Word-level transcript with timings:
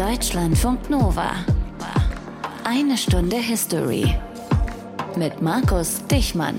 Deutschlandfunk 0.00 0.88
Nova. 0.88 1.30
Eine 2.64 2.96
Stunde 2.96 3.36
History. 3.36 4.14
Mit 5.14 5.42
Markus 5.42 6.00
Dichmann. 6.10 6.56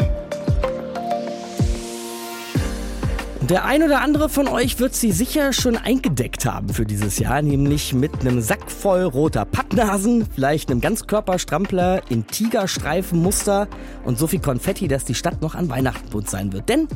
Der 3.50 3.66
ein 3.66 3.82
oder 3.82 4.02
andere 4.02 4.30
von 4.30 4.48
euch 4.48 4.80
wird 4.80 4.94
sie 4.94 5.12
sicher 5.12 5.54
schon 5.54 5.76
eingedeckt 5.76 6.46
haben 6.46 6.70
für 6.70 6.86
dieses 6.86 7.18
Jahr, 7.18 7.42
nämlich 7.42 7.96
mit 7.96 8.22
einem 8.22 8.42
Sack 8.42 8.70
voll 8.70 9.06
roter 9.06 9.46
Pappnasen, 9.46 10.28
vielleicht 10.36 10.70
einem 10.70 10.80
Ganzkörperstrampler 10.80 12.12
in 12.12 12.28
Tigerstreifenmuster 12.28 13.68
und 14.06 14.20
so 14.20 14.28
viel 14.28 14.40
Konfetti, 14.40 14.88
dass 14.88 15.04
die 15.04 15.16
Stadt 15.16 15.42
noch 15.42 15.56
an 15.56 15.68
Weihnachten 15.68 16.12
bunt 16.12 16.30
sein 16.30 16.54
wird. 16.54 16.70
Denn 16.70 16.88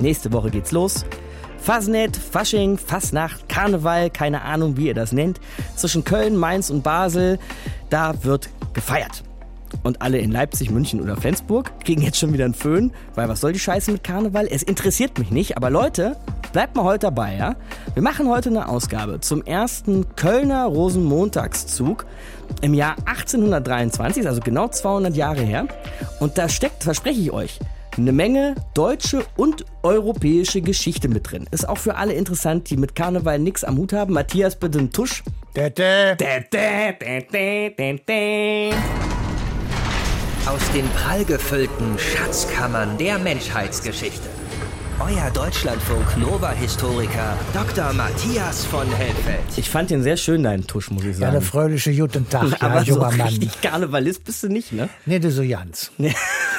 nächste 0.00 0.32
Woche 0.32 0.50
geht's 0.50 0.72
los. 0.72 1.04
Fasnet, 1.62 2.16
Fasching, 2.16 2.76
Fasnacht, 2.76 3.48
Karneval, 3.48 4.10
keine 4.10 4.42
Ahnung, 4.42 4.76
wie 4.76 4.88
ihr 4.88 4.94
das 4.94 5.12
nennt. 5.12 5.40
Zwischen 5.76 6.02
Köln, 6.02 6.36
Mainz 6.36 6.70
und 6.70 6.82
Basel, 6.82 7.38
da 7.88 8.24
wird 8.24 8.48
gefeiert. 8.72 9.22
Und 9.84 10.02
alle 10.02 10.18
in 10.18 10.32
Leipzig, 10.32 10.70
München 10.70 11.00
oder 11.00 11.16
Flensburg 11.16 11.70
kriegen 11.84 12.02
jetzt 12.02 12.18
schon 12.18 12.32
wieder 12.32 12.46
einen 12.46 12.54
Föhn, 12.54 12.92
weil 13.14 13.28
was 13.28 13.40
soll 13.40 13.52
die 13.52 13.60
Scheiße 13.60 13.92
mit 13.92 14.02
Karneval? 14.02 14.48
Es 14.50 14.64
interessiert 14.64 15.18
mich 15.20 15.30
nicht, 15.30 15.56
aber 15.56 15.70
Leute, 15.70 16.16
bleibt 16.52 16.74
mal 16.74 16.82
heute 16.82 17.06
dabei, 17.06 17.36
ja? 17.36 17.54
Wir 17.94 18.02
machen 18.02 18.28
heute 18.28 18.48
eine 18.48 18.68
Ausgabe 18.68 19.20
zum 19.20 19.42
ersten 19.44 20.16
Kölner 20.16 20.66
Rosenmontagszug 20.66 22.06
im 22.60 22.74
Jahr 22.74 22.96
1823, 23.06 24.26
also 24.26 24.40
genau 24.40 24.66
200 24.66 25.16
Jahre 25.16 25.42
her. 25.42 25.68
Und 26.18 26.38
da 26.38 26.48
steckt, 26.48 26.82
verspreche 26.82 27.20
ich 27.20 27.30
euch, 27.30 27.60
eine 27.96 28.12
Menge 28.12 28.54
deutsche 28.74 29.24
und 29.36 29.64
europäische 29.82 30.60
Geschichte 30.62 31.08
mit 31.08 31.30
drin. 31.30 31.46
Ist 31.50 31.68
auch 31.68 31.78
für 31.78 31.96
alle 31.96 32.14
interessant, 32.14 32.70
die 32.70 32.76
mit 32.76 32.94
Karneval 32.94 33.38
nichts 33.38 33.64
am 33.64 33.76
Hut 33.76 33.92
haben. 33.92 34.14
Matthias, 34.14 34.56
bitte 34.56 34.78
einen 34.78 34.90
Tusch. 34.90 35.22
Dä, 35.56 35.70
dä, 35.70 36.14
dä. 36.16 38.70
Aus 40.46 40.60
den 40.74 40.88
prallgefüllten 40.90 41.98
Schatzkammern 41.98 42.98
der 42.98 43.18
Menschheitsgeschichte. 43.18 44.28
Euer 45.00 45.30
Deutschlandfunk 45.32 46.16
Nova-Historiker 46.18 47.36
Dr. 47.52 47.92
Matthias 47.92 48.64
von 48.64 48.86
Helfeld. 48.92 49.40
Ich 49.56 49.68
fand 49.70 49.90
den 49.90 50.02
sehr 50.02 50.16
schön, 50.16 50.42
deinen 50.42 50.66
Tusch, 50.66 50.90
muss 50.90 51.02
ich 51.02 51.08
Ja, 51.12 51.14
sagen. 51.14 51.32
eine 51.32 51.40
fröhliche 51.40 51.94
guten 51.96 52.28
Tag, 52.28 52.50
ja, 52.50 52.56
Aber 52.60 52.80
so 52.80 52.94
junger 52.94 53.10
Mann. 53.12 53.20
richtig 53.28 53.60
Karnevalist 53.62 54.24
bist 54.24 54.42
du 54.44 54.48
nicht, 54.48 54.72
ne? 54.72 54.88
Nee, 55.06 55.18
du 55.18 55.30
so 55.30 55.42
Jans. 55.42 55.90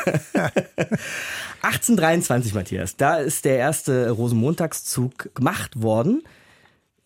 1823, 1.62 2.54
Matthias, 2.54 2.98
da 2.98 3.18
ist 3.18 3.46
der 3.46 3.58
erste 3.58 4.10
Rosenmontagszug 4.12 5.34
gemacht 5.36 5.82
worden. 5.82 6.24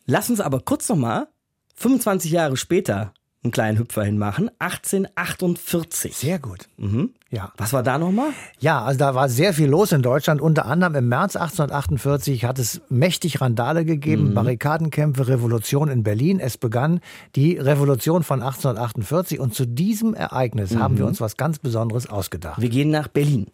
Lass 0.06 0.30
uns 0.30 0.40
aber 0.40 0.62
kurz 0.62 0.90
nochmal 0.90 1.28
25 1.75 2.31
Jahre 2.31 2.58
später 2.58 3.14
einen 3.44 3.52
kleinen 3.52 3.78
Hüpfer 3.78 4.03
hinmachen. 4.03 4.50
1848. 4.59 6.16
Sehr 6.16 6.40
gut. 6.40 6.68
Mhm. 6.78 7.14
Ja. 7.30 7.52
Was 7.58 7.73
war 7.73 7.83
da 7.83 7.97
nochmal? 7.97 8.30
Ja, 8.59 8.83
also 8.83 9.00
da 9.00 9.14
war 9.14 9.28
sehr 9.28 9.53
viel 9.53 9.67
los 9.67 9.92
in 9.92 10.02
Deutschland. 10.02 10.39
Unter 10.39 10.66
anderem 10.66 10.95
im 10.95 11.09
März 11.09 11.36
1848 11.36 12.45
hat 12.45 12.58
es 12.58 12.81
mächtig 12.89 13.42
Randale 13.42 13.84
gegeben, 13.84 14.34
Barrikadenkämpfe, 14.34 15.28
Revolution 15.28 15.89
in 15.89 16.03
Berlin. 16.03 16.39
Es 16.39 16.58
begann 16.58 17.02
die 17.36 17.58
Revolution 17.58 18.23
von 18.23 18.42
1848 18.42 19.39
und 19.39 19.53
zu 19.53 19.66
diesem 19.66 20.14
Ereignis 20.14 20.78
haben 20.78 20.97
wir 20.97 21.06
uns 21.06 21.19
was 21.19 21.36
ganz 21.36 21.59
Besonderes 21.59 22.09
ausgedacht. 22.09 22.61
Wir 22.61 22.69
gehen 22.69 22.92
nach 22.92 23.09
Berlin 23.09 23.47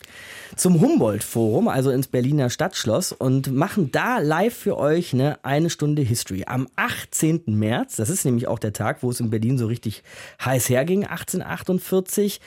zum 0.56 0.80
Humboldt-Forum, 0.80 1.68
also 1.68 1.90
ins 1.90 2.08
Berliner 2.08 2.52
Stadtschloss 2.52 3.12
und 3.12 3.52
machen 3.52 3.92
da 3.92 4.20
live 4.20 4.54
für 4.56 4.78
euch 4.78 5.14
eine 5.14 5.44
eine 5.44 5.72
Stunde 5.72 6.04
History. 6.04 6.44
Am 6.46 6.68
18. 6.76 7.44
März, 7.48 7.96
das 7.96 8.10
ist 8.10 8.24
nämlich 8.24 8.48
auch 8.48 8.60
der 8.60 8.74
Tag, 8.74 9.02
wo 9.02 9.10
es 9.10 9.20
in 9.20 9.32
Berlin 9.32 9.58
so 9.58 9.66
richtig 9.66 10.04
heiß 10.44 10.70
herging, 10.70 11.06
1848, 11.06 12.40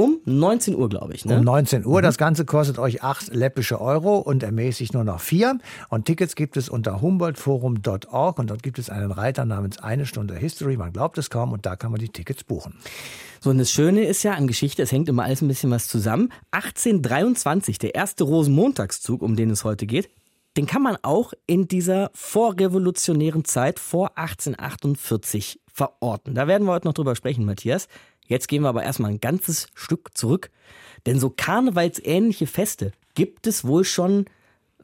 um 0.00 0.20
19 0.24 0.74
Uhr, 0.74 0.88
glaube 0.88 1.14
ich. 1.14 1.24
Ne? 1.24 1.38
Um 1.38 1.44
19 1.44 1.84
Uhr. 1.84 2.00
Das 2.00 2.16
Ganze 2.16 2.44
kostet 2.46 2.78
euch 2.78 3.02
8 3.02 3.34
läppische 3.34 3.80
Euro 3.80 4.18
und 4.18 4.42
ermäßigt 4.42 4.94
nur 4.94 5.04
noch 5.04 5.20
4. 5.20 5.58
Und 5.90 6.06
Tickets 6.06 6.34
gibt 6.34 6.56
es 6.56 6.68
unter 6.68 7.02
humboldtforum.org 7.02 8.38
und 8.38 8.50
dort 8.50 8.62
gibt 8.62 8.78
es 8.78 8.88
einen 8.88 9.12
Reiter 9.12 9.44
namens 9.44 9.78
Eine 9.78 10.06
Stunde 10.06 10.34
History. 10.36 10.76
Man 10.76 10.92
glaubt 10.92 11.18
es 11.18 11.28
kaum 11.28 11.52
und 11.52 11.66
da 11.66 11.76
kann 11.76 11.92
man 11.92 12.00
die 12.00 12.08
Tickets 12.08 12.44
buchen. 12.44 12.74
So, 13.40 13.50
und 13.50 13.58
das 13.58 13.70
Schöne 13.70 14.04
ist 14.04 14.22
ja 14.22 14.32
an 14.32 14.46
Geschichte, 14.46 14.82
es 14.82 14.92
hängt 14.92 15.08
immer 15.08 15.24
alles 15.24 15.42
ein 15.42 15.48
bisschen 15.48 15.70
was 15.70 15.86
zusammen. 15.86 16.30
1823, 16.52 17.78
der 17.78 17.94
erste 17.94 18.24
Rosenmontagszug, 18.24 19.22
um 19.22 19.36
den 19.36 19.50
es 19.50 19.64
heute 19.64 19.86
geht, 19.86 20.08
den 20.56 20.66
kann 20.66 20.82
man 20.82 20.96
auch 21.02 21.32
in 21.46 21.68
dieser 21.68 22.10
vorrevolutionären 22.14 23.44
Zeit 23.44 23.78
vor 23.78 24.18
1848 24.18 25.59
verorten. 25.72 26.34
Da 26.34 26.46
werden 26.46 26.66
wir 26.66 26.72
heute 26.72 26.88
noch 26.88 26.94
drüber 26.94 27.16
sprechen, 27.16 27.44
Matthias. 27.44 27.88
Jetzt 28.26 28.48
gehen 28.48 28.62
wir 28.62 28.68
aber 28.68 28.82
erstmal 28.82 29.10
ein 29.10 29.20
ganzes 29.20 29.68
Stück 29.74 30.16
zurück. 30.16 30.50
Denn 31.06 31.18
so 31.18 31.30
karnevalsähnliche 31.30 32.46
Feste 32.46 32.92
gibt 33.14 33.46
es 33.46 33.64
wohl 33.64 33.84
schon 33.84 34.26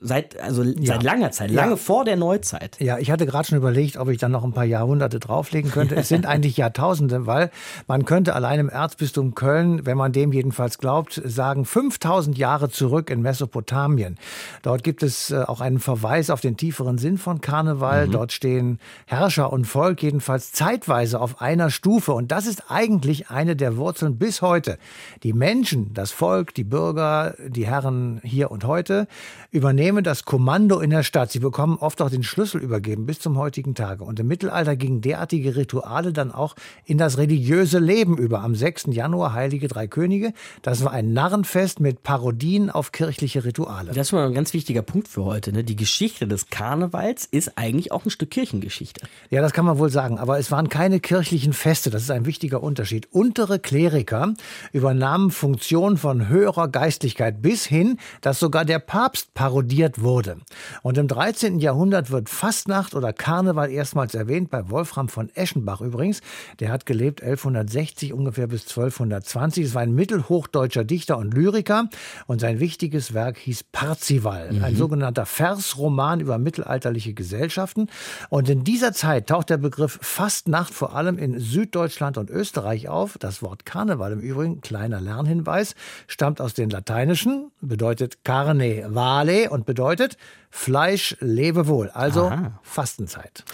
seit, 0.01 0.39
also 0.41 0.63
seit 0.83 1.03
langer 1.03 1.31
Zeit, 1.31 1.51
Ja. 1.51 1.63
lange 1.65 1.77
vor 1.77 2.05
der 2.05 2.17
Neuzeit. 2.17 2.77
Ja, 2.81 2.99
ich 2.99 3.11
hatte 3.11 3.27
gerade 3.27 3.49
schon 3.49 3.59
überlegt, 3.59 3.97
ob 3.97 4.09
ich 4.09 4.19
dann 4.19 4.33
noch 4.33 4.45
ein 4.45 4.53
paar 4.53 4.65
Jahrhunderte 4.65 5.19
drauflegen 5.21 5.71
könnte. 5.71 5.97
Es 5.97 6.09
sind 6.09 6.27
eigentlich 6.27 6.57
Jahrtausende, 6.57 7.27
weil 7.27 7.51
man 7.87 8.05
könnte 8.05 8.35
allein 8.35 8.61
im 8.61 8.69
Erzbistum 8.69 9.35
Köln, 9.35 9.87
wenn 9.87 9.97
man 9.97 10.13
dem 10.13 10.33
jedenfalls 10.33 10.79
glaubt, 10.79 11.21
sagen 11.25 11.65
5000 11.65 12.37
Jahre 12.37 12.69
zurück 12.69 13.09
in 13.11 13.23
Mesopotamien. 13.23 14.19
Dort 14.63 14.83
gibt 14.83 15.03
es 15.03 15.31
äh, 15.31 15.43
auch 15.47 15.61
einen 15.61 15.79
Verweis 15.79 16.29
auf 16.31 16.41
den 16.41 16.57
tieferen 16.57 16.99
Sinn 16.99 17.19
von 17.19 17.41
Karneval. 17.41 18.09
Dort 18.09 18.33
stehen 18.33 18.79
Herrscher 19.07 19.53
und 19.53 19.65
Volk 19.67 20.03
jedenfalls 20.03 20.53
zeitweise 20.53 21.21
auf 21.21 21.41
einer 21.41 21.71
Stufe. 21.71 22.13
Und 22.13 22.33
das 22.33 22.47
ist 22.47 22.65
eigentlich 22.69 23.31
eine 23.31 23.57
der 23.57 23.77
Wurzeln 23.77 24.19
bis 24.19 24.43
heute. 24.43 24.79
Die 25.23 25.33
Menschen, 25.33 25.95
das 25.95 26.11
Volk, 26.11 26.55
die 26.55 26.65
Bürger, 26.65 27.35
die 27.47 27.67
Herren 27.67 28.21
hier 28.23 28.51
und 28.51 28.65
heute 28.65 29.07
übernehmen 29.51 29.86
das 29.87 30.25
Kommando 30.25 30.81
in 30.81 30.91
der 30.91 31.05
Stadt. 31.05 31.31
Sie 31.31 31.39
bekommen 31.39 31.79
oft 31.81 32.03
auch 32.03 32.11
den 32.11 32.25
Schlüssel 32.25 32.61
übergeben 32.61 33.07
bis 33.07 33.21
zum 33.21 33.39
heutigen 33.39 33.77
Tage. 33.77 34.03
Und 34.03 34.19
im 34.19 34.27
Mittelalter 34.27 34.75
gingen 34.75 35.01
derartige 35.01 35.55
Rituale 35.55 36.13
dann 36.13 36.33
auch 36.33 36.57
in 36.85 36.99
das 36.99 37.19
religiöse 37.19 37.79
Leben 37.79 38.19
über. 38.19 38.41
Am 38.41 38.57
6. 38.57 38.87
Januar 38.91 39.33
Heilige 39.33 39.69
Drei 39.69 39.87
Könige. 39.87 40.33
Das 40.63 40.85
war 40.85 40.91
ein 40.91 41.13
Narrenfest 41.13 41.79
mit 41.79 42.03
Parodien 42.03 42.69
auf 42.69 42.91
kirchliche 42.91 43.45
Rituale. 43.45 43.93
Das 43.93 44.11
mal 44.11 44.27
ein 44.27 44.35
ganz 44.35 44.53
wichtiger 44.55 44.83
Punkt 44.83 45.07
für 45.07 45.25
heute. 45.25 45.53
Ne? 45.53 45.63
Die 45.63 45.77
Geschichte 45.77 46.27
des 46.27 46.51
Karnevals 46.51 47.25
ist 47.25 47.57
eigentlich 47.57 47.93
auch 47.93 48.05
ein 48.05 48.11
Stück 48.11 48.33
Kirchengeschichte. 48.33 49.07
Ja, 49.31 49.41
das 49.41 49.53
kann 49.53 49.65
man 49.65 49.79
wohl 49.79 49.91
sagen. 49.91 50.19
Aber 50.19 50.41
es 50.41 50.51
waren 50.51 50.69
keine 50.69 50.99
kirchlichen 50.99 51.53
Feste. 51.53 51.91
Das 51.91 52.03
ist 52.03 52.11
ein 52.11 52.27
wichtiger 52.27 52.61
Unterschied. 52.61 53.07
Untere 53.13 53.61
Kleriker 53.61 54.35
übernahmen 54.73 55.31
Funktionen 55.31 55.97
von 55.97 56.29
höherer 56.29 56.67
Geistlichkeit 56.67 57.41
bis 57.41 57.65
hin, 57.65 57.99
dass 58.21 58.41
sogar 58.41 58.65
der 58.65 58.81
Papst 58.81 59.33
parodiert 59.77 60.03
wurde. 60.03 60.39
Und 60.83 60.99
im 60.99 61.09
13. 61.09 61.59
Jahrhundert 61.59 62.11
wird 62.11 62.29
Fastnacht 62.29 62.95
oder 62.95 63.13
Karneval 63.13 63.71
erstmals 63.71 64.15
erwähnt, 64.15 64.51
bei 64.51 64.71
Wolfram 64.71 65.09
von 65.09 65.29
Eschenbach 65.35 65.81
übrigens. 65.81 66.21
Der 66.61 66.71
hat 66.71 66.87
gelebt 66.87 67.23
1160 67.23 68.13
ungefähr 68.13 68.47
bis 68.47 68.63
1220. 68.63 69.65
Es 69.65 69.75
war 69.75 69.83
ein 69.83 69.95
mittelhochdeutscher 69.95 70.85
Dichter 70.85 71.19
und 71.19 71.35
Lyriker 71.35 71.89
und 72.27 72.41
sein 72.41 72.61
wichtiges 72.61 73.13
Werk 73.13 73.37
hieß 73.39 73.65
Parzival, 73.65 74.51
ein 74.63 74.77
sogenannter 74.77 75.27
Versroman 75.27 76.21
über 76.21 76.39
mittelalterliche 76.39 77.13
Gesellschaften. 77.13 77.89
Und 78.31 78.49
in 78.49 78.65
dieser 78.65 78.93
Zeit 78.93 79.29
taucht 79.29 79.51
der 79.51 79.59
Begriff 79.59 79.99
Fastnacht 80.01 80.73
vor 80.73 80.95
allem 80.95 81.19
in 81.19 81.39
Süddeutschland 81.39 82.17
und 82.17 82.31
Österreich 82.31 82.89
auf. 82.89 83.19
Das 83.19 83.43
Wort 83.43 83.67
Karneval 83.67 84.13
im 84.13 84.21
Übrigen, 84.21 84.61
kleiner 84.61 85.01
Lernhinweis, 85.01 85.75
stammt 86.07 86.41
aus 86.41 86.55
den 86.55 86.71
Lateinischen, 86.71 87.51
bedeutet 87.61 88.25
carne 88.25 88.87
vale 88.89 89.51
und 89.51 89.66
bedeutet 89.67 90.17
Fleisch 90.51 91.17
lebe 91.21 91.67
wohl, 91.67 91.91
also 91.91 92.27
Aha. 92.27 92.59
Fastenzeit. 92.63 93.45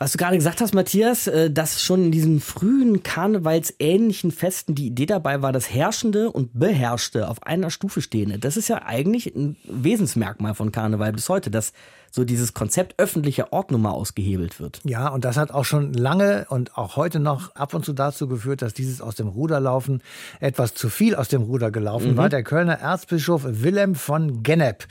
Was 0.00 0.12
du 0.12 0.18
gerade 0.18 0.36
gesagt 0.36 0.60
hast, 0.60 0.74
Matthias, 0.74 1.26
äh, 1.26 1.50
dass 1.50 1.82
schon 1.82 2.04
in 2.04 2.12
diesen 2.12 2.40
frühen 2.40 3.02
karnevalsähnlichen 3.02 4.30
Festen 4.30 4.76
die 4.76 4.86
Idee 4.86 5.06
dabei 5.06 5.42
war, 5.42 5.52
das 5.52 5.74
Herrschende 5.74 6.30
und 6.30 6.50
Beherrschte 6.56 7.28
auf 7.28 7.42
einer 7.42 7.70
Stufe 7.70 8.00
stehende. 8.00 8.38
Das 8.38 8.56
ist 8.56 8.68
ja 8.68 8.82
eigentlich 8.84 9.34
ein 9.34 9.56
Wesensmerkmal 9.64 10.54
von 10.54 10.70
Karneval 10.70 11.12
bis 11.12 11.28
heute, 11.28 11.50
dass 11.50 11.72
so 12.10 12.24
dieses 12.24 12.54
Konzept 12.54 12.94
öffentlicher 12.98 13.52
Ordnung 13.52 13.82
mal 13.82 13.90
ausgehebelt 13.90 14.60
wird. 14.60 14.80
Ja, 14.84 15.08
und 15.08 15.24
das 15.24 15.36
hat 15.36 15.50
auch 15.50 15.64
schon 15.64 15.92
lange 15.92 16.46
und 16.48 16.76
auch 16.76 16.96
heute 16.96 17.20
noch 17.20 17.54
ab 17.54 17.74
und 17.74 17.84
zu 17.84 17.92
dazu 17.92 18.28
geführt, 18.28 18.62
dass 18.62 18.74
dieses 18.74 19.00
aus 19.00 19.14
dem 19.14 19.28
Ruderlaufen 19.28 20.02
etwas 20.40 20.74
zu 20.74 20.88
viel 20.88 21.14
aus 21.14 21.28
dem 21.28 21.42
Ruder 21.42 21.70
gelaufen 21.70 22.16
war. 22.16 22.28
Der 22.28 22.42
Kölner 22.42 22.78
Erzbischof 22.78 23.42
Wilhelm 23.44 23.94
von 23.94 24.42
Gennep, 24.42 24.86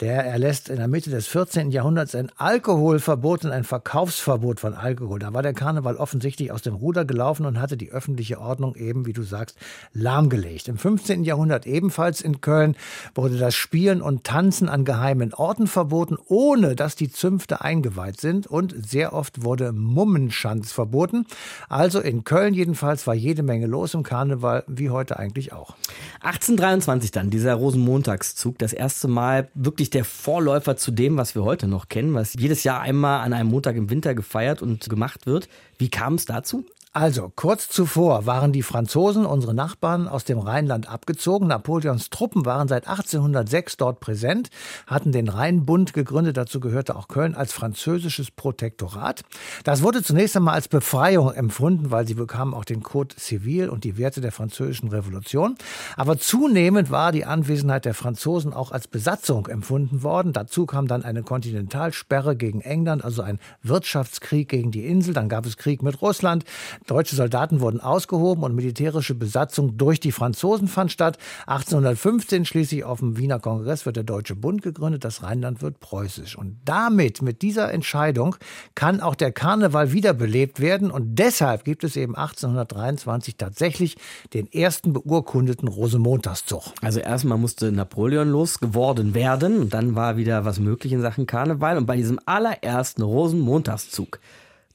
der 0.00 0.24
erlässt 0.24 0.68
in 0.68 0.76
der 0.76 0.88
Mitte 0.88 1.10
des 1.10 1.26
14. 1.26 1.70
Jahrhunderts 1.70 2.14
ein 2.14 2.30
Alkoholverbot 2.36 3.44
und 3.44 3.50
ein 3.50 3.64
Verkaufsverbot 3.64 4.60
von 4.60 4.74
Alkohol. 4.74 5.18
Da 5.18 5.32
war 5.32 5.42
der 5.42 5.54
Karneval 5.54 5.96
offensichtlich 5.96 6.52
aus 6.52 6.62
dem 6.62 6.74
Ruder 6.74 7.04
gelaufen 7.04 7.46
und 7.46 7.60
hatte 7.60 7.76
die 7.76 7.90
öffentliche 7.90 8.40
Ordnung 8.40 8.76
eben, 8.76 9.06
wie 9.06 9.12
du 9.12 9.22
sagst, 9.22 9.58
lahmgelegt. 9.92 10.68
Im 10.68 10.78
15. 10.78 11.24
Jahrhundert 11.24 11.66
ebenfalls 11.66 12.20
in 12.20 12.40
Köln 12.40 12.76
wurde 13.14 13.38
das 13.38 13.54
Spielen 13.54 14.02
und 14.02 14.24
Tanzen 14.24 14.68
an 14.68 14.84
geheimen 14.84 15.34
Orten 15.34 15.66
verboten 15.66 16.16
oder 16.26 16.51
ohne 16.52 16.76
dass 16.76 16.96
die 16.96 17.10
Zünfte 17.10 17.62
eingeweiht 17.62 18.20
sind. 18.20 18.46
Und 18.46 18.74
sehr 18.86 19.14
oft 19.14 19.42
wurde 19.42 19.72
Mummenschanz 19.72 20.70
verboten. 20.70 21.26
Also 21.70 21.98
in 21.98 22.24
Köln 22.24 22.52
jedenfalls 22.52 23.06
war 23.06 23.14
jede 23.14 23.42
Menge 23.42 23.66
los 23.66 23.94
im 23.94 24.02
Karneval, 24.02 24.64
wie 24.66 24.90
heute 24.90 25.18
eigentlich 25.18 25.54
auch. 25.54 25.74
1823 26.20 27.10
dann, 27.10 27.30
dieser 27.30 27.54
Rosenmontagszug, 27.54 28.58
das 28.58 28.74
erste 28.74 29.08
Mal 29.08 29.48
wirklich 29.54 29.88
der 29.88 30.04
Vorläufer 30.04 30.76
zu 30.76 30.90
dem, 30.90 31.16
was 31.16 31.34
wir 31.34 31.42
heute 31.42 31.68
noch 31.68 31.88
kennen, 31.88 32.12
was 32.12 32.34
jedes 32.34 32.64
Jahr 32.64 32.82
einmal 32.82 33.20
an 33.20 33.32
einem 33.32 33.48
Montag 33.48 33.76
im 33.76 33.88
Winter 33.88 34.14
gefeiert 34.14 34.60
und 34.60 34.90
gemacht 34.90 35.24
wird. 35.24 35.48
Wie 35.78 35.88
kam 35.88 36.14
es 36.14 36.26
dazu? 36.26 36.66
Also, 36.94 37.32
kurz 37.34 37.70
zuvor 37.70 38.26
waren 38.26 38.52
die 38.52 38.62
Franzosen, 38.62 39.24
unsere 39.24 39.54
Nachbarn, 39.54 40.06
aus 40.06 40.24
dem 40.24 40.38
Rheinland 40.38 40.90
abgezogen. 40.90 41.48
Napoleons 41.48 42.10
Truppen 42.10 42.44
waren 42.44 42.68
seit 42.68 42.86
1806 42.86 43.78
dort 43.78 43.98
präsent, 44.00 44.50
hatten 44.86 45.10
den 45.10 45.30
Rheinbund 45.30 45.94
gegründet. 45.94 46.36
Dazu 46.36 46.60
gehörte 46.60 46.94
auch 46.94 47.08
Köln 47.08 47.34
als 47.34 47.54
französisches 47.54 48.30
Protektorat. 48.30 49.22
Das 49.64 49.82
wurde 49.82 50.02
zunächst 50.02 50.36
einmal 50.36 50.52
als 50.52 50.68
Befreiung 50.68 51.32
empfunden, 51.32 51.90
weil 51.90 52.06
sie 52.06 52.12
bekamen 52.12 52.52
auch 52.52 52.66
den 52.66 52.82
Code 52.82 53.14
Civil 53.18 53.70
und 53.70 53.84
die 53.84 53.96
Werte 53.96 54.20
der 54.20 54.30
französischen 54.30 54.90
Revolution. 54.90 55.56
Aber 55.96 56.18
zunehmend 56.18 56.90
war 56.90 57.10
die 57.10 57.24
Anwesenheit 57.24 57.86
der 57.86 57.94
Franzosen 57.94 58.52
auch 58.52 58.70
als 58.70 58.86
Besatzung 58.86 59.46
empfunden 59.46 60.02
worden. 60.02 60.34
Dazu 60.34 60.66
kam 60.66 60.88
dann 60.88 61.04
eine 61.04 61.22
Kontinentalsperre 61.22 62.36
gegen 62.36 62.60
England, 62.60 63.02
also 63.02 63.22
ein 63.22 63.38
Wirtschaftskrieg 63.62 64.50
gegen 64.50 64.72
die 64.72 64.84
Insel. 64.84 65.14
Dann 65.14 65.30
gab 65.30 65.46
es 65.46 65.56
Krieg 65.56 65.82
mit 65.82 66.02
Russland. 66.02 66.44
Deutsche 66.86 67.16
Soldaten 67.16 67.60
wurden 67.60 67.80
ausgehoben 67.80 68.44
und 68.44 68.54
militärische 68.54 69.14
Besatzung 69.14 69.76
durch 69.76 70.00
die 70.00 70.12
Franzosen 70.12 70.68
fand 70.68 70.92
statt. 70.92 71.18
1815 71.46 72.44
schließlich 72.44 72.84
auf 72.84 73.00
dem 73.00 73.16
Wiener 73.16 73.38
Kongress 73.38 73.86
wird 73.86 73.96
der 73.96 74.04
Deutsche 74.04 74.34
Bund 74.34 74.62
gegründet, 74.62 75.04
das 75.04 75.22
Rheinland 75.22 75.62
wird 75.62 75.80
preußisch. 75.80 76.36
Und 76.36 76.58
damit, 76.64 77.22
mit 77.22 77.42
dieser 77.42 77.72
Entscheidung, 77.72 78.36
kann 78.74 79.00
auch 79.00 79.14
der 79.14 79.32
Karneval 79.32 79.92
wiederbelebt 79.92 80.60
werden. 80.60 80.90
Und 80.90 81.18
deshalb 81.18 81.64
gibt 81.64 81.84
es 81.84 81.96
eben 81.96 82.16
1823 82.16 83.36
tatsächlich 83.36 83.96
den 84.34 84.50
ersten 84.52 84.92
beurkundeten 84.92 85.68
Rosenmontagszug. 85.68 86.62
Also 86.80 87.00
erstmal 87.00 87.38
musste 87.38 87.72
Napoleon 87.72 88.28
losgeworden 88.28 89.14
werden 89.14 89.60
und 89.60 89.74
dann 89.74 89.94
war 89.94 90.16
wieder 90.16 90.44
was 90.44 90.58
möglich 90.58 90.92
in 90.92 91.00
Sachen 91.00 91.26
Karneval. 91.26 91.76
Und 91.76 91.86
bei 91.86 91.96
diesem 91.96 92.18
allerersten 92.26 93.02
Rosenmontagszug, 93.02 94.20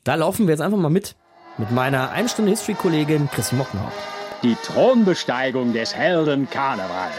da 0.04 0.16
laufen 0.16 0.48
wir 0.48 0.54
jetzt 0.54 0.62
einfach 0.62 0.78
mal 0.78 0.90
mit 0.90 1.16
mit 1.58 1.72
meiner 1.72 2.12
Einstunde 2.12 2.52
History-Kollegin 2.52 3.30
Chris 3.34 3.52
Mockenhaupt. 3.52 3.96
Die 4.44 4.56
Thronbesteigung 4.56 5.74
des 5.74 5.96
Helden 5.96 6.50
Karneval. 6.50 7.12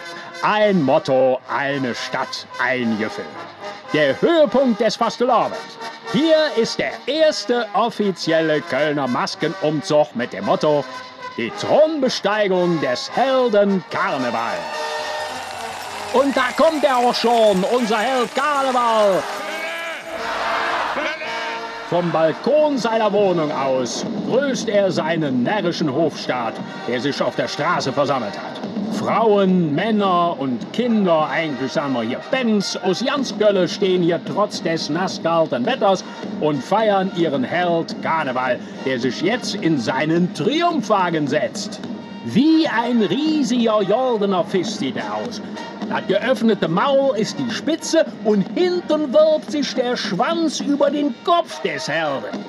Ein 0.42 0.82
Motto, 0.82 1.40
eine 1.52 1.94
Stadt, 1.94 2.46
ein 2.62 2.96
Gefühl. 2.98 3.24
Der 3.92 4.20
Höhepunkt 4.20 4.80
des 4.80 4.96
Fastelavends. 4.96 5.58
Hier 6.12 6.36
ist 6.56 6.78
der 6.78 6.92
erste 7.06 7.66
offizielle 7.74 8.60
Kölner 8.60 9.08
Maskenumzug 9.08 10.14
mit 10.14 10.32
dem 10.32 10.44
Motto 10.44 10.84
Die 11.36 11.50
Thronbesteigung 11.60 12.80
des 12.80 13.10
Helden 13.14 13.84
Karneval. 13.90 14.58
Und 16.12 16.36
da 16.36 16.46
kommt 16.56 16.84
er 16.84 16.96
auch 16.96 17.14
schon, 17.14 17.62
unser 17.64 17.98
Held 17.98 18.34
Karneval, 18.34 19.22
vom 21.88 22.12
Balkon 22.12 22.76
seiner 22.76 23.10
Wohnung 23.12 23.50
aus 23.50 24.04
grüßt 24.28 24.68
er 24.68 24.92
seinen 24.92 25.42
närrischen 25.42 25.90
Hofstaat, 25.90 26.52
der 26.86 27.00
sich 27.00 27.22
auf 27.22 27.34
der 27.34 27.48
Straße 27.48 27.92
versammelt 27.92 28.36
hat. 28.36 28.60
Frauen, 28.92 29.74
Männer 29.74 30.36
und 30.38 30.70
Kinder, 30.74 31.28
eigentlich 31.30 31.72
sagen 31.72 31.94
wir 31.94 32.02
hier 32.02 32.20
Benz 32.30 32.76
aus 32.76 33.00
Jansgölle, 33.00 33.66
stehen 33.68 34.02
hier 34.02 34.20
trotz 34.22 34.62
des 34.62 34.90
nasskalten 34.90 35.64
Wetters 35.64 36.04
und 36.40 36.62
feiern 36.62 37.10
ihren 37.16 37.44
Held 37.44 38.02
Karneval, 38.02 38.58
der 38.84 39.00
sich 39.00 39.22
jetzt 39.22 39.54
in 39.54 39.78
seinen 39.78 40.34
Triumphwagen 40.34 41.26
setzt. 41.26 41.80
Wie 42.26 42.68
ein 42.68 43.00
riesiger 43.00 43.80
Jordaner 43.80 44.44
Fisch 44.44 44.68
sieht 44.68 44.96
er 44.96 45.14
aus. 45.14 45.40
Das 45.88 46.06
geöffnete 46.06 46.68
Maul 46.68 47.16
ist 47.16 47.38
die 47.38 47.50
Spitze 47.50 48.04
und 48.24 48.42
hinten 48.54 49.12
wirbt 49.12 49.50
sich 49.50 49.74
der 49.74 49.96
Schwanz 49.96 50.60
über 50.60 50.90
den 50.90 51.14
Kopf 51.24 51.62
des 51.62 51.88
Helden. 51.88 52.44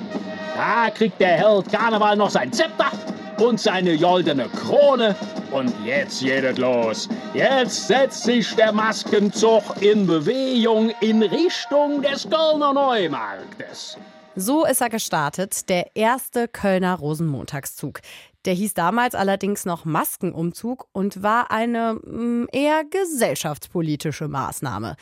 Da 0.54 0.90
kriegt 0.90 1.18
der 1.20 1.38
Held 1.38 1.72
Karneval 1.72 2.16
noch 2.16 2.30
sein 2.30 2.52
Zepter 2.52 2.90
und 3.38 3.58
seine 3.58 3.96
goldene 3.96 4.48
Krone. 4.48 5.16
Und 5.52 5.72
jetzt 5.84 6.20
geht 6.20 6.44
es 6.44 6.58
los. 6.58 7.08
Jetzt 7.32 7.88
setzt 7.88 8.24
sich 8.24 8.54
der 8.56 8.72
Maskenzug 8.72 9.62
in 9.80 10.06
Bewegung 10.06 10.92
in 11.00 11.22
Richtung 11.22 12.02
des 12.02 12.28
Kölner 12.28 12.74
Neumarktes. 12.74 13.96
So 14.36 14.64
ist 14.64 14.80
er 14.80 14.90
gestartet, 14.90 15.68
der 15.68 15.96
erste 15.96 16.46
Kölner 16.46 16.94
Rosenmontagszug. 16.94 18.00
Der 18.44 18.54
hieß 18.54 18.74
damals 18.74 19.14
allerdings 19.14 19.64
noch 19.66 19.84
Maskenumzug 19.84 20.88
und 20.92 21.22
war 21.22 21.50
eine 21.50 21.94
mm, 21.94 22.46
eher 22.52 22.84
gesellschaftspolitische 22.84 24.28
Maßnahme. 24.28 24.96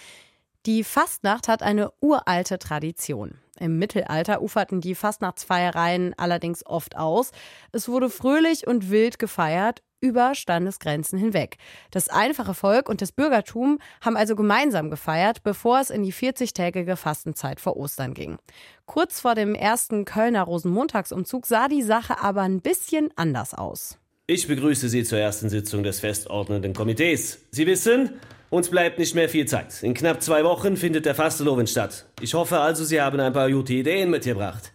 Die 0.67 0.83
Fastnacht 0.83 1.49
hat 1.49 1.63
eine 1.63 1.93
uralte 2.01 2.59
Tradition. 2.59 3.39
Im 3.59 3.79
Mittelalter 3.79 4.43
uferten 4.43 4.81
die 4.81 4.95
Fastnachtsfeiereien 4.95 6.15
allerdings 6.17 6.67
oft 6.67 6.97
aus. 6.97 7.31
Es 7.73 7.89
wurde 7.89 8.11
fröhlich 8.11 8.67
und 8.67 8.91
wild 8.91 9.19
gefeiert, 9.19 9.83
über 10.01 10.35
Standesgrenzen 10.35 11.19
hinweg. 11.19 11.57
Das 11.91 12.09
einfache 12.09 12.55
Volk 12.55 12.89
und 12.89 13.03
das 13.03 13.13
Bürgertum 13.13 13.79
haben 14.01 14.17
also 14.17 14.37
gemeinsam 14.37 14.91
gefeiert, 14.91 15.43
bevor 15.43 15.81
es 15.81 15.91
in 15.91 16.03
die 16.03 16.13
40-tägige 16.13 16.97
Fastenzeit 16.97 17.61
vor 17.61 17.77
Ostern 17.77 18.15
ging. 18.15 18.39
Kurz 18.87 19.21
vor 19.21 19.35
dem 19.35 19.55
ersten 19.55 20.05
Kölner 20.05 20.43
Rosenmontagsumzug 20.43 21.47
sah 21.47 21.69
die 21.69 21.83
Sache 21.83 22.21
aber 22.23 22.43
ein 22.43 22.61
bisschen 22.61 23.11
anders 23.17 23.55
aus. 23.55 23.99
Ich 24.27 24.47
begrüße 24.47 24.89
Sie 24.89 25.05
zur 25.05 25.19
ersten 25.19 25.49
Sitzung 25.49 25.83
des 25.83 26.01
festordnenden 26.01 26.75
Komitees. 26.75 27.47
Sie 27.51 27.67
wissen, 27.67 28.11
uns 28.51 28.69
bleibt 28.69 28.99
nicht 28.99 29.15
mehr 29.15 29.29
viel 29.29 29.47
Zeit. 29.47 29.83
In 29.83 29.95
knapp 29.95 30.23
zwei 30.23 30.45
Wochen 30.45 30.77
findet 30.77 31.07
der 31.07 31.15
Fasteloven 31.15 31.67
statt. 31.67 32.07
Ich 32.21 32.35
hoffe 32.35 32.59
also, 32.61 32.85
Sie 32.85 33.01
haben 33.01 33.21
ein 33.21 33.33
paar 33.33 33.51
gute 33.51 33.73
Ideen 33.73 34.11
mitgebracht. 34.11 34.73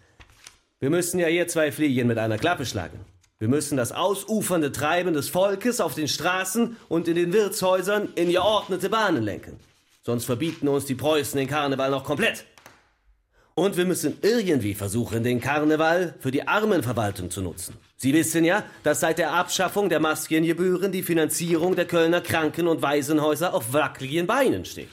Wir 0.80 0.90
müssen 0.90 1.20
ja 1.20 1.28
hier 1.28 1.48
zwei 1.48 1.72
Fliegen 1.72 2.08
mit 2.08 2.18
einer 2.18 2.38
Klappe 2.38 2.66
schlagen. 2.66 3.00
Wir 3.44 3.50
müssen 3.50 3.76
das 3.76 3.92
ausufernde 3.92 4.72
Treiben 4.72 5.14
des 5.14 5.28
Volkes 5.28 5.82
auf 5.82 5.96
den 5.96 6.08
Straßen 6.08 6.78
und 6.88 7.10
in 7.10 7.16
den 7.16 7.34
Wirtshäusern 7.34 8.08
in 8.16 8.32
geordnete 8.32 8.90
Bahnen 8.90 9.22
lenken. 9.22 9.60
Sonst 10.02 10.24
verbieten 10.24 10.70
uns 10.70 10.86
die 10.86 10.96
Preußen 10.96 11.38
den 11.38 11.50
Karneval 11.50 11.92
noch 11.92 12.06
komplett. 12.06 12.46
Und 13.54 13.76
wir 13.76 13.84
müssen 13.84 14.18
irgendwie 14.22 14.74
versuchen, 14.74 15.26
den 15.26 15.42
Karneval 15.42 16.16
für 16.22 16.32
die 16.32 16.48
Armenverwaltung 16.48 17.30
zu 17.32 17.42
nutzen. 17.42 17.76
Sie 17.98 18.14
wissen 18.14 18.46
ja, 18.46 18.64
dass 18.84 19.02
seit 19.02 19.18
der 19.18 19.34
Abschaffung 19.34 19.90
der 19.90 20.00
Maskengebühren 20.00 20.94
die 20.94 21.04
Finanzierung 21.04 21.76
der 21.76 21.86
Kölner 21.86 22.22
Kranken- 22.22 22.70
und 22.70 22.82
Waisenhäuser 22.82 23.54
auf 23.54 23.74
wackeligen 23.74 24.26
Beinen 24.26 24.64
steht. 24.64 24.88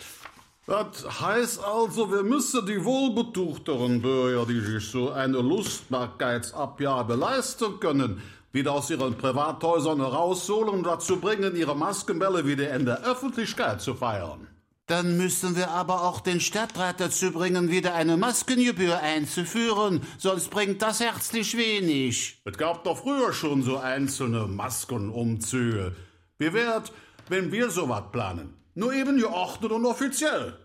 Das 0.66 1.20
heißt 1.20 1.64
also, 1.64 2.12
wir 2.12 2.24
müssen 2.24 2.66
die 2.66 2.84
wohlbetuchteren 2.84 4.02
Bürger, 4.02 4.44
die 4.44 4.60
sich 4.60 4.88
so 4.88 5.10
eine 5.10 5.38
Lustbarkeitsabgabe 5.38 7.14
leisten 7.14 7.78
können, 7.80 8.20
wieder 8.52 8.72
aus 8.72 8.90
ihren 8.90 9.16
Privathäusern 9.16 10.00
herausholen 10.00 10.68
und 10.70 10.84
dazu 10.84 11.20
bringen, 11.20 11.56
ihre 11.56 11.76
Maskenbälle 11.76 12.46
wieder 12.46 12.74
in 12.74 12.84
der 12.84 13.02
Öffentlichkeit 13.04 13.80
zu 13.80 13.94
feiern. 13.94 14.48
Dann 14.86 15.16
müssen 15.16 15.54
wir 15.54 15.70
aber 15.70 16.02
auch 16.02 16.18
den 16.18 16.40
Stadtrat 16.40 16.98
dazu 16.98 17.30
bringen, 17.30 17.70
wieder 17.70 17.94
eine 17.94 18.16
Maskengebühr 18.16 18.98
einzuführen, 18.98 20.00
sonst 20.18 20.50
bringt 20.50 20.82
das 20.82 20.98
herzlich 20.98 21.56
wenig. 21.56 22.42
Es 22.44 22.58
gab 22.58 22.82
doch 22.82 22.98
früher 22.98 23.32
schon 23.32 23.62
so 23.62 23.78
einzelne 23.78 24.48
Maskenumzüge. 24.48 25.94
Wie 26.38 26.52
wär's, 26.52 26.90
wenn 27.28 27.52
wir 27.52 27.70
sowas 27.70 28.02
planen? 28.10 28.54
Nur 28.74 28.92
eben 28.92 29.18
geordnet 29.18 29.70
und 29.70 29.86
offiziell. 29.86 30.58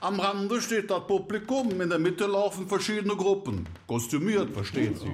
Am 0.00 0.20
Rande 0.20 0.60
steht 0.60 0.90
das 0.90 1.06
Publikum, 1.06 1.80
in 1.80 1.88
der 1.88 1.98
Mitte 1.98 2.26
laufen 2.26 2.68
verschiedene 2.68 3.16
Gruppen. 3.16 3.66
Kostümiert, 3.86 4.52
versteht 4.52 4.98
sich. 4.98 5.08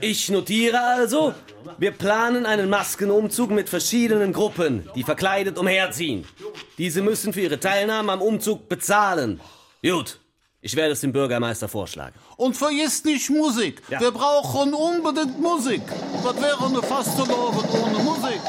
Ich 0.00 0.28
notiere 0.28 0.80
also, 0.80 1.32
wir 1.78 1.92
planen 1.92 2.46
einen 2.46 2.68
Maskenumzug 2.68 3.50
mit 3.50 3.68
verschiedenen 3.68 4.32
Gruppen, 4.32 4.88
die 4.94 5.02
verkleidet 5.02 5.56
umherziehen. 5.56 6.26
Diese 6.78 7.00
müssen 7.00 7.32
für 7.32 7.42
ihre 7.42 7.60
Teilnahme 7.60 8.12
am 8.12 8.22
Umzug 8.22 8.68
bezahlen. 8.68 9.40
Gut, 9.82 10.18
ich 10.60 10.76
werde 10.76 10.92
es 10.92 11.00
dem 11.00 11.12
Bürgermeister 11.12 11.68
vorschlagen. 11.68 12.14
Und 12.36 12.56
vergiss 12.56 13.04
nicht 13.04 13.30
Musik. 13.30 13.82
Ja. 13.88 14.00
Wir 14.00 14.10
brauchen 14.10 14.74
unbedingt 14.74 15.40
Musik. 15.40 15.82
Was 16.22 16.36
wäre 16.36 16.66
eine 16.66 16.82
Fastelovend 16.82 17.68
ohne 17.72 17.98
Musik? 18.04 18.40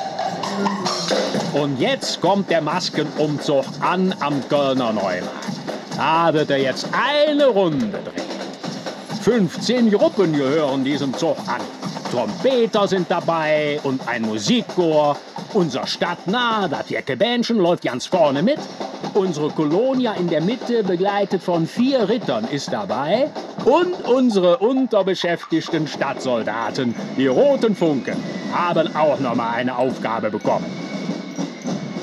Und 1.53 1.79
jetzt 1.79 2.19
kommt 2.19 2.49
der 2.49 2.61
Maskenumzug 2.61 3.65
an 3.79 4.13
am 4.21 4.41
Kölner 4.49 4.91
Neumarkt. 4.91 5.47
Da 5.95 6.33
wird 6.33 6.49
er 6.49 6.57
jetzt 6.57 6.87
eine 6.91 7.45
Runde 7.45 7.99
drehen. 8.03 8.33
15 9.21 9.91
Gruppen 9.91 10.33
gehören 10.33 10.83
diesem 10.83 11.13
Zug 11.13 11.37
an. 11.47 11.61
Trompeter 12.11 12.87
sind 12.87 13.09
dabei 13.09 13.79
und 13.83 14.07
ein 14.07 14.23
Musikchor. 14.23 15.15
Unser 15.53 15.85
Stadtnah, 15.85 16.67
das 16.67 16.89
Jecke 16.89 17.17
läuft 17.49 17.83
ganz 17.83 18.07
vorne 18.07 18.41
mit. 18.41 18.57
Unsere 19.13 19.49
Kolonia 19.51 20.13
in 20.13 20.27
der 20.27 20.41
Mitte, 20.41 20.83
begleitet 20.83 21.43
von 21.43 21.67
vier 21.67 22.09
Rittern, 22.09 22.45
ist 22.45 22.73
dabei. 22.73 23.29
Und 23.63 23.93
unsere 24.07 24.57
unterbeschäftigten 24.57 25.87
Stadtsoldaten, 25.87 26.95
die 27.15 27.27
Roten 27.27 27.75
Funken, 27.75 28.17
haben 28.51 28.95
auch 28.95 29.19
noch 29.19 29.35
mal 29.35 29.51
eine 29.51 29.77
Aufgabe 29.77 30.31
bekommen. 30.31 30.82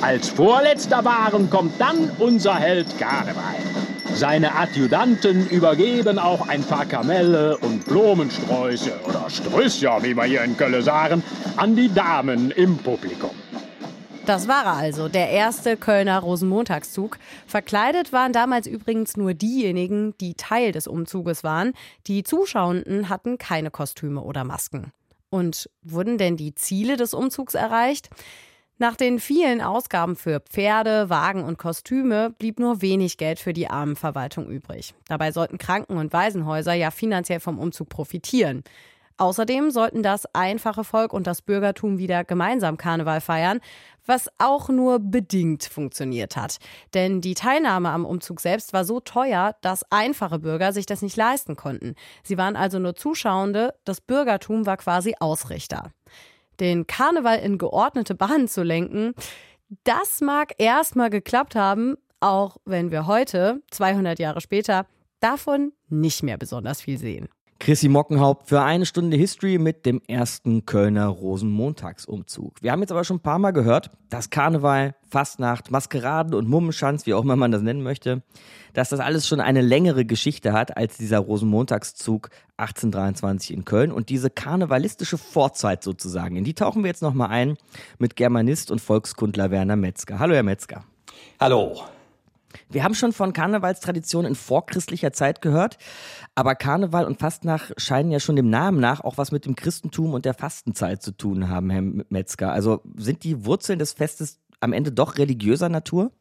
Als 0.03 0.31
vorletzter 0.31 1.05
Waren 1.05 1.51
kommt 1.51 1.79
dann 1.79 2.11
unser 2.19 2.55
Held 2.55 2.99
Karneval. 2.99 3.55
Seine 4.15 4.55
Adjutanten 4.55 5.47
übergeben 5.49 6.19
auch 6.19 6.49
ein 6.49 6.63
paar 6.63 6.87
Kamelle 6.87 7.59
und 7.59 7.85
Blumensträuße 7.85 8.93
oder 9.07 9.29
Strüsser, 9.29 10.03
wie 10.03 10.17
wir 10.17 10.25
hier 10.25 10.43
in 10.43 10.57
Köln 10.57 10.83
sagen, 10.83 11.23
an 11.57 11.77
die 11.77 11.93
Damen 11.93 12.51
im 12.51 12.79
Publikum. 12.79 13.31
Das 14.25 14.49
war 14.49 14.65
er 14.65 14.77
also, 14.77 15.09
der 15.09 15.29
erste 15.31 15.77
Kölner 15.77 16.21
Rosenmontagszug. 16.21 17.19
Verkleidet 17.47 18.13
waren 18.13 18.33
damals 18.33 18.67
übrigens 18.67 19.19
nur 19.19 19.35
diejenigen, 19.35 20.15
die 20.19 20.35
Teil 20.35 20.73
des 20.73 20.87
Umzuges 20.87 21.45
waren. 21.45 21.75
Die 22.07 22.23
Zuschauenden 22.23 23.11
hatten 23.11 23.37
keine 23.37 23.71
Kostüme 23.71 24.23
oder 24.23 24.45
Masken. 24.45 24.93
Und 25.29 25.69
wurden 25.83 26.17
denn 26.17 26.37
die 26.37 26.55
Ziele 26.55 26.97
des 26.97 27.13
Umzugs 27.13 27.55
erreicht? 27.55 28.09
Nach 28.83 28.97
den 28.97 29.21
vielen 29.21 29.61
Ausgaben 29.61 30.17
für 30.17 30.41
Pferde, 30.41 31.11
Wagen 31.11 31.45
und 31.45 31.59
Kostüme 31.59 32.31
blieb 32.31 32.59
nur 32.59 32.81
wenig 32.81 33.19
Geld 33.19 33.39
für 33.39 33.53
die 33.53 33.69
Armenverwaltung 33.69 34.49
übrig. 34.49 34.95
Dabei 35.07 35.33
sollten 35.33 35.59
Kranken- 35.59 35.99
und 35.99 36.15
Waisenhäuser 36.15 36.73
ja 36.73 36.91
finanziell 36.91 37.41
vom 37.41 37.59
Umzug 37.59 37.91
profitieren. 37.91 38.65
Außerdem 39.19 39.71
sollten 39.71 40.03
das 40.03 40.25
einfache 40.35 40.83
Volk 40.83 41.13
und 41.13 41.27
das 41.27 41.43
Bürgertum 41.43 41.99
wieder 41.99 42.25
gemeinsam 42.25 42.79
Karneval 42.79 43.21
feiern, 43.21 43.61
was 44.07 44.31
auch 44.39 44.71
nur 44.71 44.99
bedingt 44.99 45.65
funktioniert 45.65 46.37
hat. 46.37 46.57
Denn 46.95 47.21
die 47.21 47.35
Teilnahme 47.35 47.91
am 47.91 48.07
Umzug 48.07 48.41
selbst 48.41 48.73
war 48.73 48.87
so 48.87 49.01
teuer, 49.01 49.57
dass 49.61 49.85
einfache 49.93 50.39
Bürger 50.39 50.73
sich 50.73 50.87
das 50.87 51.03
nicht 51.03 51.19
leisten 51.19 51.55
konnten. 51.55 51.97
Sie 52.23 52.39
waren 52.39 52.57
also 52.57 52.79
nur 52.79 52.95
Zuschauende, 52.95 53.75
das 53.85 54.01
Bürgertum 54.01 54.65
war 54.65 54.79
quasi 54.79 55.17
Ausrichter 55.21 55.93
den 56.61 56.87
Karneval 56.87 57.39
in 57.39 57.59
geordnete 57.59 58.15
Bahnen 58.15 58.49
zu 58.49 58.63
lenken, 58.63 59.15
das 59.85 60.21
mag 60.21 60.53
erstmal 60.59 61.11
geklappt 61.11 61.55
haben, 61.55 61.97
auch 62.21 62.59
wenn 62.65 62.91
wir 62.91 63.07
heute, 63.07 63.63
200 63.71 64.19
Jahre 64.19 64.41
später, 64.41 64.87
davon 65.21 65.73
nicht 65.89 66.23
mehr 66.23 66.37
besonders 66.39 66.83
viel 66.83 66.99
sehen. 66.99 67.29
Chrissy 67.61 67.91
Mockenhaupt 67.91 68.49
für 68.49 68.63
eine 68.63 68.87
Stunde 68.87 69.19
History 69.19 69.59
mit 69.59 69.85
dem 69.85 70.01
ersten 70.09 70.65
Kölner 70.65 71.09
Rosenmontagsumzug. 71.09 72.55
Wir 72.63 72.73
haben 72.73 72.81
jetzt 72.81 72.91
aber 72.91 73.05
schon 73.05 73.19
ein 73.19 73.23
paar 73.23 73.39
Mal 73.39 73.51
gehört, 73.51 73.91
dass 74.09 74.31
Karneval, 74.31 74.95
Fastnacht, 75.11 75.71
Maskeraden 75.71 76.33
und 76.33 76.49
Mummenschanz, 76.49 77.05
wie 77.05 77.13
auch 77.13 77.23
immer 77.23 77.37
man 77.37 77.53
das 77.53 77.61
nennen 77.61 77.83
möchte, 77.83 78.23
dass 78.73 78.89
das 78.89 78.99
alles 78.99 79.29
schon 79.29 79.41
eine 79.41 79.61
längere 79.61 80.07
Geschichte 80.07 80.55
hat 80.55 80.79
als 80.79 80.97
dieser 80.97 81.19
Rosenmontagszug 81.19 82.31
1823 82.57 83.53
in 83.55 83.67
Köln 83.67 83.93
und 83.93 84.09
diese 84.09 84.31
karnevalistische 84.31 85.19
Vorzeit 85.19 85.85
sozusagen. 85.85 86.37
In 86.37 86.45
die 86.45 86.55
tauchen 86.55 86.83
wir 86.83 86.89
jetzt 86.89 87.03
nochmal 87.03 87.29
ein 87.29 87.59
mit 87.99 88.17
Germanist 88.17 88.71
und 88.71 88.81
Volkskundler 88.81 89.51
Werner 89.51 89.77
Metzger. 89.77 90.19
Hallo, 90.19 90.35
Herr 90.35 90.45
Metzger. 90.45 90.85
Hallo. 91.39 91.83
Wir 92.71 92.85
haben 92.85 92.95
schon 92.95 93.13
von 93.13 93.33
Karnevalstraditionen 93.33 94.31
in 94.31 94.35
vorchristlicher 94.37 95.13
Zeit 95.13 95.43
gehört, 95.43 95.79
aber 96.37 96.55
Karneval 96.55 97.05
und 97.05 97.19
Fastnacht 97.19 97.73
scheinen 97.79 98.13
ja 98.13 98.21
schon 98.21 98.37
dem 98.37 98.49
Namen 98.49 98.79
nach 98.81 99.01
auch 99.01 99.19
was 99.19 99.33
mit 99.33 99.45
dem 99.45 99.57
Christentum 99.57 100.15
und 100.15 100.25
der 100.25 100.35
Fastenzeit 100.35 101.03
zu 101.03 101.11
tun 101.11 101.49
haben, 101.49 101.71
Herr 101.71 101.83
Metzger. 101.83 102.53
Also 102.53 102.81
sind 102.97 103.25
die 103.25 103.45
Wurzeln 103.45 103.81
des 103.81 103.93
Festes 103.93 104.39
am 104.61 104.73
Ende 104.73 104.93
doch 104.93 105.19
religiöser 105.19 105.69
Natur? 105.69 106.13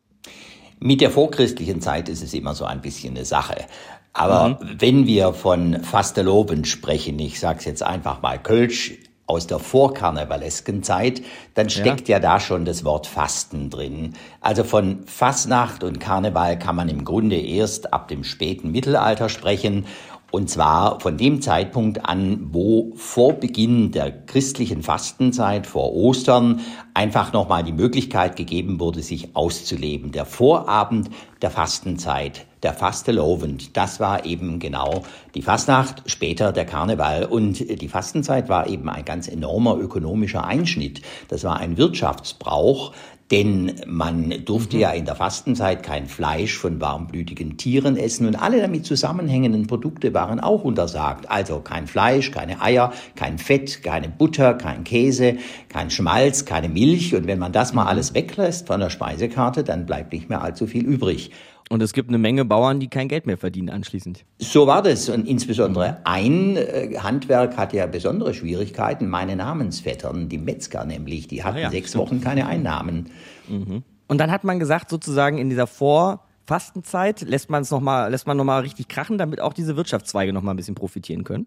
Mit 0.79 1.01
der 1.01 1.11
vorchristlichen 1.11 1.81
Zeit 1.81 2.09
ist 2.09 2.23
es 2.23 2.33
immer 2.33 2.55
so 2.55 2.65
ein 2.65 2.81
bisschen 2.81 3.15
eine 3.15 3.25
Sache. 3.25 3.65
Aber 4.13 4.49
mhm. 4.49 4.75
wenn 4.79 5.05
wir 5.05 5.33
von 5.33 5.83
Fasteloven 5.83 6.65
sprechen, 6.65 7.19
ich 7.19 7.39
sage 7.39 7.59
es 7.59 7.65
jetzt 7.65 7.83
einfach 7.83 8.21
mal 8.21 8.41
Kölsch, 8.41 8.97
aus 9.29 9.45
der 9.45 9.59
vorkarnevalesken 9.59 10.81
Zeit, 10.81 11.21
dann 11.53 11.69
steckt 11.69 12.09
ja. 12.09 12.17
ja. 12.17 12.19
da 12.19 12.39
schon 12.39 12.65
das 12.65 12.83
Wort 12.83 13.05
Fasten 13.05 13.69
drin. 13.69 14.15
Also 14.41 14.63
von 14.63 15.03
Fastnacht 15.05 15.83
und 15.83 15.99
Karneval 15.99 16.57
kann 16.57 16.75
man 16.75 16.89
im 16.89 17.05
Grunde 17.05 17.37
erst 17.37 17.93
ab 17.93 18.07
dem 18.07 18.23
späten 18.23 18.71
Mittelalter 18.71 19.29
sprechen. 19.29 19.85
Und 20.31 20.49
zwar 20.49 20.99
von 20.99 21.17
dem 21.17 21.41
Zeitpunkt 21.41 22.05
an, 22.05 22.49
wo 22.51 22.91
vor 22.95 23.33
Beginn 23.33 23.91
der 23.91 24.11
christlichen 24.11 24.83
Fastenzeit, 24.83 25.65
vor 25.65 25.93
Ostern, 25.93 26.61
einfach 26.93 27.33
nochmal 27.33 27.63
die 27.63 27.73
Möglichkeit 27.73 28.35
gegeben 28.35 28.79
wurde, 28.79 29.01
sich 29.01 29.35
auszuleben. 29.35 30.11
Der 30.11 30.25
Vorabend 30.25 31.09
der 31.41 31.49
Fastenzeit, 31.49 32.45
der 32.63 32.73
Fastelovend, 32.73 33.77
das 33.77 33.99
war 33.99 34.25
eben 34.25 34.59
genau 34.59 35.03
die 35.33 35.41
Fastnacht, 35.41 36.03
später 36.05 36.51
der 36.51 36.65
Karneval. 36.65 37.25
Und 37.25 37.81
die 37.81 37.87
Fastenzeit 37.87 38.49
war 38.49 38.67
eben 38.67 38.89
ein 38.89 39.05
ganz 39.05 39.27
enormer 39.27 39.77
ökonomischer 39.77 40.43
Einschnitt. 40.43 41.01
Das 41.29 41.43
war 41.43 41.57
ein 41.57 41.77
Wirtschaftsbrauch, 41.77 42.93
denn 43.31 43.81
man 43.85 44.33
durfte 44.45 44.77
mhm. 44.77 44.81
ja 44.81 44.91
in 44.91 45.05
der 45.05 45.15
Fastenzeit 45.15 45.83
kein 45.83 46.07
Fleisch 46.07 46.57
von 46.57 46.81
warmblütigen 46.81 47.57
Tieren 47.57 47.95
essen 47.95 48.25
und 48.25 48.35
alle 48.35 48.59
damit 48.59 48.85
zusammenhängenden 48.85 49.67
Produkte 49.67 50.13
waren 50.13 50.39
auch 50.39 50.63
untersagt. 50.63 51.29
Also 51.29 51.59
kein 51.59 51.87
Fleisch, 51.87 52.31
keine 52.31 52.61
Eier, 52.61 52.91
kein 53.15 53.37
Fett, 53.37 53.83
keine 53.83 54.09
Butter, 54.09 54.55
kein 54.55 54.83
Käse, 54.83 55.37
kein 55.69 55.91
Schmalz, 55.91 56.45
keine 56.45 56.69
Milch. 56.69 57.13
Und 57.13 57.27
wenn 57.27 57.39
man 57.39 57.51
das 57.51 57.73
mal 57.73 57.83
mhm. 57.83 57.89
alles 57.89 58.13
weglässt 58.13 58.67
von 58.67 58.79
der 58.79 58.89
Speisekarte, 58.89 59.63
dann 59.63 59.85
bleibt 59.85 60.11
nicht 60.13 60.29
mehr 60.29 60.41
allzu 60.41 60.65
viel 60.65 60.85
übrig. 60.85 61.31
Und 61.71 61.83
es 61.83 61.93
gibt 61.93 62.09
eine 62.09 62.17
Menge 62.17 62.45
Bauern, 62.45 62.79
die 62.79 62.87
kein 62.87 63.07
Geld 63.07 63.27
mehr 63.27 63.37
verdienen 63.37 63.69
anschließend. 63.69 64.25
So 64.39 64.65
war 64.65 64.81
das. 64.81 65.07
Und 65.07 65.27
insbesondere 65.27 65.97
ein 66.03 66.57
äh, 66.57 66.97
Handwerk 66.97 67.57
hatte 67.57 67.77
ja 67.77 67.85
besondere 67.85 68.33
Schwierigkeiten. 68.33 69.07
Meine 69.07 69.35
Namensvettern, 69.35 70.29
die 70.29 70.39
Metzger 70.39 70.83
nämlich, 70.85 71.27
die 71.27 71.43
hatten 71.43 71.57
ah 71.57 71.61
ja, 71.61 71.69
sechs 71.69 71.89
stimmt. 71.89 72.05
Wochen 72.05 72.21
keine 72.21 72.47
Einnahmen. 72.47 73.11
Mhm. 73.47 73.83
Und 74.07 74.17
dann 74.17 74.31
hat 74.31 74.43
man 74.43 74.59
gesagt, 74.59 74.89
sozusagen 74.89 75.37
in 75.37 75.49
dieser 75.49 75.67
Vor- 75.67 76.25
Fastenzeit 76.49 77.21
lässt 77.21 77.51
man 77.51 77.61
es 77.61 77.69
noch 77.69 77.79
mal, 77.79 78.09
lässt 78.09 78.25
man 78.25 78.35
noch 78.35 78.43
mal 78.43 78.61
richtig 78.61 78.87
krachen, 78.87 79.19
damit 79.19 79.39
auch 79.39 79.53
diese 79.53 79.77
Wirtschaftszweige 79.77 80.33
noch 80.33 80.41
mal 80.41 80.49
ein 80.49 80.57
bisschen 80.57 80.73
profitieren 80.73 81.23
können? 81.23 81.45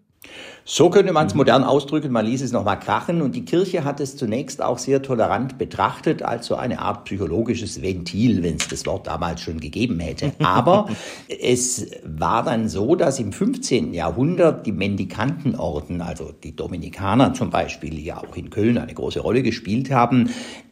So 0.63 0.89
könnte 0.89 1.11
man 1.11 1.27
es 1.27 1.33
modern 1.33 1.65
ausdrücken. 1.65 2.09
Man 2.09 2.25
ließ 2.25 2.41
es 2.41 2.53
noch 2.53 2.63
mal 2.63 2.77
krachen 2.77 3.21
und 3.21 3.35
die 3.35 3.43
Kirche 3.43 3.83
hat 3.83 3.99
es 3.99 4.15
zunächst 4.15 4.61
auch 4.61 4.77
sehr 4.77 5.01
tolerant 5.01 5.57
betrachtet 5.57 6.23
als 6.23 6.45
so 6.45 6.55
eine 6.55 6.79
Art 6.79 7.03
psychologisches 7.03 7.81
Ventil, 7.81 8.43
wenn 8.43 8.55
es 8.55 8.69
das 8.69 8.85
Wort 8.85 9.05
damals 9.07 9.41
schon 9.41 9.59
gegeben 9.59 9.99
hätte. 9.99 10.31
Aber 10.39 10.87
es 11.27 11.85
war 12.05 12.41
dann 12.43 12.69
so, 12.69 12.95
dass 12.95 13.19
im 13.19 13.33
15. 13.33 13.93
Jahrhundert 13.93 14.65
die 14.65 14.71
Mendikantenorden, 14.71 16.01
also 16.01 16.31
die 16.31 16.55
Dominikaner 16.55 17.33
zum 17.33 17.49
Beispiel, 17.49 17.89
die 17.89 18.05
ja 18.05 18.19
auch 18.19 18.37
in 18.37 18.49
Köln 18.49 18.77
eine 18.77 18.93
große 18.93 19.19
Rolle 19.19 19.43
gespielt 19.43 19.91
haben, 19.91 20.29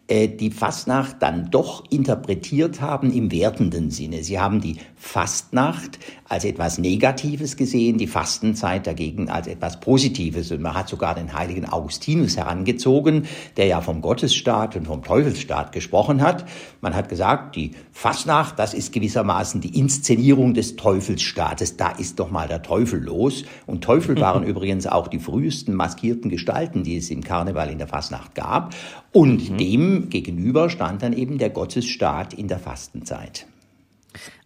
die 0.09 0.51
Fastnacht 0.51 1.17
dann 1.21 1.49
doch 1.51 1.83
interpretiert 1.89 2.81
haben 2.81 3.13
im 3.13 3.31
wertenden 3.31 3.91
Sinne. 3.91 4.23
Sie 4.23 4.39
haben 4.39 4.59
die 4.59 4.77
Fastnacht 5.03 5.97
als 6.29 6.45
etwas 6.45 6.77
Negatives 6.77 7.57
gesehen, 7.57 7.97
die 7.97 8.05
Fastenzeit 8.05 8.85
dagegen 8.85 9.29
als 9.29 9.47
etwas 9.47 9.79
Positives. 9.79 10.51
Und 10.51 10.61
man 10.61 10.75
hat 10.75 10.87
sogar 10.89 11.15
den 11.15 11.33
heiligen 11.33 11.65
Augustinus 11.65 12.37
herangezogen, 12.37 13.25
der 13.57 13.65
ja 13.65 13.81
vom 13.81 14.01
Gottesstaat 14.01 14.75
und 14.75 14.85
vom 14.85 15.03
Teufelsstaat 15.03 15.71
gesprochen 15.71 16.21
hat. 16.21 16.45
Man 16.81 16.95
hat 16.95 17.09
gesagt, 17.09 17.55
die 17.55 17.71
Fastnacht, 17.91 18.59
das 18.59 18.75
ist 18.75 18.93
gewissermaßen 18.93 19.59
die 19.59 19.77
Inszenierung 19.77 20.53
des 20.53 20.75
Teufelsstaates. 20.75 21.77
Da 21.77 21.89
ist 21.89 22.19
doch 22.19 22.29
mal 22.29 22.47
der 22.47 22.61
Teufel 22.61 23.03
los. 23.03 23.43
Und 23.65 23.83
Teufel 23.83 24.17
waren 24.21 24.43
übrigens 24.43 24.85
auch 24.85 25.07
die 25.07 25.19
frühesten 25.19 25.73
maskierten 25.73 26.29
Gestalten, 26.29 26.83
die 26.83 26.97
es 26.97 27.09
im 27.09 27.23
Karneval 27.23 27.71
in 27.71 27.79
der 27.79 27.87
Fastnacht 27.87 28.35
gab. 28.35 28.75
Und 29.11 29.49
mhm. 29.49 29.57
dem 29.57 30.09
gegenüber 30.09 30.69
stand 30.69 31.01
dann 31.01 31.13
eben 31.13 31.39
der 31.39 31.49
Gottesstaat 31.49 32.35
in 32.35 32.47
der 32.47 32.59
Fastenzeit. 32.59 33.47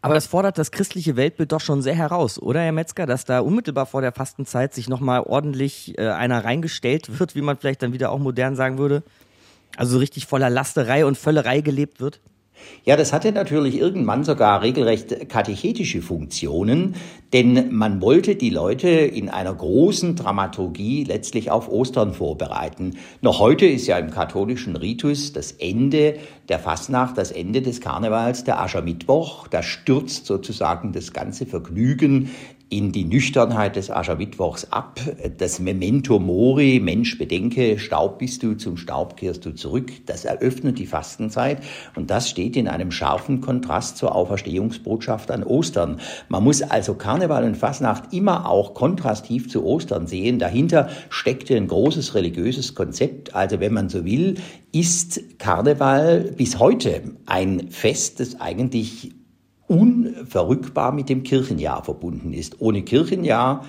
Aber 0.02 0.14
das 0.14 0.28
fordert 0.28 0.58
das 0.58 0.72
christliche 0.72 1.16
Weltbild 1.16 1.52
doch 1.52 1.62
schon 1.62 1.82
sehr 1.82 1.96
heraus, 1.96 2.40
oder 2.40 2.62
Herr 2.62 2.72
Metzger, 2.72 3.06
dass 3.06 3.26
da 3.26 3.40
unmittelbar 3.40 3.86
vor 3.86 4.02
der 4.02 4.12
Fastenzeit 4.12 4.74
sich 4.74 4.88
nochmal 4.88 5.22
ordentlich 5.22 5.98
äh, 5.98 6.10
einer 6.10 6.44
reingestellt 6.44 7.20
wird, 7.20 7.36
wie 7.36 7.42
man 7.42 7.58
vielleicht 7.58 7.82
dann 7.82 7.94
wieder 7.94 8.12
auch 8.12 8.20
modern 8.20 8.56
sagen 8.56 8.78
würde? 8.78 9.04
Also 9.78 9.94
so 9.94 10.00
richtig 10.00 10.26
voller 10.26 10.50
Lasterei 10.50 11.06
und 11.06 11.18
Völlerei 11.18 11.62
gelebt 11.62 12.00
wird? 12.00 12.20
Ja, 12.84 12.96
das 12.96 13.14
hatte 13.14 13.32
natürlich 13.32 13.78
irgendwann 13.80 14.24
sogar 14.24 14.62
regelrecht 14.62 15.30
katechetische 15.30 16.02
Funktionen, 16.02 16.96
denn 17.34 17.76
man 17.76 18.02
wollte 18.02 18.36
die 18.36 18.50
Leute 18.50 18.90
in 18.90 19.30
einer 19.30 19.54
großen 19.54 20.16
Dramaturgie 20.16 21.04
letztlich 21.04 21.52
auf 21.52 21.68
Ostern 21.68 22.14
vorbereiten. 22.14 22.98
Noch 23.22 23.40
heute 23.40 23.66
ist 23.66 23.88
ja 23.88 23.98
im 23.98 24.12
katholischen 24.12 24.76
Ritus 24.76 25.34
das 25.34 25.52
Ende 25.52 26.18
der 26.48 26.60
Fastnacht, 26.60 27.18
das 27.18 27.32
Ende 27.32 27.62
des 27.62 27.82
Karnevals, 27.82 28.44
der 28.44 28.62
Aschermittwoch. 28.62 29.48
Da 29.48 29.64
stürzt 29.64 30.26
sozusagen 30.26 30.94
das 30.94 31.12
ganze 31.12 31.46
Vergnügen 31.46 32.30
in 32.76 32.92
die 32.92 33.06
Nüchternheit 33.06 33.78
des 33.78 33.90
Aschermittwochs 33.90 34.66
ab. 34.70 35.00
Das 35.38 35.60
Memento 35.60 36.20
Mori, 36.20 36.82
Mensch, 36.84 37.18
bedenke, 37.18 37.80
Staub 37.80 38.20
bist 38.20 38.44
du, 38.44 38.56
zum 38.56 38.76
Staub 38.76 39.16
kehrst 39.16 39.46
du 39.46 39.52
zurück. 39.56 39.94
Das 40.08 40.26
eröffnet 40.26 40.78
die 40.78 40.86
Fastenzeit 40.86 41.60
und 41.96 42.10
das 42.10 42.30
steht 42.30 42.58
in 42.58 42.68
einem 42.68 42.92
scharfen 42.92 43.40
Kontrast 43.40 43.96
zur 43.96 44.14
Auferstehungsbotschaft 44.14 45.32
an 45.32 45.46
Ostern. 45.46 46.02
Man 46.28 46.44
muss 46.44 46.62
also 46.62 46.96
Karneval 46.96 47.46
und 47.46 47.56
Fastnacht 47.56 48.12
immer 48.12 48.50
auch 48.50 48.74
kontrastiv 48.74 49.48
zu 49.48 49.64
Ostern 49.64 50.06
sehen. 50.06 50.38
Dahinter 50.38 50.90
steckte 51.10 51.56
ein 51.56 51.68
großes 51.68 52.14
religiöses 52.14 52.76
Konzept. 52.76 53.34
Also 53.36 53.62
wenn 53.62 53.72
man 53.72 53.88
so 53.88 54.04
will, 54.04 54.36
ist 54.74 55.40
Karneval 55.40 56.34
bis 56.36 56.60
heute 56.60 57.16
ein 57.26 57.70
Fest, 57.70 58.20
das 58.20 58.42
eigentlich 58.42 59.15
unverrückbar 59.68 60.92
mit 60.92 61.10
dem 61.10 61.24
Kirchenjahr 61.24 61.84
verbunden 61.84 62.34
ist. 62.34 62.62
Ohne 62.62 62.84
Kirchenjahr 62.84 63.66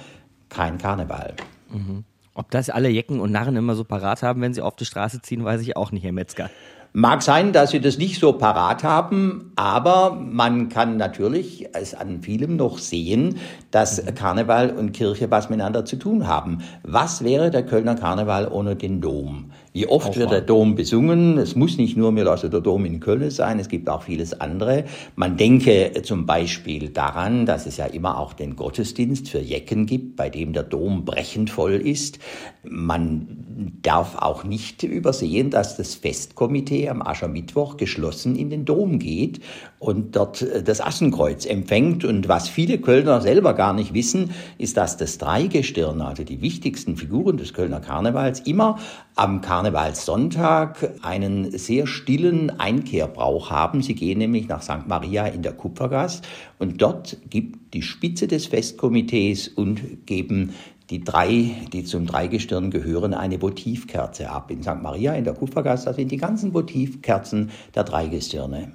kein 0.48 0.78
Karneval. 0.78 1.34
Mhm. 1.70 2.04
Ob 2.34 2.50
das 2.50 2.68
alle 2.68 2.90
Jecken 2.90 3.18
und 3.20 3.32
Narren 3.32 3.56
immer 3.56 3.74
so 3.74 3.84
parat 3.84 4.22
haben, 4.22 4.42
wenn 4.42 4.52
sie 4.52 4.60
auf 4.60 4.76
die 4.76 4.84
Straße 4.84 5.22
ziehen, 5.22 5.44
weiß 5.44 5.62
ich 5.62 5.76
auch 5.76 5.90
nicht, 5.90 6.04
Herr 6.04 6.12
Metzger. 6.12 6.50
Mag 6.92 7.22
sein, 7.22 7.52
dass 7.52 7.72
sie 7.72 7.80
das 7.80 7.98
nicht 7.98 8.20
so 8.20 8.32
parat 8.32 8.82
haben, 8.82 9.52
aber 9.56 10.12
man 10.12 10.70
kann 10.70 10.96
natürlich 10.96 11.68
es 11.74 11.94
an 11.94 12.22
vielem 12.22 12.56
noch 12.56 12.78
sehen, 12.78 13.36
dass 13.70 14.02
Karneval 14.14 14.70
und 14.70 14.92
Kirche 14.92 15.30
was 15.30 15.50
miteinander 15.50 15.84
zu 15.84 15.96
tun 15.96 16.26
haben. 16.26 16.62
Was 16.84 17.22
wäre 17.22 17.50
der 17.50 17.66
Kölner 17.66 17.96
Karneval 17.96 18.48
ohne 18.48 18.76
den 18.76 19.02
Dom? 19.02 19.50
Wie 19.76 19.86
oft 19.86 20.16
wird 20.16 20.30
der 20.30 20.40
Dom 20.40 20.74
besungen? 20.74 21.36
Es 21.36 21.54
muss 21.54 21.76
nicht 21.76 21.98
nur 21.98 22.10
mir 22.10 22.26
also 22.28 22.48
der 22.48 22.62
Dom 22.62 22.86
in 22.86 22.98
Köln 22.98 23.30
sein, 23.30 23.58
es 23.58 23.68
gibt 23.68 23.90
auch 23.90 24.04
vieles 24.04 24.40
andere. 24.40 24.84
Man 25.16 25.36
denke 25.36 25.92
zum 26.02 26.24
Beispiel 26.24 26.88
daran, 26.88 27.44
dass 27.44 27.66
es 27.66 27.76
ja 27.76 27.84
immer 27.84 28.18
auch 28.18 28.32
den 28.32 28.56
Gottesdienst 28.56 29.28
für 29.28 29.38
Jecken 29.38 29.84
gibt, 29.84 30.16
bei 30.16 30.30
dem 30.30 30.54
der 30.54 30.62
Dom 30.62 31.04
brechend 31.04 31.50
voll 31.50 31.74
ist. 31.74 32.18
Man 32.64 33.76
darf 33.82 34.16
auch 34.16 34.44
nicht 34.44 34.82
übersehen, 34.82 35.50
dass 35.50 35.76
das 35.76 35.94
Festkomitee 35.94 36.88
am 36.88 37.02
Aschermittwoch 37.02 37.76
geschlossen 37.76 38.34
in 38.34 38.48
den 38.48 38.64
Dom 38.64 38.98
geht 38.98 39.40
und 39.78 40.16
dort 40.16 40.46
das 40.64 40.80
Assenkreuz 40.80 41.44
empfängt. 41.44 42.02
Und 42.04 42.28
was 42.28 42.48
viele 42.48 42.78
Kölner 42.78 43.20
selber 43.20 43.52
gar 43.52 43.74
nicht 43.74 43.92
wissen, 43.92 44.30
ist, 44.56 44.78
dass 44.78 44.96
das 44.96 45.18
Dreigestirn, 45.18 46.00
also 46.00 46.24
die 46.24 46.40
wichtigsten 46.40 46.96
Figuren 46.96 47.36
des 47.36 47.52
Kölner 47.52 47.80
Karnevals, 47.80 48.40
immer 48.40 48.78
am 49.14 49.40
Karnevalssonntag 49.66 50.94
einen 51.02 51.50
sehr 51.58 51.88
stillen 51.88 52.50
Einkehrbrauch 52.60 53.50
haben. 53.50 53.82
Sie 53.82 53.96
gehen 53.96 54.18
nämlich 54.18 54.46
nach 54.46 54.62
St. 54.62 54.86
Maria 54.86 55.26
in 55.26 55.42
der 55.42 55.54
Kupfergasse 55.54 56.22
und 56.60 56.80
dort 56.80 57.16
gibt 57.30 57.74
die 57.74 57.82
Spitze 57.82 58.28
des 58.28 58.46
Festkomitees 58.46 59.48
und 59.48 60.06
geben 60.06 60.54
die 60.90 61.02
drei, 61.02 61.50
die 61.72 61.82
zum 61.82 62.06
Dreigestirn 62.06 62.70
gehören, 62.70 63.12
eine 63.12 63.40
Votivkerze 63.40 64.30
ab. 64.30 64.52
In 64.52 64.62
St. 64.62 64.80
Maria 64.82 65.14
in 65.14 65.24
der 65.24 65.34
Kupfergasse, 65.34 65.86
da 65.86 65.94
sind 65.94 66.12
die 66.12 66.16
ganzen 66.16 66.52
Votivkerzen 66.52 67.50
der 67.74 67.82
Dreigestirne. 67.82 68.70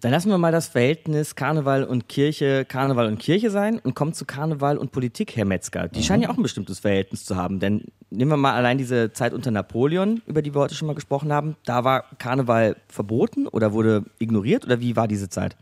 Dann 0.00 0.10
lassen 0.10 0.28
wir 0.28 0.36
mal 0.36 0.52
das 0.52 0.68
Verhältnis 0.68 1.34
Karneval 1.36 1.84
und 1.84 2.08
Kirche 2.08 2.66
Karneval 2.66 3.06
und 3.06 3.18
Kirche 3.18 3.50
sein 3.50 3.78
und 3.78 3.94
kommen 3.94 4.12
zu 4.12 4.26
Karneval 4.26 4.76
und 4.76 4.92
Politik, 4.92 5.36
Herr 5.36 5.46
Metzger. 5.46 5.88
Die 5.88 6.00
mhm. 6.00 6.04
scheinen 6.04 6.22
ja 6.24 6.30
auch 6.30 6.36
ein 6.36 6.42
bestimmtes 6.42 6.80
Verhältnis 6.80 7.24
zu 7.24 7.36
haben, 7.36 7.60
denn 7.60 7.84
nehmen 8.10 8.30
wir 8.30 8.36
mal 8.36 8.54
allein 8.54 8.76
diese 8.76 9.12
Zeit 9.12 9.32
unter 9.32 9.50
Napoleon, 9.50 10.20
über 10.26 10.42
die 10.42 10.54
wir 10.54 10.60
heute 10.60 10.74
schon 10.74 10.86
mal 10.86 10.94
gesprochen 10.94 11.32
haben. 11.32 11.56
Da 11.64 11.84
war 11.84 12.04
Karneval 12.18 12.76
verboten 12.88 13.46
oder 13.46 13.72
wurde 13.72 14.04
ignoriert 14.18 14.66
oder 14.66 14.80
wie 14.80 14.96
war 14.96 15.08
diese 15.08 15.30
Zeit? 15.30 15.56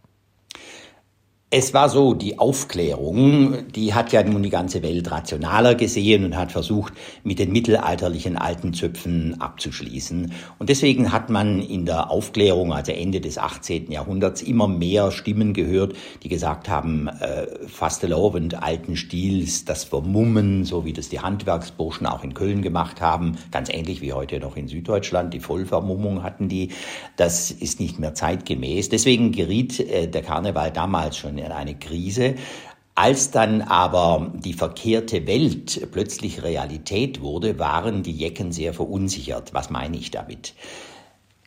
Es 1.57 1.73
war 1.73 1.89
so, 1.89 2.15
die 2.15 2.41
Aufklärung, 2.41 3.69
die 3.77 3.95
hat 3.95 4.11
ja 4.11 4.25
nun 4.25 4.43
die 4.43 4.51
ganze 4.51 4.83
Welt 4.83 5.09
rationaler 5.09 5.77
gesehen 5.77 6.25
und 6.25 6.37
hat 6.37 6.51
versucht, 6.51 6.95
mit 7.23 7.39
den 7.39 7.53
mittelalterlichen 7.53 8.37
alten 8.37 8.75
Zöpfen 8.75 9.41
abzuschließen. 9.41 10.33
Und 10.59 10.69
deswegen 10.69 11.13
hat 11.13 11.31
man 11.31 11.63
in 11.63 11.87
der 11.87 12.11
Aufklärung, 12.11 12.73
also 12.73 12.91
Ende 12.91 13.21
des 13.21 13.39
18. 13.39 13.93
Jahrhunderts, 13.93 14.43
immer 14.43 14.67
mehr 14.67 15.13
Stimmen 15.13 15.53
gehört, 15.53 15.95
die 16.25 16.29
gesagt 16.29 16.69
haben, 16.69 17.07
äh, 17.07 17.47
fastelovend 17.69 18.61
alten 18.61 18.97
Stils, 18.97 19.65
das 19.65 19.85
Vermummen, 19.85 20.65
so 20.65 20.85
wie 20.85 20.93
das 20.93 21.09
die 21.09 21.21
Handwerksburschen 21.21 22.09
auch 22.09 22.25
in 22.25 22.35
Köln 22.35 22.63
gemacht 22.63 23.01
haben, 23.01 23.37
ganz 23.53 23.69
ähnlich 23.69 24.01
wie 24.01 24.13
heute 24.13 24.41
noch 24.41 24.57
in 24.57 24.67
Süddeutschland, 24.67 25.33
die 25.33 25.39
Vollvermummung 25.39 26.25
hatten 26.25 26.49
die, 26.49 26.71
das 27.15 27.53
ist 27.53 27.79
nicht 27.79 28.01
mehr 28.01 28.15
zeitgemäß. 28.15 28.89
Deswegen 28.89 29.31
geriet 29.31 29.79
äh, 29.79 30.09
der 30.09 30.23
Karneval 30.23 30.73
damals 30.73 31.17
schon 31.17 31.44
in 31.45 31.53
eine 31.53 31.75
Krise. 31.77 32.35
Als 32.97 33.31
dann 33.31 33.63
aber 33.63 34.33
die 34.35 34.53
verkehrte 34.53 35.27
Welt 35.27 35.89
plötzlich 35.91 36.43
Realität 36.43 37.21
wurde, 37.21 37.59
waren 37.59 38.03
die 38.03 38.13
Jecken 38.13 38.53
sehr 38.53 38.73
verunsichert. 38.73 39.53
Was 39.53 39.71
meine 39.71 39.97
ich 39.97 40.11
damit? 40.11 40.55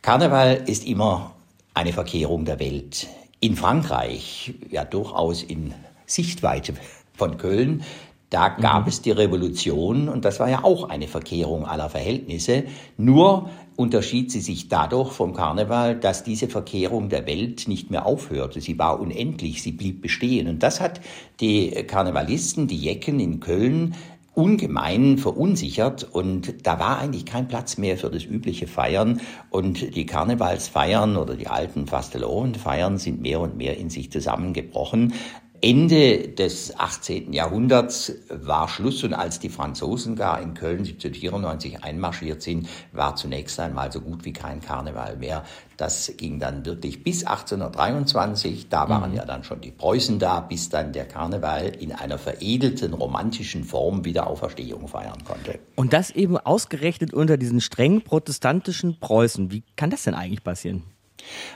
Karneval 0.02 0.62
ist 0.66 0.86
immer 0.86 1.34
eine 1.74 1.92
Verkehrung 1.92 2.44
der 2.44 2.60
Welt. 2.60 3.08
In 3.40 3.56
Frankreich, 3.56 4.54
ja 4.70 4.84
durchaus 4.84 5.42
in 5.42 5.74
Sichtweite 6.06 6.74
von 7.14 7.38
Köln, 7.38 7.82
da 8.30 8.48
gab 8.48 8.82
mhm. 8.82 8.88
es 8.88 9.02
die 9.02 9.10
Revolution 9.10 10.08
und 10.08 10.24
das 10.24 10.38
war 10.40 10.50
ja 10.50 10.64
auch 10.64 10.88
eine 10.88 11.08
Verkehrung 11.08 11.64
aller 11.64 11.88
Verhältnisse. 11.88 12.64
Nur 12.96 13.48
unterschied 13.76 14.30
sie 14.30 14.40
sich 14.40 14.68
dadurch 14.68 15.12
vom 15.12 15.32
Karneval, 15.34 15.96
dass 15.96 16.24
diese 16.24 16.48
Verkehrung 16.48 17.08
der 17.08 17.26
Welt 17.26 17.68
nicht 17.68 17.90
mehr 17.90 18.04
aufhörte. 18.06 18.60
Sie 18.60 18.78
war 18.78 19.00
unendlich, 19.00 19.62
sie 19.62 19.72
blieb 19.72 20.02
bestehen. 20.02 20.48
Und 20.48 20.62
das 20.62 20.80
hat 20.80 21.00
die 21.40 21.70
Karnevalisten, 21.70 22.66
die 22.66 22.76
Jecken 22.76 23.20
in 23.20 23.40
Köln, 23.40 23.94
ungemein 24.38 25.18
verunsichert 25.18 26.04
und 26.04 26.64
da 26.64 26.78
war 26.78 27.00
eigentlich 27.00 27.26
kein 27.26 27.48
Platz 27.48 27.76
mehr 27.76 27.98
für 27.98 28.08
das 28.08 28.24
übliche 28.24 28.68
Feiern 28.68 29.20
und 29.50 29.96
die 29.96 30.06
Karnevalsfeiern 30.06 31.16
oder 31.16 31.34
die 31.34 31.48
alten 31.48 31.88
Fastelovendfeiern 31.88 32.98
sind 32.98 33.20
mehr 33.20 33.40
und 33.40 33.56
mehr 33.56 33.76
in 33.78 33.90
sich 33.90 34.12
zusammengebrochen. 34.12 35.12
Ende 35.60 36.28
des 36.28 36.78
18. 36.78 37.32
Jahrhunderts 37.32 38.12
war 38.28 38.68
Schluss 38.68 39.02
und 39.02 39.14
als 39.14 39.40
die 39.40 39.48
Franzosen 39.48 40.14
gar 40.14 40.40
in 40.40 40.54
Köln 40.54 40.78
1794 40.78 41.82
einmarschiert 41.82 42.42
sind, 42.42 42.68
war 42.92 43.16
zunächst 43.16 43.58
einmal 43.58 43.90
so 43.90 44.00
gut 44.00 44.24
wie 44.24 44.32
kein 44.32 44.60
Karneval 44.60 45.16
mehr. 45.16 45.44
Das 45.76 46.12
ging 46.16 46.38
dann 46.38 46.64
wirklich 46.64 47.02
bis 47.02 47.24
1823. 47.24 48.68
Da 48.68 48.88
waren 48.88 49.10
mhm. 49.10 49.16
ja 49.16 49.24
dann 49.24 49.42
schon 49.42 49.60
die 49.60 49.70
Preußen 49.70 50.18
da, 50.18 50.40
bis 50.40 50.68
dann 50.68 50.92
der 50.92 51.06
Karneval 51.06 51.72
in 51.78 51.92
einer 51.92 52.18
veredelten 52.18 52.94
romantischen 52.94 53.64
Form 53.64 54.04
wieder 54.04 54.26
Auferstehung 54.28 54.86
feiern 54.86 55.24
konnte. 55.24 55.58
Und 55.74 55.92
das 55.92 56.10
eben 56.10 56.36
ausgerechnet 56.36 57.12
unter 57.12 57.36
diesen 57.36 57.60
streng 57.60 58.02
protestantischen 58.02 58.98
Preußen. 59.00 59.50
Wie 59.50 59.64
kann 59.76 59.90
das 59.90 60.04
denn 60.04 60.14
eigentlich 60.14 60.44
passieren? 60.44 60.84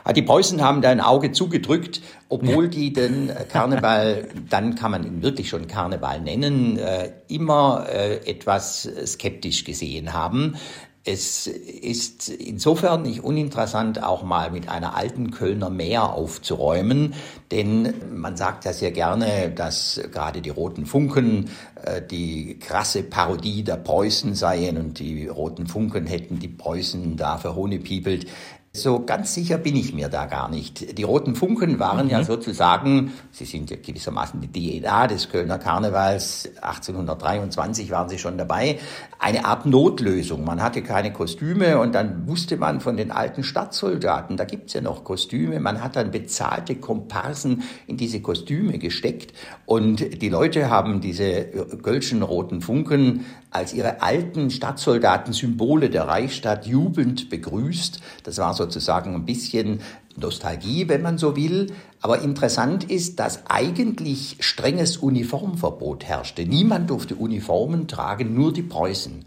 Ah, 0.04 0.12
die 0.12 0.22
Preußen 0.22 0.62
haben 0.62 0.82
da 0.82 0.90
ein 0.90 1.00
Auge 1.00 1.32
zugedrückt, 1.32 2.02
obwohl 2.28 2.68
die 2.68 2.92
den 2.92 3.30
Karneval, 3.50 4.28
dann 4.48 4.74
kann 4.74 4.90
man 4.90 5.04
ihn 5.04 5.22
wirklich 5.22 5.48
schon 5.48 5.66
Karneval 5.66 6.20
nennen, 6.20 6.78
äh, 6.78 7.12
immer 7.28 7.86
äh, 7.88 8.16
etwas 8.28 8.88
skeptisch 9.06 9.64
gesehen 9.64 10.12
haben. 10.12 10.56
Es 11.04 11.48
ist 11.48 12.28
insofern 12.28 13.02
nicht 13.02 13.24
uninteressant, 13.24 14.00
auch 14.00 14.22
mal 14.22 14.52
mit 14.52 14.68
einer 14.68 14.96
alten 14.96 15.32
Kölner 15.32 15.68
Meer 15.68 16.12
aufzuräumen, 16.12 17.14
denn 17.50 17.92
man 18.14 18.36
sagt 18.36 18.64
ja 18.66 18.72
sehr 18.72 18.92
gerne, 18.92 19.50
dass 19.50 20.00
gerade 20.12 20.40
die 20.40 20.50
Roten 20.50 20.86
Funken 20.86 21.50
äh, 21.82 22.00
die 22.02 22.56
krasse 22.60 23.02
Parodie 23.02 23.64
der 23.64 23.78
Preußen 23.78 24.36
seien 24.36 24.76
und 24.76 25.00
die 25.00 25.26
Roten 25.26 25.66
Funken 25.66 26.06
hätten 26.06 26.38
die 26.38 26.46
Preußen 26.46 27.16
da 27.16 27.36
verhohnepiepelt. 27.36 28.26
So 28.74 29.04
ganz 29.04 29.34
sicher 29.34 29.58
bin 29.58 29.76
ich 29.76 29.92
mir 29.92 30.08
da 30.08 30.24
gar 30.24 30.48
nicht. 30.48 30.96
Die 30.96 31.02
Roten 31.02 31.34
Funken 31.34 31.78
waren 31.78 32.06
mhm. 32.06 32.10
ja 32.10 32.24
sozusagen, 32.24 33.12
sie 33.30 33.44
sind 33.44 33.70
ja 33.70 33.76
gewissermaßen 33.76 34.40
die 34.40 34.80
DNA 34.80 35.08
des 35.08 35.28
Kölner 35.28 35.58
Karnevals, 35.58 36.48
1823 36.62 37.90
waren 37.90 38.08
sie 38.08 38.18
schon 38.18 38.38
dabei, 38.38 38.78
eine 39.18 39.44
Art 39.44 39.66
Notlösung. 39.66 40.46
Man 40.46 40.62
hatte 40.62 40.80
keine 40.80 41.12
Kostüme 41.12 41.78
und 41.80 41.94
dann 41.94 42.26
wusste 42.26 42.56
man 42.56 42.80
von 42.80 42.96
den 42.96 43.10
alten 43.10 43.44
Stadtsoldaten, 43.44 44.38
da 44.38 44.46
gibt's 44.46 44.72
ja 44.72 44.80
noch 44.80 45.04
Kostüme, 45.04 45.60
man 45.60 45.84
hat 45.84 45.96
dann 45.96 46.10
bezahlte 46.10 46.76
Komparsen 46.76 47.64
in 47.86 47.98
diese 47.98 48.22
Kostüme 48.22 48.78
gesteckt 48.78 49.34
und 49.66 50.22
die 50.22 50.30
Leute 50.30 50.70
haben 50.70 51.02
diese 51.02 51.44
Gölschen 51.82 52.22
Roten 52.22 52.62
Funken 52.62 53.26
als 53.52 53.74
ihre 53.74 54.02
alten 54.02 54.50
Stadtsoldaten 54.50 55.32
Symbole 55.32 55.90
der 55.90 56.08
Reichsstadt 56.08 56.66
jubelnd 56.66 57.28
begrüßt. 57.28 58.00
Das 58.24 58.38
war 58.38 58.54
sozusagen 58.54 59.14
ein 59.14 59.24
bisschen 59.24 59.80
Nostalgie, 60.16 60.88
wenn 60.88 61.02
man 61.02 61.18
so 61.18 61.36
will. 61.36 61.72
Aber 62.00 62.20
interessant 62.20 62.84
ist, 62.84 63.20
dass 63.20 63.46
eigentlich 63.48 64.38
strenges 64.40 64.96
Uniformverbot 64.96 66.04
herrschte. 66.04 66.44
Niemand 66.44 66.90
durfte 66.90 67.14
Uniformen 67.14 67.88
tragen, 67.88 68.34
nur 68.34 68.52
die 68.52 68.62
Preußen. 68.62 69.24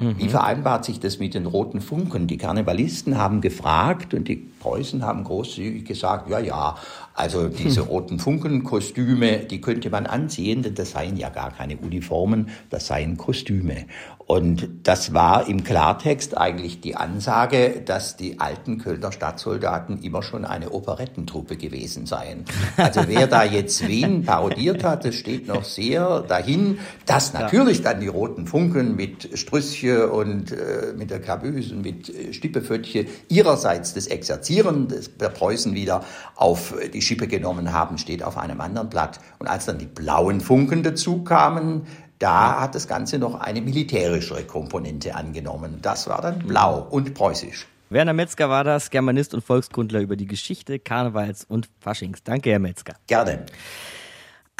Mhm. 0.00 0.18
Wie 0.18 0.28
vereinbart 0.28 0.84
sich 0.84 1.00
das 1.00 1.18
mit 1.18 1.34
den 1.34 1.46
roten 1.46 1.80
Funken? 1.80 2.26
Die 2.26 2.36
Karnevalisten 2.36 3.16
haben 3.16 3.40
gefragt 3.40 4.14
und 4.14 4.28
die 4.28 4.47
Preußen 4.58 5.04
haben 5.04 5.24
großzügig 5.24 5.84
gesagt, 5.84 6.28
ja, 6.30 6.38
ja, 6.38 6.76
also 7.14 7.48
diese 7.48 7.82
hm. 7.82 7.88
roten 7.88 8.18
Funkenkostüme, 8.18 9.38
die 9.38 9.60
könnte 9.60 9.90
man 9.90 10.06
anziehen, 10.06 10.62
denn 10.62 10.74
das 10.74 10.92
seien 10.92 11.16
ja 11.16 11.28
gar 11.30 11.50
keine 11.50 11.76
Uniformen, 11.76 12.48
das 12.70 12.86
seien 12.86 13.16
Kostüme. 13.16 13.86
Und 14.28 14.68
das 14.82 15.14
war 15.14 15.48
im 15.48 15.64
Klartext 15.64 16.36
eigentlich 16.36 16.82
die 16.82 16.96
Ansage, 16.96 17.80
dass 17.82 18.18
die 18.18 18.40
alten 18.40 18.76
Kölner 18.76 19.10
Stadtsoldaten 19.10 20.02
immer 20.02 20.22
schon 20.22 20.44
eine 20.44 20.70
Operettentruppe 20.70 21.56
gewesen 21.56 22.04
seien. 22.04 22.44
Also 22.76 23.04
wer 23.06 23.26
da 23.26 23.42
jetzt 23.42 23.88
wen 23.88 24.24
parodiert 24.24 24.84
hat, 24.84 25.06
das 25.06 25.14
steht 25.14 25.48
noch 25.48 25.64
sehr 25.64 26.20
dahin, 26.20 26.78
dass 27.06 27.32
natürlich 27.32 27.80
dann 27.80 28.00
die 28.00 28.08
roten 28.08 28.46
Funken 28.46 28.96
mit 28.96 29.30
Strüsschen 29.38 30.10
und 30.10 30.52
äh, 30.52 30.92
mit 30.94 31.10
der 31.10 31.22
Kabüse, 31.22 31.74
mit 31.74 32.10
äh, 32.10 32.34
Stippefötche 32.34 33.06
ihrerseits 33.30 33.94
das 33.94 34.08
Exerzieren 34.08 34.88
der 35.18 35.30
Preußen 35.30 35.74
wieder 35.74 36.04
auf 36.36 36.74
die 36.92 37.00
Schippe 37.00 37.28
genommen 37.28 37.72
haben, 37.72 37.96
steht 37.96 38.22
auf 38.22 38.36
einem 38.36 38.60
anderen 38.60 38.90
Blatt. 38.90 39.20
Und 39.38 39.46
als 39.46 39.64
dann 39.64 39.78
die 39.78 39.86
blauen 39.86 40.42
Funken 40.42 40.82
dazu 40.82 41.24
kamen, 41.24 41.86
da 42.18 42.60
hat 42.60 42.74
das 42.74 42.88
Ganze 42.88 43.18
noch 43.18 43.40
eine 43.40 43.60
militärischere 43.60 44.44
Komponente 44.44 45.14
angenommen. 45.14 45.78
Das 45.82 46.08
war 46.08 46.20
dann 46.20 46.40
blau 46.40 46.86
und 46.90 47.14
preußisch. 47.14 47.66
Werner 47.90 48.12
Metzger 48.12 48.50
war 48.50 48.64
das, 48.64 48.90
Germanist 48.90 49.32
und 49.32 49.42
Volkskundler 49.42 50.00
über 50.00 50.16
die 50.16 50.26
Geschichte 50.26 50.78
Karnevals 50.78 51.44
und 51.44 51.68
Faschings. 51.80 52.22
Danke, 52.22 52.50
Herr 52.50 52.58
Metzger. 52.58 52.94
Gerne. 53.06 53.46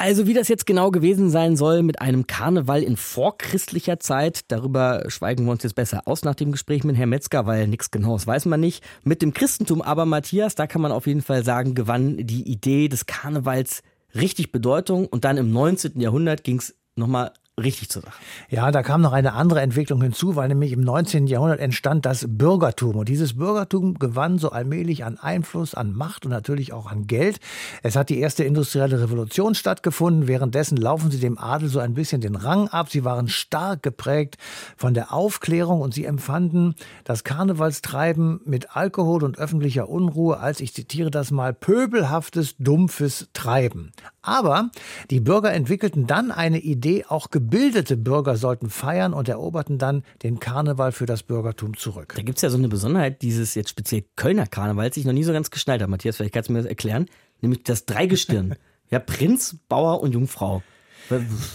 Also 0.01 0.27
wie 0.27 0.33
das 0.33 0.47
jetzt 0.47 0.65
genau 0.65 0.91
gewesen 0.91 1.29
sein 1.29 1.57
soll 1.57 1.83
mit 1.83 2.01
einem 2.01 2.25
Karneval 2.25 2.81
in 2.81 2.95
vorchristlicher 2.95 3.99
Zeit, 3.99 4.45
darüber 4.47 5.03
schweigen 5.09 5.43
wir 5.43 5.51
uns 5.51 5.63
jetzt 5.63 5.75
besser 5.75 6.03
aus 6.05 6.23
nach 6.23 6.35
dem 6.35 6.53
Gespräch 6.53 6.85
mit 6.85 6.95
Herrn 6.95 7.09
Metzger, 7.09 7.45
weil 7.45 7.67
nichts 7.67 7.91
Genaues 7.91 8.25
weiß 8.25 8.45
man 8.45 8.61
nicht. 8.61 8.81
Mit 9.03 9.21
dem 9.21 9.33
Christentum 9.33 9.81
aber, 9.81 10.05
Matthias, 10.05 10.55
da 10.55 10.67
kann 10.67 10.81
man 10.81 10.93
auf 10.93 11.05
jeden 11.05 11.21
Fall 11.21 11.43
sagen, 11.43 11.75
gewann 11.75 12.15
die 12.15 12.49
Idee 12.49 12.87
des 12.87 13.07
Karnevals 13.07 13.83
richtig 14.15 14.53
Bedeutung 14.53 15.05
und 15.05 15.25
dann 15.25 15.35
im 15.35 15.51
19. 15.51 15.99
Jahrhundert 15.99 16.45
ging 16.45 16.59
es 16.59 16.75
nochmal 16.95 17.33
richtig 17.59 17.89
zur 17.89 18.01
Sache. 18.01 18.19
Ja, 18.49 18.71
da 18.71 18.83
kam 18.83 19.01
noch 19.01 19.13
eine 19.13 19.33
andere 19.33 19.61
Entwicklung 19.61 20.01
hinzu, 20.01 20.35
weil 20.35 20.47
nämlich 20.47 20.71
im 20.71 20.81
19. 20.81 21.27
Jahrhundert 21.27 21.59
entstand 21.59 22.05
das 22.05 22.25
Bürgertum. 22.27 22.95
Und 22.95 23.09
dieses 23.09 23.37
Bürgertum 23.37 23.95
gewann 23.99 24.39
so 24.39 24.51
allmählich 24.51 25.03
an 25.03 25.17
Einfluss, 25.17 25.75
an 25.75 25.93
Macht 25.93 26.25
und 26.25 26.31
natürlich 26.31 26.73
auch 26.73 26.91
an 26.91 27.07
Geld. 27.07 27.39
Es 27.83 27.95
hat 27.95 28.09
die 28.09 28.19
erste 28.19 28.43
industrielle 28.43 29.01
Revolution 29.01 29.55
stattgefunden. 29.55 30.27
Währenddessen 30.27 30.77
laufen 30.77 31.11
sie 31.11 31.19
dem 31.19 31.37
Adel 31.37 31.69
so 31.69 31.79
ein 31.79 31.93
bisschen 31.93 32.21
den 32.21 32.35
Rang 32.35 32.67
ab. 32.69 32.89
Sie 32.89 33.05
waren 33.05 33.27
stark 33.27 33.83
geprägt 33.83 34.37
von 34.77 34.93
der 34.93 35.13
Aufklärung 35.13 35.81
und 35.81 35.93
sie 35.93 36.05
empfanden 36.05 36.75
das 37.03 37.23
Karnevalstreiben 37.23 38.41
mit 38.45 38.75
Alkohol 38.75 39.23
und 39.23 39.37
öffentlicher 39.37 39.89
Unruhe 39.89 40.39
als, 40.39 40.59
ich 40.59 40.73
zitiere 40.73 41.11
das 41.11 41.31
mal, 41.31 41.53
pöbelhaftes, 41.53 42.55
dumpfes 42.57 43.29
Treiben. 43.33 43.91
Aber 44.21 44.69
die 45.09 45.19
Bürger 45.19 45.53
entwickelten 45.53 46.07
dann 46.07 46.31
eine 46.31 46.59
Idee, 46.59 47.05
auch 47.07 47.29
gebildete 47.29 47.97
Bürger 47.97 48.35
sollten 48.35 48.69
feiern 48.69 49.13
und 49.13 49.29
eroberten 49.29 49.77
dann 49.77 50.03
den 50.23 50.39
Karneval 50.39 50.91
für 50.91 51.05
das 51.05 51.23
Bürgertum 51.23 51.77
zurück. 51.77 52.13
Da 52.15 52.23
gibt 52.23 52.37
es 52.37 52.41
ja 52.41 52.49
so 52.49 52.57
eine 52.57 52.67
Besonderheit 52.67 53.21
dieses 53.21 53.55
jetzt 53.55 53.69
speziell 53.69 54.03
Kölner 54.15 54.47
Karnevals, 54.47 54.95
die 54.95 55.01
ich 55.01 55.05
noch 55.05 55.13
nie 55.13 55.23
so 55.23 55.31
ganz 55.31 55.51
geschnallt 55.51 55.81
habe. 55.81 55.91
Matthias, 55.91 56.17
vielleicht 56.17 56.33
kannst 56.33 56.49
du 56.49 56.53
mir 56.53 56.59
das 56.59 56.67
erklären. 56.67 57.05
Nämlich 57.41 57.63
das 57.63 57.85
Dreigestirn. 57.85 58.55
ja, 58.89 58.99
Prinz, 58.99 59.57
Bauer 59.69 60.01
und 60.01 60.13
Jungfrau. 60.13 60.61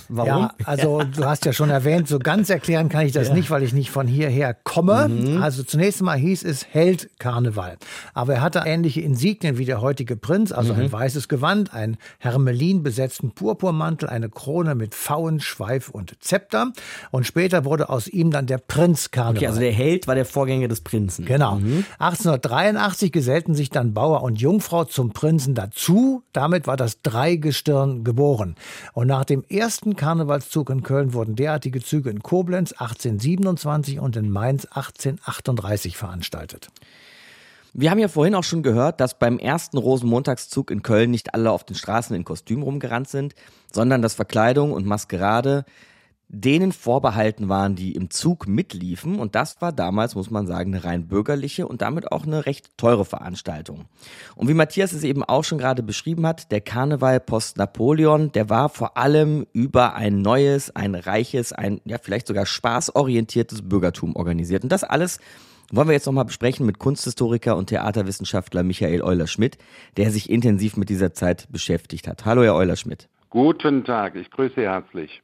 Warum? 0.08 0.28
Ja, 0.28 0.54
also 0.64 1.02
du 1.02 1.24
hast 1.24 1.44
ja 1.44 1.52
schon 1.52 1.70
erwähnt, 1.70 2.08
so 2.08 2.18
ganz 2.18 2.50
erklären 2.50 2.88
kann 2.88 3.06
ich 3.06 3.12
das 3.12 3.28
ja. 3.28 3.34
nicht, 3.34 3.50
weil 3.50 3.62
ich 3.62 3.72
nicht 3.72 3.90
von 3.90 4.06
hierher 4.06 4.54
komme. 4.54 5.08
Mhm. 5.08 5.42
Also 5.42 5.62
zunächst 5.62 6.00
einmal 6.00 6.18
hieß 6.18 6.44
es 6.44 6.66
Held 6.70 7.10
Karneval. 7.18 7.76
Aber 8.12 8.34
er 8.34 8.40
hatte 8.40 8.62
ähnliche 8.64 9.00
Insignien 9.00 9.58
wie 9.58 9.64
der 9.64 9.80
heutige 9.80 10.16
Prinz, 10.16 10.52
also 10.52 10.74
mhm. 10.74 10.80
ein 10.80 10.92
weißes 10.92 11.28
Gewand, 11.28 11.72
ein 11.72 11.96
Hermelin 12.18 12.82
besetzten 12.82 13.32
Purpurmantel, 13.32 14.08
eine 14.08 14.28
Krone 14.28 14.74
mit 14.74 14.94
Pfauen, 14.94 15.40
Schweif 15.40 15.88
und 15.88 16.16
Zepter. 16.20 16.72
Und 17.10 17.26
später 17.26 17.64
wurde 17.64 17.88
aus 17.88 18.08
ihm 18.08 18.30
dann 18.30 18.46
der 18.46 18.58
Prinz 18.58 19.10
Karneval. 19.10 19.36
Okay, 19.36 19.46
also 19.46 19.60
der 19.60 19.72
Held 19.72 20.06
war 20.06 20.14
der 20.14 20.26
Vorgänger 20.26 20.68
des 20.68 20.80
Prinzen. 20.80 21.24
Genau. 21.24 21.56
Mhm. 21.56 21.84
1883 21.98 23.12
gesellten 23.12 23.54
sich 23.54 23.70
dann 23.70 23.94
Bauer 23.94 24.22
und 24.22 24.40
Jungfrau 24.40 24.84
zum 24.84 25.12
Prinzen 25.12 25.54
dazu. 25.54 26.22
Damit 26.32 26.66
war 26.66 26.76
das 26.76 27.02
Dreigestirn 27.02 28.04
geboren. 28.04 28.56
Und 28.92 29.06
nach 29.06 29.24
dem 29.24 29.43
ersten 29.50 29.96
Karnevalszug 29.96 30.70
in 30.70 30.82
Köln 30.82 31.14
wurden 31.14 31.36
derartige 31.36 31.82
Züge 31.82 32.10
in 32.10 32.22
Koblenz 32.22 32.72
1827 32.72 34.00
und 34.00 34.16
in 34.16 34.30
Mainz 34.30 34.64
1838 34.66 35.96
veranstaltet. 35.96 36.68
Wir 37.72 37.90
haben 37.90 37.98
ja 37.98 38.08
vorhin 38.08 38.36
auch 38.36 38.44
schon 38.44 38.62
gehört, 38.62 39.00
dass 39.00 39.18
beim 39.18 39.38
ersten 39.38 39.78
Rosenmontagszug 39.78 40.70
in 40.70 40.82
Köln 40.82 41.10
nicht 41.10 41.34
alle 41.34 41.50
auf 41.50 41.64
den 41.64 41.74
Straßen 41.74 42.14
in 42.14 42.24
Kostüm 42.24 42.62
rumgerannt 42.62 43.08
sind, 43.08 43.34
sondern 43.72 44.00
dass 44.00 44.14
Verkleidung 44.14 44.72
und 44.72 44.86
Maskerade 44.86 45.64
denen 46.34 46.72
vorbehalten 46.72 47.48
waren, 47.48 47.76
die 47.76 47.92
im 47.92 48.10
Zug 48.10 48.46
mitliefen. 48.46 49.18
Und 49.18 49.34
das 49.34 49.60
war 49.60 49.72
damals, 49.72 50.14
muss 50.14 50.30
man 50.30 50.46
sagen, 50.46 50.74
eine 50.74 50.84
rein 50.84 51.06
bürgerliche 51.06 51.66
und 51.66 51.82
damit 51.82 52.12
auch 52.12 52.26
eine 52.26 52.46
recht 52.46 52.76
teure 52.76 53.04
Veranstaltung. 53.04 53.86
Und 54.36 54.48
wie 54.48 54.54
Matthias 54.54 54.92
es 54.92 55.04
eben 55.04 55.22
auch 55.22 55.44
schon 55.44 55.58
gerade 55.58 55.82
beschrieben 55.82 56.26
hat, 56.26 56.50
der 56.50 56.60
Karneval 56.60 57.20
post 57.20 57.56
Napoleon, 57.56 58.32
der 58.32 58.50
war 58.50 58.68
vor 58.68 58.96
allem 58.96 59.46
über 59.52 59.94
ein 59.94 60.20
neues, 60.22 60.74
ein 60.74 60.94
reiches, 60.94 61.52
ein 61.52 61.80
ja 61.84 61.98
vielleicht 61.98 62.26
sogar 62.26 62.46
spaßorientiertes 62.46 63.68
Bürgertum 63.68 64.16
organisiert. 64.16 64.64
Und 64.64 64.72
das 64.72 64.84
alles 64.84 65.18
wollen 65.70 65.88
wir 65.88 65.94
jetzt 65.94 66.06
nochmal 66.06 66.24
besprechen 66.24 66.66
mit 66.66 66.78
Kunsthistoriker 66.78 67.56
und 67.56 67.66
Theaterwissenschaftler 67.68 68.62
Michael 68.62 69.02
Euler-Schmidt, 69.02 69.58
der 69.96 70.10
sich 70.10 70.30
intensiv 70.30 70.76
mit 70.76 70.88
dieser 70.88 71.14
Zeit 71.14 71.48
beschäftigt 71.50 72.06
hat. 72.06 72.24
Hallo, 72.24 72.42
Herr 72.42 72.54
Euler-Schmidt. 72.54 73.08
Guten 73.30 73.84
Tag, 73.84 74.14
ich 74.14 74.30
grüße 74.30 74.60
herzlich. 74.60 75.22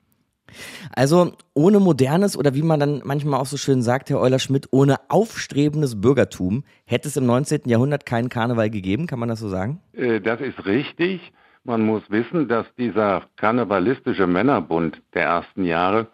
Also 0.95 1.33
ohne 1.55 1.81
modernes 1.81 2.37
oder 2.37 2.55
wie 2.55 2.63
man 2.63 2.81
dann 2.81 3.03
manchmal 3.05 3.41
auch 3.41 3.47
so 3.47 3.57
schön 3.57 3.83
sagt, 3.83 4.11
Herr 4.11 4.21
Euler-Schmidt, 4.21 4.69
ohne 4.71 4.97
aufstrebendes 5.09 6.01
Bürgertum 6.01 6.65
hätte 6.85 7.09
es 7.09 7.17
im 7.17 7.27
19. 7.27 7.63
Jahrhundert 7.67 8.07
keinen 8.07 8.29
Karneval 8.29 8.71
gegeben, 8.71 9.07
kann 9.07 9.19
man 9.19 9.29
das 9.29 9.41
so 9.41 9.49
sagen? 9.49 9.81
Äh, 9.93 10.21
das 10.21 10.41
ist 10.41 10.67
richtig. 10.67 11.33
Man 11.65 11.85
muss 11.85 12.03
wissen, 12.09 12.49
dass 12.49 12.67
dieser 12.79 13.25
karnevalistische 13.37 14.27
Männerbund 14.27 15.03
der 15.15 15.25
ersten 15.25 15.65
Jahre, 15.65 16.07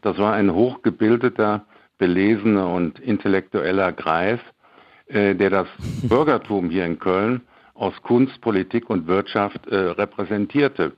das 0.00 0.16
war 0.18 0.34
ein 0.34 0.54
hochgebildeter, 0.54 1.66
belesener 1.98 2.68
und 2.68 2.98
intellektueller 3.00 3.92
Kreis, 3.92 4.40
äh, 5.06 5.34
der 5.34 5.50
das 5.50 5.68
Bürgertum 6.02 6.70
hier 6.70 6.86
in 6.86 6.98
Köln 6.98 7.42
aus 7.74 7.94
Kunst, 8.02 8.40
Politik 8.40 8.90
und 8.90 9.06
Wirtschaft 9.06 9.66
äh, 9.66 9.76
repräsentierte. 9.76 10.92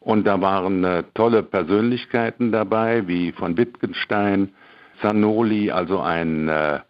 Und 0.00 0.26
da 0.26 0.40
waren 0.40 0.82
äh, 0.84 1.04
tolle 1.14 1.42
Persönlichkeiten 1.42 2.52
dabei, 2.52 3.06
wie 3.06 3.32
von 3.32 3.56
Wittgenstein, 3.56 4.50
Zanoli, 5.02 5.70
also 5.70 6.00
ein 6.00 6.48
äh, 6.48 6.80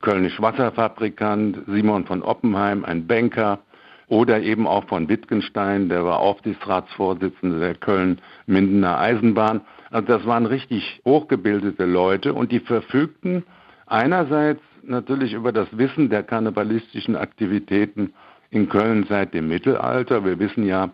Kölnisch 0.00 0.40
Wasserfabrikant, 0.40 1.58
Simon 1.66 2.06
von 2.06 2.22
Oppenheim, 2.22 2.84
ein 2.84 3.06
Banker, 3.06 3.60
oder 4.08 4.40
eben 4.40 4.66
auch 4.66 4.84
von 4.84 5.08
Wittgenstein, 5.08 5.88
der 5.88 6.04
war 6.04 6.20
Aufsichtsratsvorsitzender 6.20 7.60
der 7.60 7.74
Köln-Mindener 7.74 8.98
Eisenbahn. 8.98 9.60
Also 9.90 10.06
das 10.06 10.26
waren 10.26 10.46
richtig 10.46 11.00
hochgebildete 11.04 11.84
Leute 11.84 12.32
und 12.32 12.50
die 12.50 12.60
verfügten 12.60 13.44
einerseits 13.86 14.62
natürlich 14.82 15.34
über 15.34 15.52
das 15.52 15.68
Wissen 15.72 16.08
der 16.08 16.22
karnevalistischen 16.22 17.16
Aktivitäten 17.16 18.14
in 18.50 18.68
Köln 18.70 19.04
seit 19.08 19.34
dem 19.34 19.48
Mittelalter. 19.48 20.24
Wir 20.24 20.38
wissen 20.38 20.66
ja, 20.66 20.90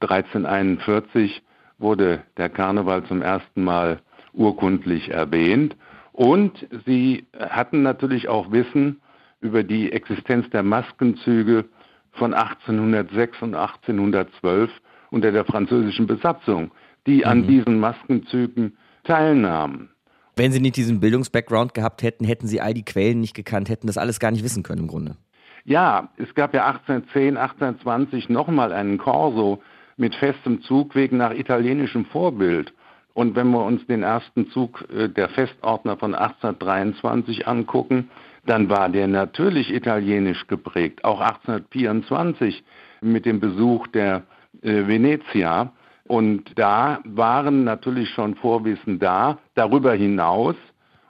1341 0.00 1.42
wurde 1.78 2.22
der 2.36 2.48
Karneval 2.48 3.04
zum 3.04 3.22
ersten 3.22 3.64
Mal 3.64 4.00
urkundlich 4.32 5.10
erwähnt. 5.10 5.76
Und 6.12 6.66
sie 6.86 7.26
hatten 7.38 7.82
natürlich 7.82 8.28
auch 8.28 8.52
Wissen 8.52 9.00
über 9.40 9.62
die 9.62 9.92
Existenz 9.92 10.48
der 10.50 10.62
Maskenzüge 10.62 11.64
von 12.12 12.34
1806 12.34 13.42
und 13.42 13.54
1812 13.54 14.70
unter 15.10 15.32
der 15.32 15.44
französischen 15.44 16.06
Besatzung, 16.06 16.70
die 17.06 17.18
mhm. 17.18 17.24
an 17.24 17.46
diesen 17.46 17.80
Maskenzügen 17.80 18.76
teilnahmen. 19.04 19.90
Wenn 20.36 20.52
Sie 20.52 20.60
nicht 20.60 20.76
diesen 20.76 21.00
Bildungsbackground 21.00 21.74
gehabt 21.74 22.02
hätten, 22.02 22.24
hätten 22.24 22.46
Sie 22.46 22.60
all 22.60 22.74
die 22.74 22.84
Quellen 22.84 23.20
nicht 23.20 23.34
gekannt, 23.34 23.68
hätten 23.68 23.86
das 23.86 23.98
alles 23.98 24.20
gar 24.20 24.30
nicht 24.30 24.44
wissen 24.44 24.62
können 24.62 24.82
im 24.82 24.88
Grunde. 24.88 25.16
Ja, 25.64 26.08
es 26.16 26.34
gab 26.34 26.54
ja 26.54 26.66
1810, 26.66 27.36
1820 27.36 28.28
nochmal 28.28 28.72
einen 28.72 28.98
Corso 28.98 29.62
mit 30.00 30.14
festem 30.14 30.62
Zugweg 30.62 31.12
nach 31.12 31.32
italienischem 31.32 32.06
Vorbild. 32.06 32.72
Und 33.12 33.36
wenn 33.36 33.50
wir 33.50 33.64
uns 33.64 33.86
den 33.86 34.02
ersten 34.02 34.48
Zug 34.50 34.84
äh, 34.90 35.08
der 35.08 35.28
Festordner 35.28 35.96
von 35.96 36.14
1823 36.14 37.46
angucken, 37.46 38.10
dann 38.46 38.70
war 38.70 38.88
der 38.88 39.06
natürlich 39.08 39.72
italienisch 39.72 40.46
geprägt. 40.46 41.04
Auch 41.04 41.20
1824 41.20 42.64
mit 43.02 43.26
dem 43.26 43.40
Besuch 43.40 43.86
der 43.88 44.22
äh, 44.62 44.86
Venezia. 44.86 45.72
Und 46.04 46.58
da 46.58 47.00
waren 47.04 47.64
natürlich 47.64 48.08
schon 48.10 48.36
Vorwissen 48.36 48.98
da. 48.98 49.38
Darüber 49.54 49.92
hinaus, 49.92 50.56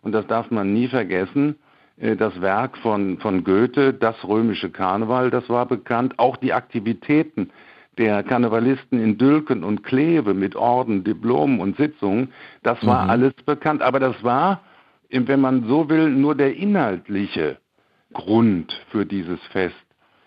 und 0.02 0.12
das 0.12 0.26
darf 0.26 0.50
man 0.50 0.72
nie 0.72 0.88
vergessen, 0.88 1.56
äh, 1.98 2.16
das 2.16 2.40
Werk 2.40 2.76
von, 2.78 3.18
von 3.18 3.44
Goethe, 3.44 3.94
das 3.94 4.16
römische 4.26 4.70
Karneval, 4.70 5.30
das 5.30 5.48
war 5.48 5.66
bekannt. 5.66 6.18
Auch 6.18 6.36
die 6.36 6.52
Aktivitäten 6.52 7.50
der 8.00 8.22
Karnevalisten 8.22 8.98
in 8.98 9.18
Dülken 9.18 9.62
und 9.62 9.84
Kleve 9.84 10.32
mit 10.32 10.56
Orden, 10.56 11.04
Diplomen 11.04 11.60
und 11.60 11.76
Sitzungen, 11.76 12.32
das 12.62 12.84
war 12.84 13.04
mhm. 13.04 13.10
alles 13.10 13.34
bekannt. 13.44 13.82
Aber 13.82 14.00
das 14.00 14.24
war, 14.24 14.62
wenn 15.10 15.40
man 15.40 15.68
so 15.68 15.90
will, 15.90 16.08
nur 16.08 16.34
der 16.34 16.56
inhaltliche 16.56 17.58
Grund 18.14 18.72
für 18.90 19.04
dieses 19.04 19.38
Fest. 19.52 19.76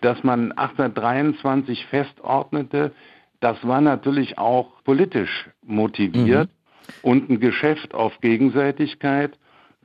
Dass 0.02 0.22
man 0.22 0.52
1823 0.52 1.86
festordnete, 1.86 2.92
das 3.40 3.56
war 3.66 3.80
natürlich 3.80 4.38
auch 4.38 4.70
politisch 4.84 5.50
motiviert 5.66 6.48
mhm. 6.48 6.92
und 7.02 7.28
ein 7.28 7.40
Geschäft 7.40 7.92
auf 7.92 8.20
Gegenseitigkeit 8.20 9.36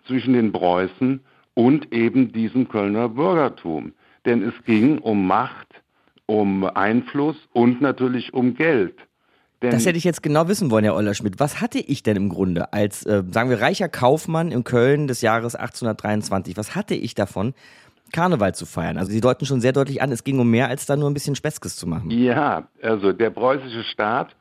zwischen 0.05 0.33
den 0.33 0.51
Preußen 0.51 1.21
und 1.55 1.91
eben 1.91 2.31
diesem 2.33 2.69
Kölner 2.69 3.09
Bürgertum. 3.09 3.93
Denn 4.25 4.43
es 4.43 4.53
ging 4.65 4.99
um 4.99 5.25
Macht, 5.25 5.67
um 6.29 6.63
Einfluss 6.63 7.35
und 7.53 7.81
natürlich 7.81 8.33
um 8.33 8.53
Geld. 8.53 8.95
Denn 9.61 9.71
das 9.71 9.85
hätte 9.85 9.97
ich 9.97 10.03
jetzt 10.03 10.23
genau 10.23 10.47
wissen 10.47 10.71
wollen, 10.71 10.85
Herr 10.85 10.95
Eulerschmidt. 10.95 11.39
Was 11.39 11.59
hatte 11.59 11.79
ich 11.79 12.03
denn 12.03 12.15
im 12.15 12.29
Grunde 12.29 12.71
als, 12.71 13.05
äh, 13.05 13.23
sagen 13.29 13.49
wir, 13.49 13.59
reicher 13.59 13.89
Kaufmann 13.89 14.51
in 14.51 14.63
Köln 14.63 15.07
des 15.07 15.21
Jahres 15.21 15.55
1823? 15.55 16.55
Was 16.55 16.75
hatte 16.75 16.93
ich 16.93 17.15
davon, 17.15 17.53
Karneval 18.13 18.53
zu 18.53 18.65
feiern? 18.65 18.97
Also 18.97 19.11
Sie 19.11 19.21
deuten 19.21 19.45
schon 19.45 19.59
sehr 19.59 19.73
deutlich 19.73 20.01
an, 20.01 20.11
es 20.11 20.23
ging 20.23 20.39
um 20.39 20.49
mehr, 20.49 20.67
als 20.69 20.85
da 20.85 20.95
nur 20.95 21.09
ein 21.09 21.13
bisschen 21.13 21.35
Speskes 21.35 21.75
zu 21.75 21.87
machen. 21.87 22.09
Ja, 22.11 22.69
also 22.81 23.11
der 23.11 23.31
preußische 23.31 23.83
Staat 23.83 24.35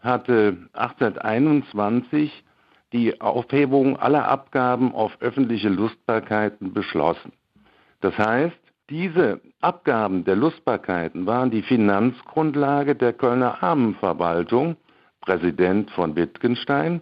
hatte 0.00 0.68
1821 0.72 2.44
die 2.92 3.20
Aufhebung 3.20 3.96
aller 3.96 4.28
Abgaben 4.28 4.92
auf 4.92 5.12
öffentliche 5.20 5.68
Lustbarkeiten 5.68 6.74
beschlossen. 6.74 7.32
Das 8.00 8.16
heißt, 8.18 8.58
diese 8.90 9.40
Abgaben 9.60 10.24
der 10.24 10.36
Lustbarkeiten 10.36 11.26
waren 11.26 11.50
die 11.50 11.62
Finanzgrundlage 11.62 12.94
der 12.94 13.12
Kölner 13.12 13.60
Armenverwaltung, 13.60 14.76
Präsident 15.20 15.90
von 15.90 16.14
Wittgenstein. 16.14 17.00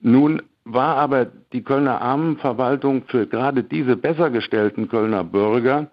Nun 0.00 0.42
war 0.64 0.96
aber 0.96 1.26
die 1.52 1.62
Kölner 1.62 2.02
Armenverwaltung 2.02 3.04
für 3.06 3.26
gerade 3.26 3.62
diese 3.62 3.96
besser 3.96 4.28
gestellten 4.28 4.88
Kölner 4.88 5.24
Bürger 5.24 5.90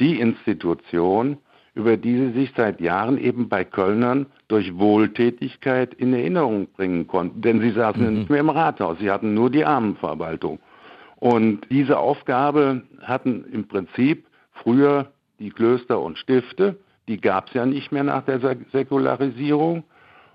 die 0.00 0.20
Institution, 0.20 1.36
über 1.74 1.98
die 1.98 2.16
sie 2.16 2.32
sich 2.32 2.52
seit 2.56 2.80
Jahren 2.80 3.18
eben 3.18 3.50
bei 3.50 3.64
Kölnern 3.64 4.26
durch 4.48 4.78
Wohltätigkeit 4.78 5.92
in 5.92 6.14
Erinnerung 6.14 6.68
bringen 6.68 7.06
konnten. 7.06 7.42
Denn 7.42 7.60
sie 7.60 7.72
saßen 7.72 8.02
mhm. 8.02 8.18
nicht 8.20 8.30
mehr 8.30 8.40
im 8.40 8.48
Rathaus, 8.48 8.98
sie 9.00 9.10
hatten 9.10 9.34
nur 9.34 9.50
die 9.50 9.66
Armenverwaltung. 9.66 10.60
Und 11.16 11.66
diese 11.70 11.98
Aufgabe 11.98 12.82
hatten 13.02 13.44
im 13.52 13.68
Prinzip 13.68 14.26
früher 14.52 15.12
die 15.42 15.50
Klöster 15.50 16.00
und 16.00 16.18
Stifte, 16.18 16.78
die 17.08 17.20
gab 17.20 17.48
es 17.48 17.54
ja 17.54 17.66
nicht 17.66 17.92
mehr 17.92 18.04
nach 18.04 18.24
der 18.24 18.40
Säkularisierung. 18.72 19.84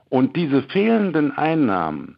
Und 0.10 0.36
diese 0.36 0.62
fehlenden 0.64 1.32
Einnahmen, 1.32 2.18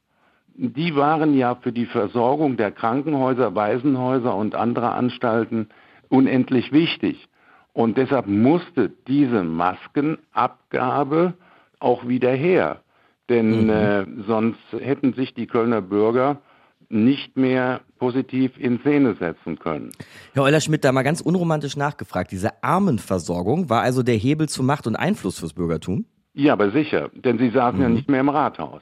die 0.56 0.96
waren 0.96 1.38
ja 1.38 1.56
für 1.56 1.72
die 1.72 1.86
Versorgung 1.86 2.58
der 2.58 2.72
Krankenhäuser, 2.72 3.56
Waisenhäuser 3.56 4.36
und 4.36 4.56
anderer 4.56 4.96
Anstalten 4.96 5.70
unendlich 6.10 6.72
wichtig. 6.72 7.30
Und 7.74 7.98
deshalb 7.98 8.28
musste 8.28 8.92
diese 9.08 9.44
Maskenabgabe 9.44 11.36
auch 11.80 12.08
wieder 12.08 12.32
her. 12.32 12.82
Denn 13.30 13.66
mhm. 13.66 13.70
äh, 13.70 14.06
sonst 14.28 14.60
hätten 14.72 15.14
sich 15.14 15.34
die 15.36 15.48
Kölner 15.48 15.82
Bürger 15.82 16.42
nicht 16.90 17.38
mehr 17.38 17.82
positiv 18.00 18.58
in 18.58 18.80
Szene 18.80 19.16
setzen 19.20 19.60
können. 19.60 19.92
Herr 20.34 20.44
Euler-Schmidt, 20.44 20.84
da 20.84 20.92
mal 20.92 21.04
ganz 21.04 21.22
unromantisch 21.22 21.78
nachgefragt. 21.78 22.32
Diese 22.32 22.64
Armenversorgung 22.64 23.70
war 23.70 23.82
also 23.82 24.02
der 24.02 24.16
Hebel 24.16 24.50
zu 24.50 24.64
Macht 24.64 24.88
und 24.88 24.96
Einfluss 24.96 25.40
fürs 25.40 25.54
Bürgertum? 25.54 26.06
Ja, 26.34 26.54
aber 26.54 26.72
sicher, 26.72 27.10
denn 27.14 27.38
sie 27.38 27.50
saßen 27.50 27.78
mhm. 27.78 27.84
ja 27.84 27.90
nicht 27.90 28.10
mehr 28.10 28.22
im 28.22 28.30
Rathaus. 28.30 28.82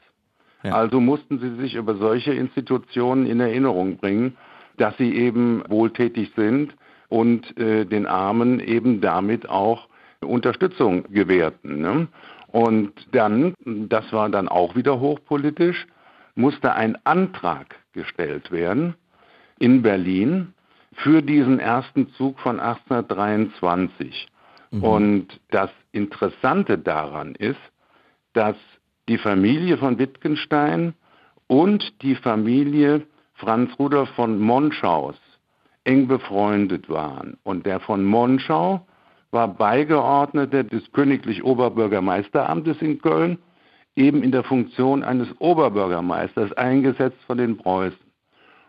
Ja. 0.63 0.73
Also 0.73 0.99
mussten 0.99 1.39
sie 1.39 1.55
sich 1.61 1.75
über 1.75 1.95
solche 1.95 2.33
Institutionen 2.33 3.25
in 3.25 3.39
Erinnerung 3.39 3.97
bringen, 3.97 4.37
dass 4.77 4.95
sie 4.97 5.13
eben 5.13 5.63
wohltätig 5.67 6.31
sind 6.35 6.75
und 7.09 7.57
äh, 7.57 7.85
den 7.85 8.05
Armen 8.05 8.59
eben 8.59 9.01
damit 9.01 9.49
auch 9.49 9.87
Unterstützung 10.21 11.03
gewährten. 11.11 11.81
Ne? 11.81 12.07
Und 12.47 12.91
dann, 13.11 13.53
das 13.65 14.11
war 14.13 14.29
dann 14.29 14.47
auch 14.47 14.75
wieder 14.75 14.99
hochpolitisch, 14.99 15.87
musste 16.35 16.73
ein 16.73 16.97
Antrag 17.03 17.75
gestellt 17.93 18.51
werden 18.51 18.95
in 19.59 19.81
Berlin 19.81 20.53
für 20.93 21.21
diesen 21.21 21.59
ersten 21.59 22.09
Zug 22.13 22.39
von 22.39 22.59
1823. 22.59 24.27
Mhm. 24.71 24.83
Und 24.83 25.39
das 25.49 25.69
Interessante 25.91 26.77
daran 26.77 27.35
ist, 27.35 27.59
dass 28.33 28.55
die 29.07 29.17
Familie 29.17 29.77
von 29.77 29.99
Wittgenstein 29.99 30.93
und 31.47 32.01
die 32.01 32.15
Familie 32.15 33.03
Franz 33.35 33.71
Rudolf 33.79 34.09
von 34.09 34.39
Monschaus 34.39 35.15
eng 35.83 36.07
befreundet 36.07 36.89
waren. 36.89 37.37
Und 37.43 37.65
der 37.65 37.79
von 37.79 38.03
Monschau 38.03 38.85
war 39.31 39.47
Beigeordneter 39.47 40.63
des 40.63 40.91
königlich 40.91 41.43
Oberbürgermeisteramtes 41.43 42.81
in 42.81 42.99
Köln, 42.99 43.37
eben 43.95 44.23
in 44.23 44.31
der 44.31 44.43
Funktion 44.43 45.03
eines 45.03 45.29
Oberbürgermeisters, 45.39 46.51
eingesetzt 46.53 47.19
von 47.25 47.37
den 47.37 47.57
Preußen. 47.57 48.06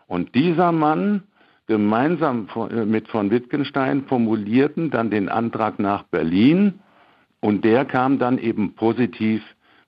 Und 0.09 0.33
dieser 0.33 0.71
Mann, 0.71 1.23
gemeinsam 1.67 2.47
äh, 2.69 2.83
mit 2.83 3.07
von 3.07 3.29
Wittgenstein, 3.31 4.03
formulierten 4.05 4.89
dann 4.89 5.11
den 5.11 5.29
Antrag 5.29 5.79
nach 5.79 6.03
Berlin 6.03 6.79
und 7.39 7.63
der 7.63 7.85
kam 7.85 8.19
dann 8.19 8.39
eben 8.39 8.73
positiv 8.73 9.41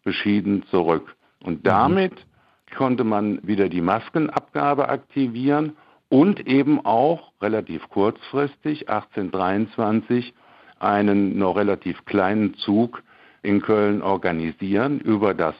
beschieden 0.04 0.64
zurück. 0.70 1.16
Und 1.44 1.60
mhm. 1.60 1.64
damit 1.64 2.14
mhm. 2.14 2.76
konnte 2.78 3.04
man 3.04 3.40
wieder 3.46 3.68
die 3.68 3.82
Maskenabgabe 3.82 4.90
aktivieren 4.90 5.74
und 6.08 6.48
eben 6.48 6.86
auch 6.86 7.32
relativ 7.42 7.90
kurzfristig 7.90 8.90
1823 8.90 10.36
einen 10.80 11.38
noch 11.38 11.56
relativ 11.56 12.06
kleinen 12.06 12.54
Zug 12.56 13.02
in 13.42 13.62
Köln 13.62 14.04
organisieren 14.04 15.00
über 15.00 15.34
das 15.34 15.56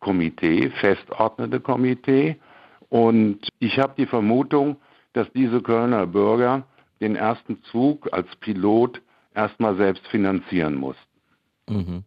Komitee, 0.00 0.70
festordnete 0.80 1.60
Komitee. 1.60 2.36
Und 2.88 3.40
ich 3.58 3.78
habe 3.78 3.94
die 3.96 4.06
Vermutung, 4.06 4.76
dass 5.12 5.30
diese 5.32 5.60
Kölner 5.60 6.06
Bürger 6.06 6.64
den 7.00 7.16
ersten 7.16 7.62
Zug 7.64 8.08
als 8.12 8.28
Pilot 8.40 9.00
erstmal 9.34 9.76
selbst 9.76 10.06
finanzieren 10.08 10.74
mussten. 10.74 11.02
Mhm. 11.68 12.04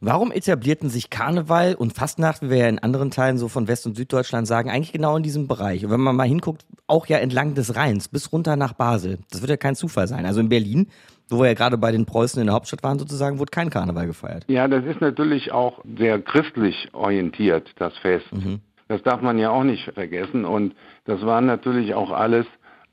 Warum 0.00 0.30
etablierten 0.30 0.90
sich 0.90 1.10
Karneval 1.10 1.74
und 1.74 1.92
Fastnacht, 1.92 2.40
wie 2.40 2.50
wir 2.50 2.58
ja 2.58 2.68
in 2.68 2.78
anderen 2.78 3.10
Teilen 3.10 3.36
so 3.36 3.48
von 3.48 3.66
West- 3.66 3.84
und 3.84 3.96
Süddeutschland 3.96 4.46
sagen, 4.46 4.70
eigentlich 4.70 4.92
genau 4.92 5.16
in 5.16 5.24
diesem 5.24 5.48
Bereich? 5.48 5.84
Und 5.84 5.90
wenn 5.90 6.00
man 6.00 6.14
mal 6.14 6.28
hinguckt, 6.28 6.64
auch 6.86 7.06
ja 7.06 7.18
entlang 7.18 7.54
des 7.54 7.74
Rheins 7.74 8.06
bis 8.06 8.32
runter 8.32 8.54
nach 8.54 8.74
Basel. 8.74 9.18
Das 9.30 9.40
wird 9.40 9.50
ja 9.50 9.56
kein 9.56 9.74
Zufall 9.74 10.06
sein. 10.06 10.24
Also 10.24 10.38
in 10.38 10.48
Berlin, 10.48 10.88
wo 11.28 11.40
wir 11.40 11.48
ja 11.48 11.54
gerade 11.54 11.78
bei 11.78 11.90
den 11.90 12.06
Preußen 12.06 12.40
in 12.40 12.46
der 12.46 12.54
Hauptstadt 12.54 12.84
waren 12.84 13.00
sozusagen, 13.00 13.40
wurde 13.40 13.50
kein 13.50 13.70
Karneval 13.70 14.06
gefeiert. 14.06 14.44
Ja, 14.46 14.68
das 14.68 14.84
ist 14.84 15.00
natürlich 15.00 15.50
auch 15.50 15.82
sehr 15.98 16.22
christlich 16.22 16.88
orientiert, 16.92 17.68
das 17.76 17.96
Fest. 17.98 18.32
Mhm. 18.32 18.60
Das 18.88 19.02
darf 19.02 19.20
man 19.20 19.38
ja 19.38 19.50
auch 19.50 19.64
nicht 19.64 19.84
vergessen. 19.92 20.44
Und 20.44 20.74
das 21.04 21.24
waren 21.24 21.46
natürlich 21.46 21.94
auch 21.94 22.10
alles 22.10 22.46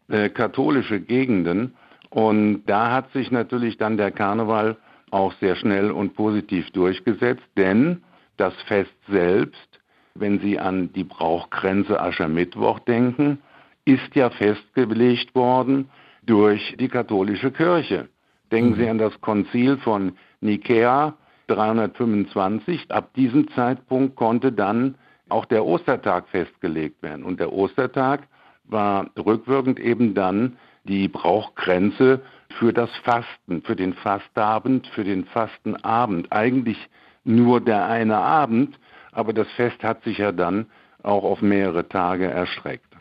äh, 0.09 0.29
katholische 0.29 0.99
Gegenden. 0.99 1.75
Und 2.09 2.63
da 2.65 2.91
hat 2.91 3.11
sich 3.11 3.31
natürlich 3.31 3.77
dann 3.77 3.97
der 3.97 4.11
Karneval 4.11 4.77
auch 5.11 5.33
sehr 5.39 5.55
schnell 5.55 5.91
und 5.91 6.15
positiv 6.15 6.69
durchgesetzt, 6.71 7.43
denn 7.57 8.03
das 8.37 8.53
Fest 8.63 8.93
selbst, 9.07 9.79
wenn 10.13 10.39
Sie 10.39 10.59
an 10.59 10.91
die 10.93 11.03
Brauchgrenze 11.03 11.99
Aschermittwoch 12.01 12.79
denken, 12.79 13.39
ist 13.85 14.15
ja 14.15 14.29
festgelegt 14.29 15.35
worden 15.35 15.89
durch 16.25 16.75
die 16.79 16.89
katholische 16.89 17.51
Kirche. 17.51 18.09
Denken 18.51 18.71
mhm. 18.71 18.75
Sie 18.75 18.89
an 18.89 18.97
das 18.97 19.19
Konzil 19.21 19.77
von 19.77 20.17
Nikea 20.41 21.13
325. 21.47 22.91
Ab 22.91 23.13
diesem 23.13 23.49
Zeitpunkt 23.51 24.15
konnte 24.15 24.51
dann 24.51 24.95
auch 25.29 25.45
der 25.45 25.65
Ostertag 25.65 26.27
festgelegt 26.29 27.01
werden. 27.01 27.23
Und 27.23 27.39
der 27.39 27.51
Ostertag 27.51 28.27
war 28.63 29.09
rückwirkend 29.17 29.79
eben 29.79 30.13
dann 30.13 30.57
die 30.83 31.07
Brauchgrenze 31.07 32.21
für 32.59 32.73
das 32.73 32.89
Fasten, 33.03 33.61
für 33.63 33.75
den 33.75 33.93
Fastabend, 33.93 34.87
für 34.87 35.03
den 35.03 35.25
Fastenabend. 35.25 36.31
Eigentlich 36.31 36.77
nur 37.23 37.59
der 37.59 37.87
eine 37.87 38.17
Abend, 38.17 38.79
aber 39.11 39.33
das 39.33 39.47
Fest 39.55 39.83
hat 39.83 40.03
sich 40.03 40.19
ja 40.19 40.31
dann 40.31 40.67
auch 41.01 41.23
auf 41.23 41.41
mehrere 41.41 41.87
Tage 41.87 42.25
erstreckt. 42.25 42.95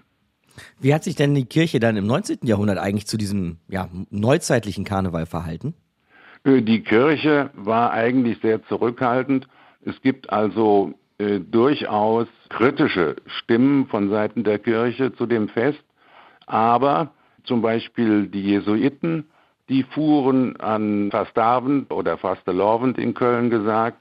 Wie 0.79 0.95
hat 0.95 1.05
sich 1.05 1.17
denn 1.17 1.35
die 1.35 1.47
Kirche 1.47 1.81
dann 1.81 1.97
im 1.97 2.07
19. 2.07 2.39
Jahrhundert 2.43 2.79
eigentlich 2.79 3.07
zu 3.07 3.17
diesem 3.17 3.59
ja, 3.69 3.89
neuzeitlichen 4.11 4.85
Karneval 4.85 5.27
verhalten? 5.27 5.75
Äh, 6.45 6.63
die 6.63 6.83
Kirche 6.83 7.51
war 7.55 7.91
eigentlich 7.93 8.39
sehr 8.41 8.63
zurückhaltend. 8.65 9.49
Es 9.85 10.01
gibt 10.01 10.31
also 10.31 10.95
äh, 11.19 11.41
durchaus 11.41 12.27
kritische 12.49 13.17
Stimmen 13.27 13.87
von 13.87 14.11
Seiten 14.11 14.45
der 14.45 14.59
Kirche 14.59 15.13
zu 15.15 15.27
dem 15.27 15.49
Fest, 15.49 15.85
aber 16.47 17.13
zum 17.45 17.63
Beispiel 17.63 18.27
die 18.27 18.43
Jesuiten, 18.43 19.29
die 19.69 19.83
fuhren 19.83 20.57
an 20.61 21.11
Fastavend 21.11 21.93
oder 21.93 22.17
Fastelovend 22.19 22.99
in 22.99 23.15
Köln 23.15 23.51
gesagt, 23.51 23.99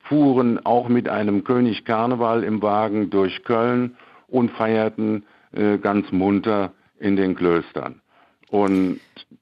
fuhren 0.00 0.64
auch 0.64 0.88
mit 0.88 1.08
einem 1.08 1.44
König 1.44 1.84
Karneval 1.84 2.44
im 2.44 2.62
Wagen 2.62 3.10
durch 3.10 3.44
Köln 3.44 3.96
und 4.28 4.50
feierten 4.52 5.24
äh, 5.52 5.78
ganz 5.78 6.10
munter 6.12 6.72
in 6.98 7.16
den 7.16 7.34
Klöstern. 7.34 8.00
Und 8.50 9.00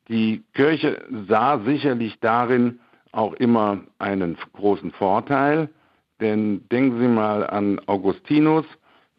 die 0.08 0.42
Kirche 0.54 1.02
sah 1.28 1.58
sicherlich 1.60 2.18
darin 2.20 2.80
auch 3.12 3.34
immer 3.34 3.80
einen 3.98 4.36
großen 4.52 4.92
Vorteil, 4.92 5.68
denn 6.20 6.68
denken 6.70 7.00
Sie 7.00 7.08
mal 7.08 7.46
an 7.46 7.80
Augustinus, 7.86 8.66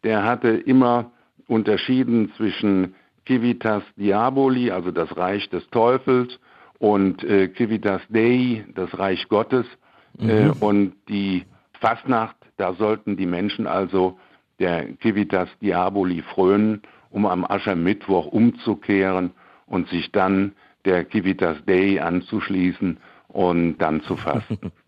der 0.04 0.24
hatte 0.24 0.48
immer 0.48 1.12
unterschieden 1.46 2.32
zwischen 2.36 2.94
Civitas 3.26 3.82
Diaboli, 3.96 4.70
also 4.70 4.90
das 4.90 5.16
Reich 5.16 5.48
des 5.50 5.68
Teufels, 5.70 6.38
und 6.78 7.22
äh, 7.22 7.52
Civitas 7.56 8.02
Dei, 8.08 8.64
das 8.74 8.98
Reich 8.98 9.28
Gottes. 9.28 9.66
Mhm. 10.18 10.30
Äh, 10.30 10.50
und 10.60 10.94
die 11.08 11.44
Fastnacht, 11.80 12.36
da 12.56 12.74
sollten 12.74 13.16
die 13.16 13.26
Menschen 13.26 13.66
also 13.66 14.18
der 14.58 14.86
Civitas 15.00 15.48
Diaboli 15.60 16.22
frönen, 16.22 16.82
um 17.10 17.26
am 17.26 17.44
Aschermittwoch 17.44 18.26
umzukehren 18.26 19.32
und 19.66 19.88
sich 19.88 20.10
dann 20.12 20.52
der 20.84 21.08
Civitas 21.10 21.56
Dei 21.66 22.02
anzuschließen 22.02 22.98
und 23.28 23.78
dann 23.78 24.02
zu 24.02 24.16
fasten. 24.16 24.72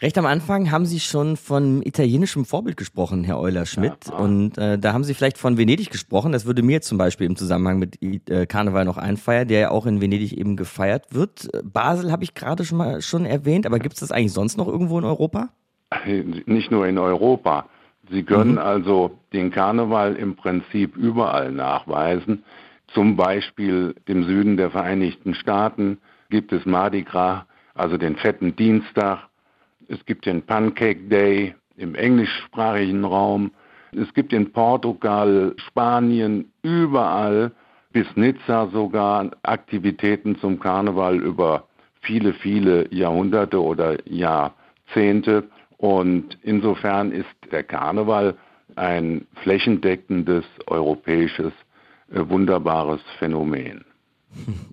Recht 0.00 0.16
am 0.16 0.26
Anfang 0.26 0.70
haben 0.70 0.86
Sie 0.86 1.00
schon 1.00 1.36
von 1.36 1.82
italienischem 1.82 2.44
Vorbild 2.44 2.76
gesprochen, 2.76 3.24
Herr 3.24 3.40
Euler-Schmidt. 3.40 4.06
Ja, 4.06 4.14
und 4.14 4.56
äh, 4.56 4.78
da 4.78 4.92
haben 4.92 5.02
Sie 5.02 5.12
vielleicht 5.12 5.38
von 5.38 5.58
Venedig 5.58 5.90
gesprochen. 5.90 6.30
Das 6.30 6.46
würde 6.46 6.62
mir 6.62 6.82
zum 6.82 6.98
Beispiel 6.98 7.26
im 7.26 7.34
Zusammenhang 7.34 7.80
mit 7.80 7.98
äh, 8.30 8.46
Karneval 8.46 8.84
noch 8.84 8.96
einfallen, 8.96 9.48
der 9.48 9.58
ja 9.58 9.70
auch 9.70 9.86
in 9.86 10.00
Venedig 10.00 10.38
eben 10.38 10.56
gefeiert 10.56 11.06
wird. 11.10 11.48
Basel 11.64 12.12
habe 12.12 12.22
ich 12.22 12.34
gerade 12.34 12.64
schon 12.64 12.78
mal 12.78 13.02
schon 13.02 13.26
erwähnt, 13.26 13.66
aber 13.66 13.80
gibt 13.80 13.94
es 13.94 14.00
das 14.00 14.12
eigentlich 14.12 14.32
sonst 14.32 14.56
noch 14.56 14.68
irgendwo 14.68 15.00
in 15.00 15.04
Europa? 15.04 15.48
Nicht 16.46 16.70
nur 16.70 16.86
in 16.86 16.98
Europa. 16.98 17.66
Sie 18.08 18.22
können 18.22 18.52
mhm. 18.52 18.58
also 18.58 19.18
den 19.32 19.50
Karneval 19.50 20.14
im 20.14 20.36
Prinzip 20.36 20.96
überall 20.96 21.50
nachweisen. 21.50 22.44
Zum 22.94 23.16
Beispiel 23.16 23.96
im 24.06 24.24
Süden 24.24 24.56
der 24.56 24.70
Vereinigten 24.70 25.34
Staaten 25.34 25.98
gibt 26.30 26.52
es 26.52 26.64
Mardi 26.66 27.02
Gras, 27.02 27.42
also 27.74 27.96
den 27.96 28.16
fetten 28.16 28.54
Dienstag 28.54 29.27
es 29.88 30.04
gibt 30.04 30.26
den 30.26 30.42
Pancake 30.42 31.08
Day 31.08 31.54
im 31.76 31.94
englischsprachigen 31.94 33.04
Raum. 33.04 33.50
Es 33.92 34.12
gibt 34.14 34.32
in 34.32 34.52
Portugal, 34.52 35.54
Spanien, 35.56 36.52
überall 36.62 37.52
bis 37.92 38.06
Nizza 38.16 38.68
sogar 38.68 39.30
Aktivitäten 39.42 40.38
zum 40.38 40.60
Karneval 40.60 41.16
über 41.16 41.66
viele, 42.02 42.34
viele 42.34 42.92
Jahrhunderte 42.94 43.62
oder 43.62 43.96
Jahrzehnte. 44.06 45.44
Und 45.78 46.36
insofern 46.42 47.12
ist 47.12 47.26
der 47.50 47.62
Karneval 47.62 48.36
ein 48.76 49.26
flächendeckendes 49.42 50.44
europäisches, 50.66 51.52
äh, 52.12 52.20
wunderbares 52.28 53.00
Phänomen. 53.18 53.84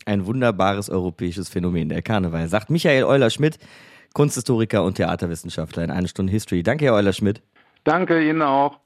Ein 0.05 0.25
wunderbares 0.25 0.89
europäisches 0.89 1.47
Phänomen, 1.47 1.87
der 1.87 2.01
Karneval, 2.01 2.47
sagt 2.47 2.69
Michael 2.69 3.05
Euler-Schmidt. 3.05 3.57
Kunsthistoriker 4.15 4.83
und 4.83 4.95
Theaterwissenschaftler 4.95 5.83
in 5.83 5.91
eine 5.91 6.07
Stunde 6.07 6.31
History. 6.31 6.63
Danke, 6.63 6.85
Herr 6.85 6.93
Euler-Schmidt. 6.93 7.43
Danke 7.83 8.27
Ihnen 8.27 8.41
auch. 8.41 8.79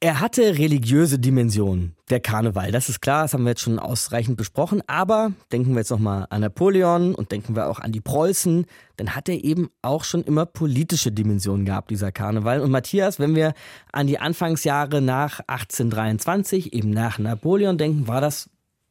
Er 0.00 0.20
hatte 0.20 0.58
religiöse 0.58 1.18
Dimensionen, 1.18 1.94
der 2.10 2.20
Karneval. 2.20 2.72
Das 2.72 2.88
ist 2.88 3.00
klar, 3.00 3.22
das 3.22 3.32
haben 3.32 3.44
wir 3.44 3.50
jetzt 3.50 3.62
schon 3.62 3.78
ausreichend 3.78 4.36
besprochen. 4.36 4.82
Aber 4.88 5.32
denken 5.52 5.70
wir 5.70 5.78
jetzt 5.78 5.90
nochmal 5.90 6.26
an 6.28 6.40
Napoleon 6.40 7.14
und 7.14 7.30
denken 7.30 7.54
wir 7.54 7.70
auch 7.70 7.78
an 7.78 7.92
die 7.92 8.00
Preußen. 8.00 8.66
Dann 8.96 9.14
hat 9.14 9.28
er 9.28 9.42
eben 9.42 9.70
auch 9.80 10.02
schon 10.04 10.24
immer 10.24 10.44
politische 10.44 11.12
Dimensionen 11.12 11.64
gehabt, 11.64 11.90
dieser 11.90 12.10
Karneval. 12.12 12.60
Und 12.60 12.72
Matthias, 12.72 13.20
wenn 13.20 13.34
wir 13.36 13.54
an 13.92 14.08
die 14.08 14.18
Anfangsjahre 14.18 15.00
nach 15.00 15.38
1823, 15.46 16.74
eben 16.74 16.90
nach 16.90 17.18
Napoleon 17.18 17.78
denken, 17.78 18.08
war 18.08 18.20
das 18.20 18.50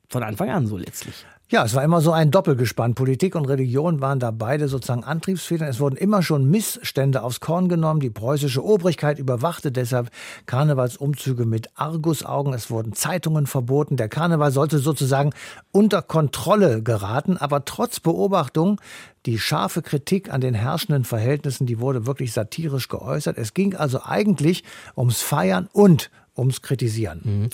von 0.10 0.24
Anfang 0.24 0.50
an 0.50 0.66
so 0.66 0.78
letztlich. 0.78 1.26
Ja, 1.54 1.64
es 1.64 1.76
war 1.76 1.84
immer 1.84 2.02
so 2.02 2.12
ein 2.12 2.32
Doppelgespann. 2.32 2.96
Politik 2.96 3.36
und 3.36 3.46
Religion 3.46 4.02
waren 4.02 4.18
da 4.18 4.32
beide 4.32 4.68
sozusagen 4.68 5.04
Antriebsfedern. 5.04 5.68
Es 5.68 5.80
wurden 5.80 5.98
immer 5.98 6.24
schon 6.24 6.50
Missstände 6.50 7.22
aufs 7.22 7.42
Korn 7.42 7.70
genommen. 7.70 8.00
Die 8.00 8.10
preußische 8.10 8.66
Obrigkeit 8.66 9.20
überwachte 9.20 9.72
deshalb 9.72 10.10
Karnevalsumzüge 10.48 11.46
mit 11.46 11.70
Argusaugen. 11.76 12.56
Es 12.56 12.72
wurden 12.72 12.94
Zeitungen 12.94 13.46
verboten. 13.46 13.98
Der 13.98 14.10
Karneval 14.10 14.52
sollte 14.52 14.80
sozusagen 14.80 15.30
unter 15.72 16.02
Kontrolle 16.02 16.82
geraten. 16.82 17.38
Aber 17.38 17.66
trotz 17.66 18.00
Beobachtung 18.00 18.82
die 19.28 19.38
scharfe 19.38 19.84
Kritik 19.84 20.34
an 20.34 20.42
den 20.42 20.56
herrschenden 20.56 21.04
Verhältnissen, 21.04 21.68
die 21.68 21.80
wurde 21.80 22.08
wirklich 22.08 22.34
satirisch 22.34 22.88
geäußert. 22.88 23.38
Es 23.38 23.54
ging 23.54 23.76
also 23.76 24.02
eigentlich 24.04 24.64
ums 24.98 25.22
Feiern 25.22 25.70
und 25.72 26.10
ums 26.38 26.62
Kritisieren. 26.62 27.22
Mhm. 27.24 27.50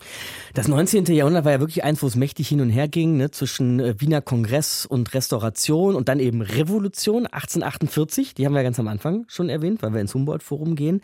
Das 0.54 0.68
19. 0.68 1.06
Jahrhundert 1.06 1.46
war 1.46 1.52
ja 1.52 1.60
wirklich 1.60 1.84
eins, 1.84 2.02
wo 2.02 2.08
es 2.08 2.16
mächtig 2.16 2.48
hin 2.48 2.62
und 2.62 2.70
her 2.70 2.88
ging, 2.88 3.18
ne, 3.18 3.32
zwischen 3.32 3.80
äh, 3.80 4.00
Wiener 4.00 4.22
Kongress 4.22 4.86
und 4.86 5.14
Restauration 5.14 5.96
und 5.96 6.10
dann 6.10 6.20
eben 6.20 6.42
Revolution 6.42 7.26
1848, 7.26 8.36
die 8.36 8.46
haben 8.46 8.54
wir 8.54 8.64
ganz 8.64 8.80
am 8.80 8.88
Anfang 8.88 9.26
schon 9.28 9.50
erwähnt, 9.50 9.82
weil 9.84 9.94
wir 9.94 10.02
ins 10.02 10.14
Humboldt-Forum 10.14 10.76
gehen. 10.76 11.02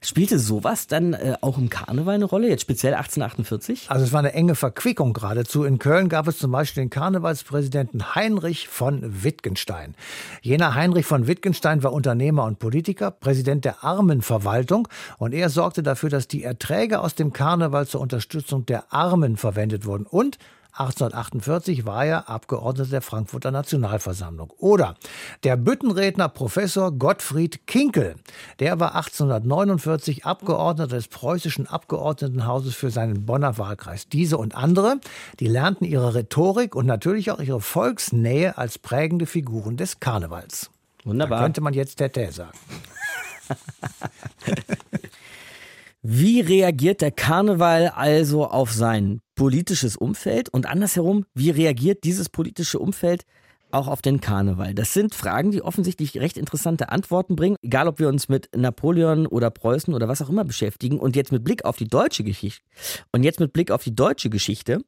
Spielte 0.00 0.38
sowas 0.38 0.86
dann 0.86 1.12
äh, 1.12 1.34
auch 1.40 1.58
im 1.58 1.68
Karneval 1.68 2.14
eine 2.14 2.24
Rolle, 2.24 2.48
jetzt 2.48 2.62
speziell 2.62 2.94
1848? 2.94 3.90
Also 3.90 4.04
es 4.04 4.12
war 4.12 4.20
eine 4.20 4.32
enge 4.32 4.54
Verquickung 4.54 5.12
geradezu. 5.12 5.64
In 5.64 5.78
Köln 5.78 6.08
gab 6.08 6.28
es 6.28 6.38
zum 6.38 6.52
Beispiel 6.52 6.84
den 6.84 6.90
Karnevalspräsidenten 6.90 8.14
Heinrich 8.14 8.68
von 8.68 9.22
Wittgenstein. 9.22 9.94
Jener 10.40 10.74
Heinrich 10.74 11.04
von 11.04 11.26
Wittgenstein 11.26 11.82
war 11.82 11.92
Unternehmer 11.92 12.44
und 12.44 12.58
Politiker, 12.58 13.10
Präsident 13.10 13.64
der 13.64 13.84
Armenverwaltung 13.84 14.88
und 15.18 15.34
er 15.34 15.50
sorgte 15.50 15.82
dafür, 15.82 16.10
dass 16.10 16.28
die 16.28 16.42
Erträge 16.42 17.00
aus 17.00 17.17
dem 17.18 17.32
Karneval 17.32 17.86
zur 17.86 18.00
Unterstützung 18.00 18.66
der 18.66 18.92
Armen 18.92 19.36
verwendet 19.36 19.84
wurden. 19.84 20.06
Und 20.06 20.38
1848 20.78 21.86
war 21.86 22.04
er 22.04 22.28
Abgeordneter 22.28 22.90
der 22.90 23.02
Frankfurter 23.02 23.50
Nationalversammlung. 23.50 24.52
Oder 24.58 24.94
der 25.42 25.56
Büttenredner 25.56 26.28
Professor 26.28 26.92
Gottfried 26.92 27.66
Kinkel. 27.66 28.14
Der 28.60 28.78
war 28.78 28.94
1849 28.94 30.24
Abgeordneter 30.24 30.94
des 30.94 31.08
preußischen 31.08 31.66
Abgeordnetenhauses 31.66 32.76
für 32.76 32.90
seinen 32.90 33.26
Bonner 33.26 33.58
Wahlkreis. 33.58 34.08
Diese 34.08 34.38
und 34.38 34.54
andere, 34.54 35.00
die 35.40 35.48
lernten 35.48 35.84
ihre 35.84 36.14
Rhetorik 36.14 36.76
und 36.76 36.86
natürlich 36.86 37.32
auch 37.32 37.40
ihre 37.40 37.60
Volksnähe 37.60 38.56
als 38.56 38.78
prägende 38.78 39.26
Figuren 39.26 39.76
des 39.76 39.98
Karnevals. 39.98 40.70
Wunderbar. 41.04 41.38
Da 41.38 41.44
könnte 41.44 41.60
man 41.60 41.74
jetzt 41.74 41.96
Tete 41.96 42.30
sagen. 42.30 42.56
Wie 46.02 46.40
reagiert 46.40 47.00
der 47.00 47.10
Karneval 47.10 47.88
also 47.88 48.46
auf 48.46 48.72
sein 48.72 49.20
politisches 49.34 49.96
Umfeld 49.96 50.48
und 50.48 50.66
andersherum, 50.66 51.24
wie 51.34 51.50
reagiert 51.50 52.04
dieses 52.04 52.28
politische 52.28 52.78
Umfeld 52.78 53.24
auch 53.72 53.88
auf 53.88 54.00
den 54.00 54.20
Karneval? 54.20 54.74
Das 54.74 54.92
sind 54.94 55.12
Fragen, 55.12 55.50
die 55.50 55.60
offensichtlich 55.60 56.16
recht 56.18 56.38
interessante 56.38 56.90
Antworten 56.90 57.34
bringen, 57.34 57.56
egal 57.62 57.88
ob 57.88 57.98
wir 57.98 58.06
uns 58.06 58.28
mit 58.28 58.48
Napoleon 58.54 59.26
oder 59.26 59.50
Preußen 59.50 59.92
oder 59.92 60.06
was 60.06 60.22
auch 60.22 60.28
immer 60.28 60.44
beschäftigen. 60.44 61.00
Und 61.00 61.16
jetzt 61.16 61.32
mit 61.32 61.42
Blick 61.42 61.64
auf 61.64 61.76
die 61.76 61.88
deutsche 61.88 62.22
Geschichte 62.22 62.62
und 63.10 63.24
jetzt 63.24 63.40
mit 63.40 63.52
Blick 63.52 63.72
auf 63.72 63.82
die 63.82 63.96
deutsche 63.96 64.30
Geschichte 64.30 64.80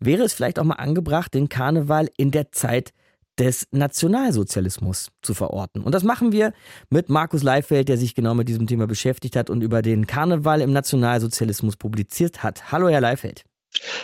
wäre 0.00 0.24
es 0.24 0.32
vielleicht 0.32 0.58
auch 0.58 0.64
mal 0.64 0.74
angebracht, 0.74 1.32
den 1.32 1.48
Karneval 1.48 2.08
in 2.16 2.32
der 2.32 2.50
Zeit 2.50 2.92
des 3.38 3.66
Nationalsozialismus 3.70 5.10
zu 5.22 5.34
verorten. 5.34 5.82
Und 5.82 5.94
das 5.94 6.04
machen 6.04 6.32
wir 6.32 6.52
mit 6.90 7.08
Markus 7.08 7.42
Leifeld, 7.42 7.88
der 7.88 7.98
sich 7.98 8.14
genau 8.14 8.34
mit 8.34 8.48
diesem 8.48 8.66
Thema 8.66 8.86
beschäftigt 8.86 9.36
hat 9.36 9.50
und 9.50 9.62
über 9.62 9.82
den 9.82 10.06
Karneval 10.06 10.60
im 10.60 10.72
Nationalsozialismus 10.72 11.76
publiziert 11.76 12.42
hat. 12.42 12.72
Hallo, 12.72 12.88
Herr 12.88 13.00
Leifeld. 13.00 13.44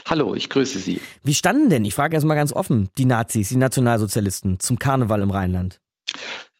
Hallo, 0.06 0.34
ich 0.34 0.50
grüße 0.50 0.78
Sie. 0.78 1.00
Wie 1.22 1.34
standen 1.34 1.70
denn, 1.70 1.84
ich 1.84 1.94
frage 1.94 2.14
erst 2.14 2.26
mal 2.26 2.34
ganz 2.34 2.52
offen, 2.52 2.90
die 2.98 3.06
Nazis, 3.06 3.48
die 3.48 3.56
Nationalsozialisten 3.56 4.60
zum 4.60 4.78
Karneval 4.78 5.22
im 5.22 5.30
Rheinland? 5.30 5.80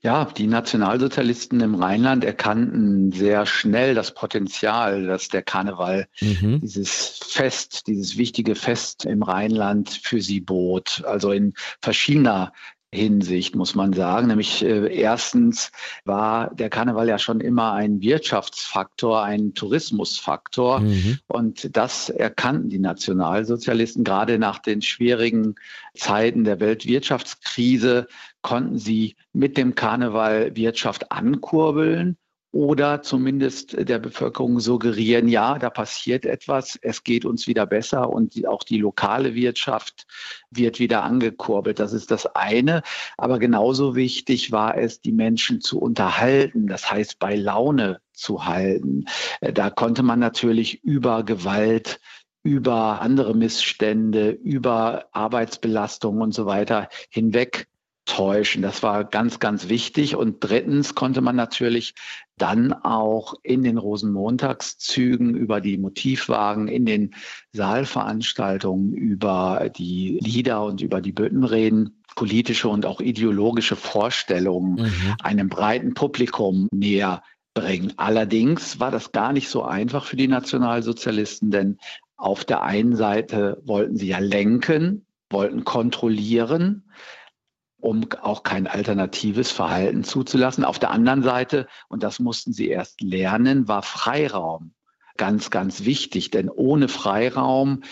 Ja, 0.04 0.24
die 0.24 0.48
Nationalsozialisten 0.48 1.60
im 1.60 1.76
Rheinland 1.76 2.24
erkannten 2.24 3.12
sehr 3.12 3.46
schnell 3.46 3.94
das 3.94 4.12
Potenzial, 4.14 5.06
dass 5.06 5.28
der 5.28 5.42
Karneval 5.42 6.08
mhm. 6.20 6.58
dieses 6.60 7.20
Fest, 7.22 7.86
dieses 7.86 8.16
wichtige 8.16 8.56
Fest 8.56 9.04
im 9.04 9.22
Rheinland 9.22 9.90
für 9.90 10.20
sie 10.20 10.40
bot. 10.40 11.04
Also 11.06 11.30
in 11.30 11.54
verschiedener 11.80 12.52
Hinsicht, 12.94 13.56
muss 13.56 13.74
man 13.74 13.94
sagen. 13.94 14.26
Nämlich 14.26 14.62
äh, 14.62 14.94
erstens 14.94 15.70
war 16.04 16.54
der 16.54 16.68
Karneval 16.68 17.08
ja 17.08 17.18
schon 17.18 17.40
immer 17.40 17.72
ein 17.72 18.02
Wirtschaftsfaktor, 18.02 19.22
ein 19.22 19.54
Tourismusfaktor. 19.54 20.80
Mhm. 20.80 21.18
Und 21.26 21.74
das 21.76 22.10
erkannten 22.10 22.68
die 22.68 22.78
Nationalsozialisten 22.78 24.04
gerade 24.04 24.38
nach 24.38 24.58
den 24.58 24.82
schwierigen 24.82 25.54
Zeiten 25.94 26.44
der 26.44 26.60
Weltwirtschaftskrise 26.60 28.08
konnten 28.42 28.78
sie 28.78 29.16
mit 29.32 29.56
dem 29.56 29.74
Karneval 29.74 30.54
Wirtschaft 30.56 31.10
ankurbeln 31.12 32.16
oder 32.52 33.00
zumindest 33.00 33.88
der 33.88 33.98
Bevölkerung 33.98 34.60
suggerieren, 34.60 35.26
ja, 35.26 35.58
da 35.58 35.70
passiert 35.70 36.26
etwas, 36.26 36.78
es 36.82 37.02
geht 37.02 37.24
uns 37.24 37.46
wieder 37.46 37.64
besser 37.64 38.10
und 38.10 38.46
auch 38.46 38.62
die 38.62 38.76
lokale 38.76 39.34
Wirtschaft 39.34 40.06
wird 40.50 40.78
wieder 40.78 41.02
angekurbelt. 41.02 41.78
Das 41.78 41.94
ist 41.94 42.10
das 42.10 42.26
eine. 42.26 42.82
Aber 43.16 43.38
genauso 43.38 43.96
wichtig 43.96 44.52
war 44.52 44.76
es, 44.76 45.00
die 45.00 45.12
Menschen 45.12 45.62
zu 45.62 45.80
unterhalten, 45.80 46.66
das 46.66 46.90
heißt 46.90 47.18
bei 47.18 47.36
Laune 47.36 48.00
zu 48.12 48.44
halten. 48.44 49.06
Äh, 49.40 49.54
da 49.54 49.70
konnte 49.70 50.02
man 50.02 50.18
natürlich 50.18 50.84
über 50.84 51.24
Gewalt 51.24 52.00
über 52.44 53.00
andere 53.00 53.34
Missstände, 53.34 54.30
über 54.30 55.06
Arbeitsbelastung 55.12 56.20
und 56.20 56.34
so 56.34 56.44
weiter 56.44 56.88
hinweg 57.08 57.68
täuschen. 58.04 58.62
Das 58.62 58.82
war 58.82 59.04
ganz, 59.04 59.38
ganz 59.38 59.68
wichtig. 59.68 60.16
Und 60.16 60.38
drittens 60.40 60.94
konnte 60.94 61.20
man 61.20 61.36
natürlich 61.36 61.94
dann 62.36 62.72
auch 62.72 63.34
in 63.42 63.62
den 63.62 63.78
Rosenmontagszügen 63.78 65.36
über 65.36 65.60
die 65.60 65.78
Motivwagen, 65.78 66.68
in 66.68 66.84
den 66.84 67.14
Saalveranstaltungen 67.52 68.92
über 68.92 69.70
die 69.76 70.18
Lieder 70.20 70.64
und 70.64 70.80
über 70.80 71.00
die 71.00 71.12
Büttenreden 71.12 72.02
politische 72.14 72.68
und 72.68 72.84
auch 72.84 73.00
ideologische 73.00 73.76
Vorstellungen 73.76 74.82
mhm. 74.82 75.14
einem 75.22 75.48
breiten 75.48 75.94
Publikum 75.94 76.68
näher 76.72 77.22
bringen. 77.54 77.92
Allerdings 77.96 78.80
war 78.80 78.90
das 78.90 79.12
gar 79.12 79.32
nicht 79.32 79.48
so 79.48 79.62
einfach 79.62 80.04
für 80.04 80.16
die 80.16 80.28
Nationalsozialisten, 80.28 81.50
denn 81.50 81.78
auf 82.16 82.44
der 82.44 82.62
einen 82.62 82.96
Seite 82.96 83.60
wollten 83.64 83.96
sie 83.96 84.08
ja 84.08 84.18
lenken, 84.18 85.06
wollten 85.30 85.64
kontrollieren, 85.64 86.84
um 87.82 88.06
auch 88.22 88.44
kein 88.44 88.66
alternatives 88.66 89.50
Verhalten 89.50 90.04
zuzulassen. 90.04 90.64
Auf 90.64 90.78
der 90.78 90.90
anderen 90.90 91.22
Seite, 91.22 91.66
und 91.88 92.02
das 92.02 92.20
mussten 92.20 92.52
sie 92.52 92.68
erst 92.68 93.00
lernen, 93.00 93.66
war 93.68 93.82
Freiraum 93.82 94.72
ganz, 95.16 95.50
ganz 95.50 95.84
wichtig, 95.84 96.30
denn 96.30 96.48
ohne 96.48 96.88
Freiraum 96.88 97.82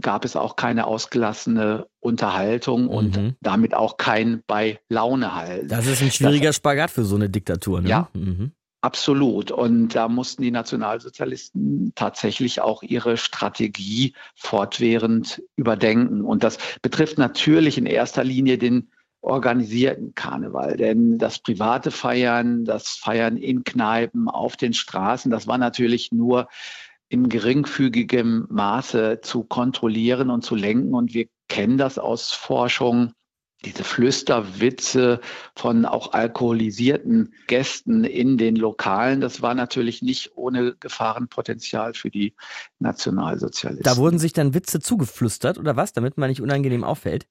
gab 0.00 0.24
es 0.24 0.36
auch 0.36 0.56
keine 0.56 0.86
ausgelassene 0.86 1.86
Unterhaltung 2.00 2.88
und 2.88 3.16
mhm. 3.16 3.36
damit 3.40 3.72
auch 3.72 3.96
kein 3.96 4.42
bei 4.46 4.80
Laune 4.88 5.34
halten. 5.34 5.68
Das 5.68 5.86
ist 5.86 6.02
ein 6.02 6.10
schwieriger 6.10 6.48
das, 6.48 6.56
Spagat 6.56 6.90
für 6.90 7.04
so 7.04 7.16
eine 7.16 7.30
Diktatur. 7.30 7.80
Ne? 7.80 7.88
Ja, 7.88 8.08
mhm. 8.12 8.52
Absolut. 8.82 9.50
Und 9.50 9.94
da 9.94 10.08
mussten 10.08 10.42
die 10.42 10.50
Nationalsozialisten 10.50 11.92
tatsächlich 11.94 12.60
auch 12.60 12.82
ihre 12.82 13.16
Strategie 13.16 14.14
fortwährend 14.34 15.42
überdenken. 15.56 16.20
Und 16.20 16.44
das 16.44 16.58
betrifft 16.82 17.16
natürlich 17.16 17.78
in 17.78 17.86
erster 17.86 18.24
Linie 18.24 18.58
den 18.58 18.90
organisierten 19.24 20.14
Karneval. 20.14 20.76
Denn 20.76 21.18
das 21.18 21.38
private 21.38 21.90
Feiern, 21.90 22.64
das 22.64 22.90
Feiern 22.90 23.36
in 23.36 23.64
Kneipen, 23.64 24.28
auf 24.28 24.56
den 24.56 24.74
Straßen, 24.74 25.30
das 25.30 25.46
war 25.46 25.58
natürlich 25.58 26.12
nur 26.12 26.48
in 27.08 27.28
geringfügigem 27.28 28.46
Maße 28.50 29.20
zu 29.22 29.44
kontrollieren 29.44 30.30
und 30.30 30.44
zu 30.44 30.54
lenken. 30.54 30.94
Und 30.94 31.14
wir 31.14 31.26
kennen 31.48 31.78
das 31.78 31.98
aus 31.98 32.32
Forschung 32.32 33.12
diese 33.64 33.84
Flüsterwitze 33.84 35.20
von 35.56 35.86
auch 35.86 36.12
alkoholisierten 36.12 37.32
Gästen 37.46 38.04
in 38.04 38.36
den 38.36 38.56
Lokalen, 38.56 39.20
das 39.20 39.42
war 39.42 39.54
natürlich 39.54 40.02
nicht 40.02 40.32
ohne 40.36 40.74
Gefahrenpotenzial 40.74 41.94
für 41.94 42.10
die 42.10 42.34
Nationalsozialisten. 42.78 43.84
Da 43.84 43.96
wurden 43.96 44.18
sich 44.18 44.32
dann 44.32 44.54
Witze 44.54 44.80
zugeflüstert 44.80 45.58
oder 45.58 45.76
was, 45.76 45.92
damit 45.92 46.18
man 46.18 46.28
nicht 46.28 46.42
unangenehm 46.42 46.84
auffällt? 46.84 47.26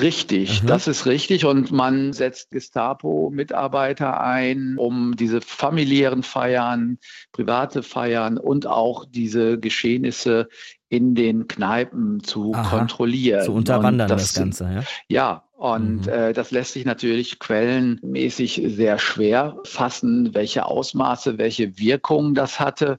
Richtig, 0.00 0.62
mhm. 0.62 0.66
das 0.66 0.88
ist 0.88 1.06
richtig. 1.06 1.44
Und 1.44 1.70
man 1.70 2.12
setzt 2.12 2.50
Gestapo-Mitarbeiter 2.50 4.20
ein, 4.20 4.76
um 4.76 5.14
diese 5.16 5.40
familiären 5.40 6.22
Feiern, 6.22 6.98
private 7.32 7.82
Feiern 7.82 8.38
und 8.38 8.66
auch 8.66 9.04
diese 9.08 9.58
Geschehnisse 9.58 10.48
in 10.88 11.14
den 11.14 11.48
Kneipen 11.48 12.22
zu 12.22 12.54
Aha, 12.54 12.78
kontrollieren. 12.78 13.44
Zu 13.44 13.52
unterwandern 13.52 14.08
das, 14.08 14.22
das, 14.22 14.34
Ganze, 14.34 14.64
ja? 14.64 14.82
Ja, 15.08 15.44
und 15.58 16.06
mhm. 16.06 16.12
äh, 16.12 16.32
das 16.32 16.50
lässt 16.50 16.72
sich 16.72 16.84
natürlich 16.84 17.38
quellenmäßig 17.38 18.62
sehr 18.64 18.98
schwer 18.98 19.56
fassen, 19.64 20.34
welche 20.34 20.66
Ausmaße, 20.66 21.38
welche 21.38 21.78
Wirkung 21.78 22.34
das 22.34 22.58
hatte. 22.58 22.98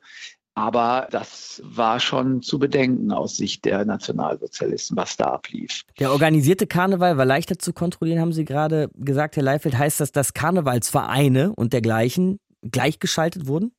Aber 0.60 1.08
das 1.10 1.62
war 1.64 2.02
schon 2.02 2.42
zu 2.42 2.60
bedenken 2.60 3.14
aus 3.14 3.38
Sicht 3.38 3.64
der 3.64 3.86
Nationalsozialisten, 3.86 4.98
was 4.98 5.16
da 5.16 5.28
ablief. 5.28 5.84
Der 6.00 6.12
organisierte 6.12 6.68
Karneval 6.68 7.18
war 7.18 7.24
leichter 7.24 7.58
zu 7.58 7.72
kontrollieren, 7.72 8.20
haben 8.20 8.34
Sie 8.34 8.44
gerade 8.44 8.90
gesagt, 8.96 9.38
Herr 9.38 9.44
Leifeld. 9.44 9.78
Heißt 9.78 10.02
das, 10.02 10.12
dass 10.12 10.34
Karnevalsvereine 10.34 11.54
und 11.56 11.72
dergleichen 11.72 12.42
gleichgeschaltet 12.62 13.48
wurden? 13.48 13.72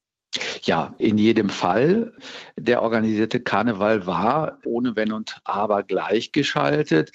Ja, 0.63 0.95
in 0.97 1.19
jedem 1.19 1.51
Fall. 1.51 2.15
Der 2.57 2.81
organisierte 2.81 3.41
Karneval 3.41 4.07
war 4.07 4.57
ohne 4.65 4.97
Wenn 4.97 5.13
und 5.13 5.37
Aber 5.45 5.83
gleichgeschaltet. 5.83 7.13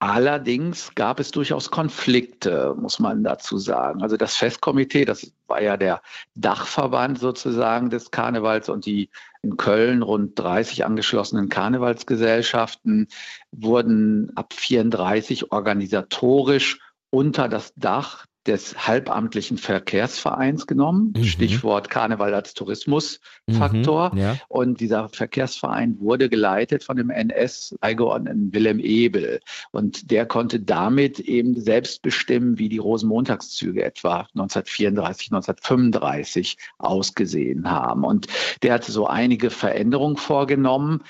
Allerdings 0.00 0.94
gab 0.94 1.18
es 1.18 1.32
durchaus 1.32 1.72
Konflikte, 1.72 2.76
muss 2.78 3.00
man 3.00 3.24
dazu 3.24 3.58
sagen. 3.58 4.00
Also 4.00 4.16
das 4.16 4.36
Festkomitee, 4.36 5.04
das 5.04 5.32
war 5.48 5.60
ja 5.60 5.76
der 5.76 6.02
Dachverband 6.36 7.18
sozusagen 7.18 7.90
des 7.90 8.12
Karnevals 8.12 8.68
und 8.68 8.86
die 8.86 9.10
in 9.42 9.56
Köln 9.56 10.02
rund 10.02 10.38
30 10.38 10.84
angeschlossenen 10.84 11.48
Karnevalsgesellschaften 11.48 13.08
wurden 13.50 14.30
ab 14.36 14.52
34 14.52 15.50
organisatorisch 15.50 16.78
unter 17.10 17.48
das 17.48 17.72
Dach 17.74 18.26
des 18.48 18.86
halbamtlichen 18.86 19.58
Verkehrsvereins 19.58 20.66
genommen. 20.66 21.12
Mhm. 21.16 21.24
Stichwort 21.24 21.90
Karneval 21.90 22.34
als 22.34 22.54
Tourismusfaktor. 22.54 24.14
Mhm, 24.14 24.18
ja. 24.18 24.36
Und 24.48 24.80
dieser 24.80 25.08
Verkehrsverein 25.10 26.00
wurde 26.00 26.28
geleitet 26.28 26.82
von 26.82 26.96
dem 26.96 27.10
NS-Beigeordneten 27.10 28.52
Wilhelm 28.52 28.80
Ebel. 28.80 29.40
Und 29.70 30.10
der 30.10 30.26
konnte 30.26 30.60
damit 30.60 31.20
eben 31.20 31.60
selbst 31.60 32.02
bestimmen, 32.02 32.58
wie 32.58 32.68
die 32.68 32.78
Rosenmontagszüge 32.78 33.84
etwa 33.84 34.26
1934, 34.34 35.30
1935 35.32 36.56
ausgesehen 36.78 37.70
haben. 37.70 38.04
Und 38.04 38.26
der 38.62 38.74
hatte 38.74 38.90
so 38.90 39.06
einige 39.06 39.50
Veränderungen 39.50 40.16
vorgenommen 40.16 41.04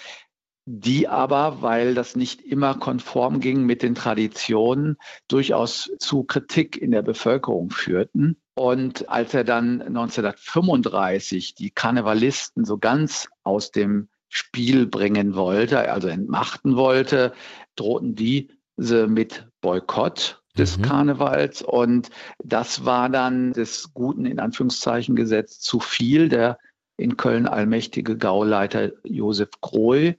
die 0.70 1.08
aber, 1.08 1.62
weil 1.62 1.94
das 1.94 2.14
nicht 2.14 2.42
immer 2.42 2.74
konform 2.74 3.40
ging 3.40 3.64
mit 3.64 3.82
den 3.82 3.94
Traditionen, 3.94 4.98
durchaus 5.26 5.90
zu 5.98 6.24
Kritik 6.24 6.76
in 6.76 6.90
der 6.90 7.00
Bevölkerung 7.00 7.70
führten. 7.70 8.36
Und 8.54 9.08
als 9.08 9.32
er 9.32 9.44
dann 9.44 9.80
1935 9.80 11.54
die 11.54 11.70
Karnevalisten 11.70 12.66
so 12.66 12.76
ganz 12.76 13.28
aus 13.44 13.70
dem 13.70 14.08
Spiel 14.28 14.86
bringen 14.86 15.34
wollte, 15.34 15.90
also 15.90 16.08
entmachten 16.08 16.76
wollte, 16.76 17.32
drohten 17.74 18.14
diese 18.14 19.06
mit 19.06 19.48
Boykott 19.62 20.42
des 20.58 20.76
mhm. 20.76 20.82
Karnevals. 20.82 21.62
Und 21.62 22.10
das 22.44 22.84
war 22.84 23.08
dann 23.08 23.54
des 23.54 23.94
Guten 23.94 24.26
in 24.26 24.38
Anführungszeichen 24.38 25.16
gesetzt 25.16 25.62
zu 25.62 25.80
viel. 25.80 26.28
Der 26.28 26.58
in 26.98 27.16
Köln 27.16 27.46
allmächtige 27.46 28.18
Gauleiter 28.18 28.90
Josef 29.04 29.48
Groh 29.60 30.12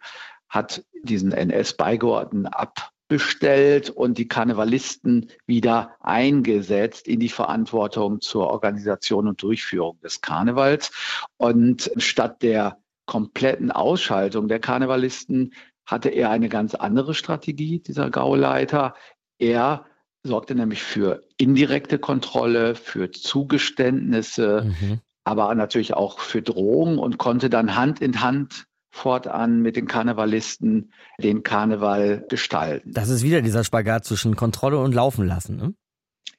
hat 0.50 0.84
diesen 1.04 1.32
NS-Beigeordneten 1.32 2.48
abbestellt 2.48 3.90
und 3.90 4.18
die 4.18 4.28
Karnevalisten 4.28 5.30
wieder 5.46 5.96
eingesetzt 6.00 7.08
in 7.08 7.20
die 7.20 7.30
Verantwortung 7.30 8.22
zur 8.22 8.48
Organisation 8.48 9.28
und 9.28 9.42
Durchführung 9.42 10.00
des 10.02 10.22
Karnevals. 10.22 10.92
Und 11.38 11.92
statt 11.98 12.42
der 12.42 12.78
kompletten 13.06 13.72
Ausschaltung 13.72 14.48
der 14.48 14.60
Karnevalisten 14.60 15.54
hatte 15.86 16.10
er 16.10 16.30
eine 16.30 16.50
ganz 16.50 16.76
andere 16.76 17.16
Strategie, 17.16 17.80
dieser 17.80 18.12
Gauleiter. 18.12 18.94
Er 19.40 19.86
sorgte 20.24 20.54
nämlich 20.54 20.84
für 20.84 21.24
indirekte 21.38 21.98
Kontrolle, 21.98 22.76
für 22.76 23.10
Zugeständnisse, 23.10 24.66
mhm. 24.66 25.00
aber 25.24 25.54
natürlich 25.56 25.96
auch 25.96 26.20
für 26.20 26.44
Drohungen 26.44 27.00
und 27.00 27.18
konnte 27.18 27.50
dann 27.50 27.76
Hand 27.76 28.02
in 28.02 28.22
Hand 28.22 28.68
fortan 28.90 29.62
mit 29.62 29.76
den 29.76 29.88
Karnevalisten 29.88 30.92
den 31.20 31.44
Karneval 31.44 32.26
gestalten. 32.30 32.92
Das 32.94 33.10
ist 33.10 33.24
wieder 33.24 33.42
dieser 33.42 33.64
Spagat 33.64 34.06
zwischen 34.06 34.36
Kontrolle 34.36 34.80
und 34.80 34.94
Laufen 34.94 35.26
lassen. 35.26 35.56
Ne? 35.58 35.74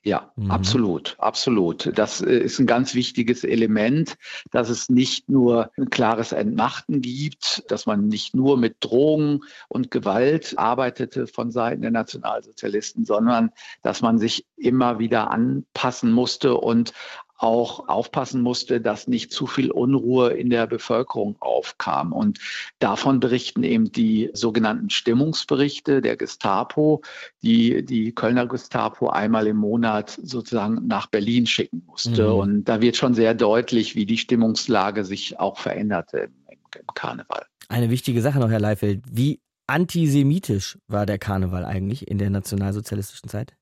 Ja, 0.02 0.32
mhm. 0.36 0.50
absolut, 0.50 1.14
absolut. 1.18 1.90
Das 1.98 2.22
äh, 2.22 2.38
ist 2.38 2.58
ein 2.58 2.66
ganz 2.66 2.94
wichtiges 2.94 3.44
Element, 3.44 4.16
dass 4.50 4.70
es 4.70 4.88
nicht 4.88 5.28
nur 5.28 5.70
ein 5.76 5.90
klares 5.90 6.32
Entmachten 6.32 7.02
gibt, 7.02 7.70
dass 7.70 7.84
man 7.84 8.08
nicht 8.08 8.34
nur 8.34 8.56
mit 8.56 8.76
Drohungen 8.80 9.44
und 9.68 9.90
Gewalt 9.90 10.58
arbeitete 10.58 11.26
von 11.26 11.50
Seiten 11.50 11.82
der 11.82 11.90
Nationalsozialisten, 11.90 13.04
sondern 13.04 13.50
dass 13.82 14.00
man 14.00 14.18
sich 14.18 14.46
immer 14.56 14.98
wieder 14.98 15.30
anpassen 15.30 16.12
musste 16.12 16.56
und 16.56 16.94
auch 17.40 17.88
aufpassen 17.88 18.42
musste, 18.42 18.80
dass 18.82 19.08
nicht 19.08 19.32
zu 19.32 19.46
viel 19.46 19.70
Unruhe 19.70 20.30
in 20.30 20.50
der 20.50 20.66
Bevölkerung 20.66 21.36
aufkam. 21.40 22.12
Und 22.12 22.38
davon 22.80 23.18
berichten 23.18 23.62
eben 23.62 23.90
die 23.90 24.30
sogenannten 24.34 24.90
Stimmungsberichte 24.90 26.02
der 26.02 26.16
Gestapo, 26.16 27.00
die 27.42 27.84
die 27.84 28.12
Kölner 28.12 28.46
Gestapo 28.46 29.08
einmal 29.08 29.46
im 29.46 29.56
Monat 29.56 30.18
sozusagen 30.22 30.86
nach 30.86 31.06
Berlin 31.06 31.46
schicken 31.46 31.82
musste. 31.86 32.28
Mhm. 32.28 32.34
Und 32.34 32.64
da 32.64 32.82
wird 32.82 32.96
schon 32.96 33.14
sehr 33.14 33.34
deutlich, 33.34 33.96
wie 33.96 34.04
die 34.04 34.18
Stimmungslage 34.18 35.04
sich 35.04 35.40
auch 35.40 35.58
veränderte 35.58 36.18
im, 36.18 36.58
Karneval. 36.94 37.46
Eine 37.68 37.90
wichtige 37.90 38.22
Sache 38.22 38.38
noch, 38.38 38.48
Herr 38.50 38.60
Leifeld. 38.60 39.02
Wie 39.10 39.40
antisemitisch 39.70 40.78
war 40.88 41.06
der 41.06 41.18
Karneval 41.18 41.64
eigentlich 41.64 42.08
in 42.08 42.18
der 42.18 42.28
nationalsozialistischen 42.28 43.28
Zeit? 43.28 43.54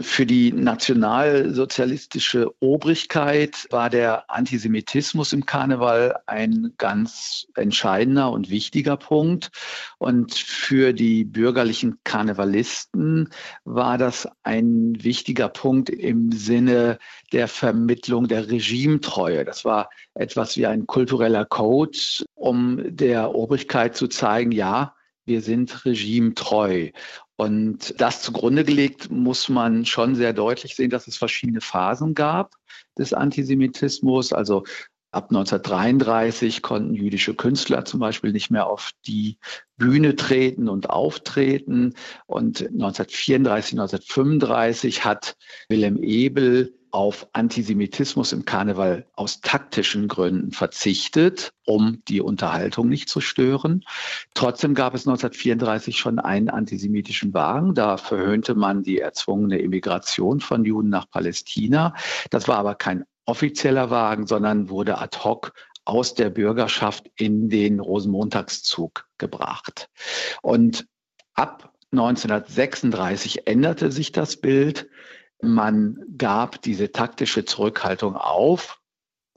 Für 0.00 0.24
die 0.24 0.52
nationalsozialistische 0.52 2.52
Obrigkeit 2.60 3.66
war 3.70 3.90
der 3.90 4.30
Antisemitismus 4.30 5.32
im 5.32 5.44
Karneval 5.44 6.16
ein 6.26 6.74
ganz 6.78 7.48
entscheidender 7.56 8.30
und 8.30 8.50
wichtiger 8.50 8.96
Punkt. 8.96 9.50
Und 9.98 10.32
für 10.32 10.92
die 10.92 11.24
bürgerlichen 11.24 11.98
Karnevalisten 12.04 13.30
war 13.64 13.98
das 13.98 14.28
ein 14.44 14.96
wichtiger 15.02 15.48
Punkt 15.48 15.90
im 15.90 16.30
Sinne 16.30 16.98
der 17.32 17.48
Vermittlung 17.48 18.28
der 18.28 18.48
Regimetreue. 18.48 19.44
Das 19.44 19.64
war 19.64 19.90
etwas 20.14 20.56
wie 20.56 20.66
ein 20.66 20.86
kultureller 20.86 21.46
Code, 21.46 21.98
um 22.36 22.80
der 22.86 23.34
Obrigkeit 23.34 23.96
zu 23.96 24.06
zeigen, 24.06 24.52
ja, 24.52 24.94
wir 25.30 25.40
sind 25.42 25.84
regimetreu. 25.84 26.90
Und 27.36 27.94
das 28.00 28.20
zugrunde 28.20 28.64
gelegt 28.64 29.10
muss 29.10 29.48
man 29.48 29.86
schon 29.86 30.16
sehr 30.16 30.32
deutlich 30.32 30.74
sehen, 30.74 30.90
dass 30.90 31.06
es 31.06 31.16
verschiedene 31.16 31.60
Phasen 31.60 32.14
gab 32.14 32.56
des 32.98 33.14
Antisemitismus. 33.14 34.32
Also 34.32 34.64
ab 35.12 35.30
1933 35.30 36.62
konnten 36.62 36.94
jüdische 36.94 37.34
Künstler 37.34 37.84
zum 37.84 38.00
Beispiel 38.00 38.32
nicht 38.32 38.50
mehr 38.50 38.66
auf 38.66 38.90
die 39.06 39.38
Bühne 39.76 40.16
treten 40.16 40.68
und 40.68 40.90
auftreten. 40.90 41.94
Und 42.26 42.62
1934, 42.62 43.74
1935 43.78 45.04
hat 45.04 45.36
Wilhelm 45.68 46.02
Ebel 46.02 46.74
auf 46.92 47.28
Antisemitismus 47.32 48.32
im 48.32 48.44
Karneval 48.44 49.06
aus 49.14 49.40
taktischen 49.40 50.08
Gründen 50.08 50.52
verzichtet, 50.52 51.52
um 51.64 52.02
die 52.08 52.20
Unterhaltung 52.20 52.88
nicht 52.88 53.08
zu 53.08 53.20
stören. 53.20 53.84
Trotzdem 54.34 54.74
gab 54.74 54.94
es 54.94 55.06
1934 55.06 55.98
schon 55.98 56.18
einen 56.18 56.50
antisemitischen 56.50 57.34
Wagen. 57.34 57.74
Da 57.74 57.96
verhöhnte 57.96 58.54
man 58.54 58.82
die 58.82 58.98
erzwungene 58.98 59.58
Immigration 59.58 60.40
von 60.40 60.64
Juden 60.64 60.88
nach 60.88 61.08
Palästina. 61.08 61.94
Das 62.30 62.48
war 62.48 62.58
aber 62.58 62.74
kein 62.74 63.04
offizieller 63.26 63.90
Wagen, 63.90 64.26
sondern 64.26 64.68
wurde 64.68 64.98
ad 64.98 65.18
hoc 65.18 65.52
aus 65.84 66.14
der 66.14 66.30
Bürgerschaft 66.30 67.10
in 67.16 67.48
den 67.48 67.80
Rosenmontagszug 67.80 69.06
gebracht. 69.18 69.88
Und 70.42 70.86
ab 71.34 71.72
1936 71.92 73.46
änderte 73.46 73.90
sich 73.90 74.12
das 74.12 74.36
Bild. 74.36 74.88
Man 75.42 75.98
gab 76.18 76.62
diese 76.62 76.92
taktische 76.92 77.44
Zurückhaltung 77.44 78.16
auf 78.16 78.80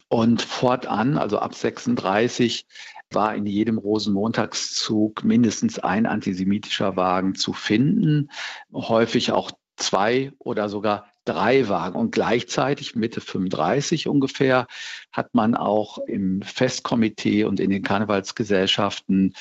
und 0.10 0.41
fortan, 0.41 1.18
also 1.18 1.39
ab 1.39 1.56
36, 1.56 2.66
war 3.12 3.36
in 3.36 3.45
jedem 3.45 3.78
Rosenmontagszug 3.78 5.24
mindestens 5.24 5.80
ein 5.80 6.06
antisemitischer 6.06 6.95
Wagen 6.95 7.36
zu 7.36 7.54
finden, 7.54 8.30
häufig 8.74 9.32
auch 9.32 9.51
zwei 9.76 10.32
oder 10.39 10.70
sogar 10.70 11.08
drei 11.26 11.70
Wagen. 11.70 11.97
Und 11.97 12.12
gleichzeitig 12.12 12.95
Mitte 12.95 13.22
35 13.22 14.08
ungefähr 14.08 14.68
hat 15.12 15.34
man 15.34 15.56
auch 15.56 15.97
im 15.99 16.41
Festkomitee 16.41 17.45
und 17.45 17.60
in 17.60 17.70
den 17.70 17.84
Karnevalsgesellschaften 17.84 19.34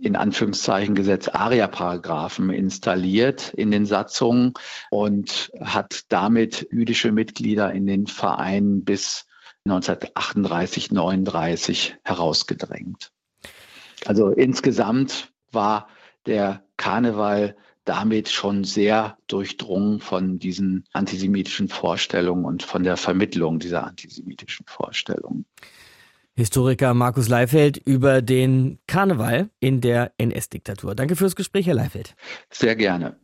in 0.00 0.16
Anführungszeichen 0.16 0.94
Gesetz 0.94 1.28
ARIA-Paragraphen 1.28 2.50
installiert 2.50 3.52
in 3.54 3.70
den 3.70 3.86
Satzungen 3.86 4.54
und 4.90 5.52
hat 5.60 6.04
damit 6.08 6.68
jüdische 6.72 7.12
Mitglieder 7.12 7.72
in 7.72 7.86
den 7.86 8.06
Vereinen 8.06 8.84
bis 8.84 9.26
1938, 9.66 10.90
39 10.90 11.96
herausgedrängt. 12.02 13.12
Also 14.06 14.30
insgesamt 14.30 15.32
war 15.52 15.88
der 16.26 16.64
Karneval 16.76 17.56
damit 17.84 18.28
schon 18.28 18.64
sehr 18.64 19.18
durchdrungen 19.26 20.00
von 20.00 20.38
diesen 20.38 20.84
antisemitischen 20.92 21.68
Vorstellungen 21.68 22.44
und 22.44 22.62
von 22.62 22.84
der 22.84 22.96
Vermittlung 22.96 23.58
dieser 23.58 23.86
antisemitischen 23.86 24.64
Vorstellungen. 24.66 25.44
Historiker 26.36 26.94
Markus 26.94 27.28
Leifeld 27.28 27.76
über 27.76 28.22
den 28.22 28.78
Karneval 28.86 29.50
in 29.60 29.80
der 29.80 30.12
NS-Diktatur. 30.18 30.94
Danke 30.94 31.16
fürs 31.16 31.36
Gespräch, 31.36 31.66
Herr 31.66 31.74
Leifeld. 31.74 32.14
Sehr 32.50 32.76
gerne. 32.76 33.16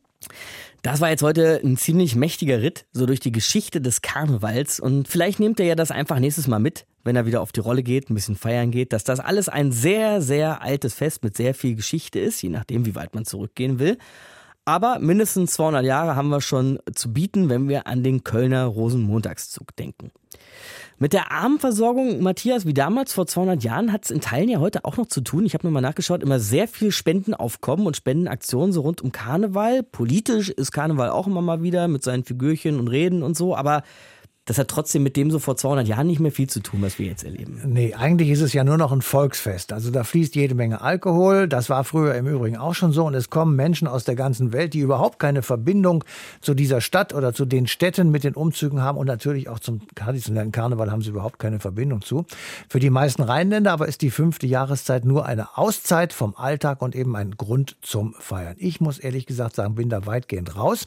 Das 0.83 1.01
war 1.01 1.11
jetzt 1.11 1.23
heute 1.23 1.61
ein 1.65 1.77
ziemlich 1.77 2.15
mächtiger 2.15 2.63
Ritt, 2.63 2.87
so 2.93 3.07
durch 3.07 3.19
die 3.19 3.33
Geschichte 3.33 3.81
des 3.81 4.03
Karnevals. 4.03 4.79
Und 4.79 5.09
vielleicht 5.09 5.41
nehmt 5.41 5.59
er 5.59 5.67
ja 5.67 5.75
das 5.75 5.91
einfach 5.91 6.21
nächstes 6.21 6.47
Mal 6.47 6.61
mit, 6.61 6.87
wenn 7.03 7.17
er 7.17 7.27
wieder 7.27 7.41
auf 7.41 7.51
die 7.51 7.61
Rolle 7.61 7.83
geht, 7.83 8.09
ein 8.09 8.15
bisschen 8.15 8.37
feiern 8.37 8.71
geht, 8.71 8.93
dass 8.93 9.03
das 9.03 9.19
alles 9.19 9.49
ein 9.49 9.73
sehr, 9.73 10.23
sehr 10.23 10.63
altes 10.63 10.95
Fest 10.95 11.25
mit 11.25 11.37
sehr 11.37 11.55
viel 11.55 11.75
Geschichte 11.75 12.21
ist, 12.21 12.41
je 12.43 12.51
nachdem, 12.51 12.87
wie 12.87 12.95
weit 12.95 13.15
man 13.15 13.25
zurückgehen 13.25 13.79
will. 13.79 13.99
Aber 14.69 14.99
mindestens 14.99 15.53
200 15.53 15.85
Jahre 15.85 16.17
haben 16.17 16.29
wir 16.29 16.41
schon 16.41 16.81
zu 16.93 17.12
bieten, 17.12 17.49
wenn 17.49 17.69
wir 17.69 17.87
an 17.87 18.03
den 18.03 18.25
Kölner 18.25 18.64
Rosenmontagszug 18.64 19.77
denken. 19.77 20.11
Mit 20.99 21.12
der 21.12 21.31
Armenversorgung, 21.31 22.21
Matthias, 22.21 22.67
wie 22.67 22.75
damals 22.75 23.12
vor 23.12 23.27
200 23.29 23.62
Jahren, 23.62 23.93
hat 23.93 24.07
es 24.07 24.11
in 24.11 24.21
Teilen 24.21 24.49
ja 24.49 24.59
heute 24.59 24.85
auch 24.85 24.97
noch 24.97 25.07
zu 25.07 25.21
tun. 25.21 25.47
Ich 25.47 25.55
habe 25.55 25.64
nochmal 25.67 25.83
nachgeschaut, 25.83 26.23
immer 26.23 26.41
sehr 26.41 26.67
viel 26.67 26.91
Spendenaufkommen 26.91 27.87
und 27.87 27.97
Spendenaktionen 27.97 28.73
so 28.73 28.81
rund 28.81 29.03
um 29.03 29.12
Karneval. 29.12 29.85
Politisch 29.85 30.49
ist 30.49 30.73
Karneval 30.73 31.11
auch 31.11 31.29
immer 31.29 31.43
mal 31.43 31.62
wieder 31.62 31.87
mit 31.87 32.03
seinen 32.03 32.25
Figürchen 32.25 32.81
und 32.81 32.89
Reden 32.89 33.23
und 33.23 33.37
so, 33.37 33.55
aber 33.55 33.83
das 34.47 34.59
hat 34.59 34.69
trotzdem 34.69 35.03
mit 35.03 35.17
dem 35.17 35.33
so 35.33 35.41
vor 35.41 35.57
200 35.57 35.89
Jahren 35.89 36.07
nicht 36.07 36.21
mehr 36.21 36.31
viel 36.31 36.49
zu 36.49 36.61
tun, 36.61 36.81
was 36.81 37.01
wir 37.01 37.07
jetzt 37.07 37.25
erleben. 37.25 37.61
Nee, 37.67 37.95
eigentlich 37.95 38.31
ist 38.31 38.41
es 38.41 38.53
ja 38.53 38.63
nur 38.63 38.79
noch 38.79 38.93
ein 38.93 39.03
Volksfest. 39.03 39.73
Also 39.73 39.91
da 39.91 40.05
fließt 40.05 40.37
jede 40.37 40.55
Menge 40.55 40.83
Alkohol. 40.83 41.49
Das 41.49 41.69
war 41.69 41.83
früher 41.83 42.15
im 42.15 42.29
Übrigen 42.29 42.57
auch 42.57 42.75
schon 42.75 42.93
so. 42.93 43.07
Und 43.07 43.15
es 43.15 43.29
kommen 43.29 43.57
Menschen 43.57 43.89
aus 43.89 44.05
der 44.05 44.15
ganzen 44.15 44.53
Welt, 44.53 44.73
die 44.73 44.79
überhaupt 44.79 45.19
keine 45.19 45.43
Verbindung 45.43 46.05
zu 46.41 46.55
dieser 46.55 46.81
Stadt 46.81 47.13
oder 47.13 47.35
zu 47.35 47.45
den 47.45 47.67
Städten 47.67 48.13
mit 48.13 48.23
den 48.23 48.35
Umzügen 48.35 48.81
haben. 48.83 48.99
Und 48.99 49.09
natürlich 49.09 49.49
auch 49.49 49.59
zum 49.59 49.81
traditionellen 49.97 50.53
Karneval 50.53 50.93
haben 50.93 51.03
sie 51.03 51.11
überhaupt 51.11 51.41
keine 51.41 51.59
Verbindung 51.59 52.03
zu. 52.03 52.25
Für 52.69 52.79
die 52.79 52.91
meisten 52.91 53.23
Rheinländer 53.23 53.73
aber 53.73 53.89
ist 53.89 54.01
die 54.01 54.11
fünfte 54.11 54.47
Jahreszeit 54.47 55.05
nur 55.05 55.27
eine 55.27 55.59
Auszeit 55.59 56.13
vom 56.13 56.37
Alltag 56.37 56.83
und 56.83 56.95
eben 56.95 57.17
ein 57.17 57.33
Grund 57.33 57.79
zum 57.83 58.15
Feiern. 58.21 58.55
Ich 58.59 58.81
muss 58.81 59.01
ehrlich 59.01 59.27
gesagt 59.27 59.57
sagen, 59.57 59.75
bin 59.75 59.89
da 59.89 60.07
weitgehend 60.07 60.55
raus. 60.55 60.87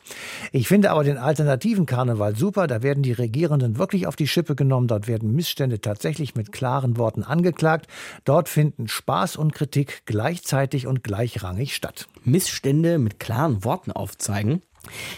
Ich 0.54 0.70
finde 0.70 0.92
aber 0.92 1.04
den 1.04 1.18
alternativen 1.18 1.86
Karneval 1.86 2.38
super. 2.38 2.66
Da 2.66 2.84
werden 2.84 3.04
die 3.04 3.12
Regierungen 3.12 3.49
Regierenden 3.50 3.80
wirklich 3.80 4.06
auf 4.06 4.16
die 4.16 4.28
Schippe 4.28 4.56
genommen. 4.56 4.88
Dort 4.88 5.08
werden 5.08 5.34
Missstände 5.34 5.82
tatsächlich 5.82 6.36
mit 6.36 6.52
klaren 6.52 6.98
Worten 6.98 7.24
angeklagt. 7.24 7.88
Dort 8.24 8.48
finden 8.48 8.88
Spaß 8.88 9.38
und 9.38 9.54
Kritik 9.54 10.04
gleichzeitig 10.06 10.86
und 10.86 11.04
gleichrangig 11.04 11.76
statt. 11.76 12.08
Missstände 12.24 13.00
mit 13.00 13.20
klaren 13.20 13.64
Worten 13.64 13.92
aufzeigen? 13.92 14.62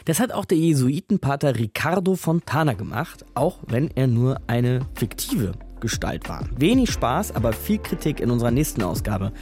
Das 0.06 0.20
hat 0.20 0.32
auch 0.32 0.46
der 0.46 0.58
Jesuitenpater 0.58 1.56
Ricardo 1.56 2.16
Fontana 2.16 2.74
gemacht, 2.74 3.26
auch 3.36 3.60
wenn 3.68 3.92
er 3.96 4.08
nur 4.08 4.40
eine 4.48 4.88
fiktive 4.96 5.52
Gestalt 5.82 6.30
war. 6.30 6.48
Wenig 6.56 6.92
Spaß, 6.92 7.36
aber 7.36 7.52
viel 7.54 7.80
Kritik 7.80 8.20
in 8.22 8.32
unserer 8.32 8.52
nächsten 8.52 8.82
Ausgabe. 8.84 9.34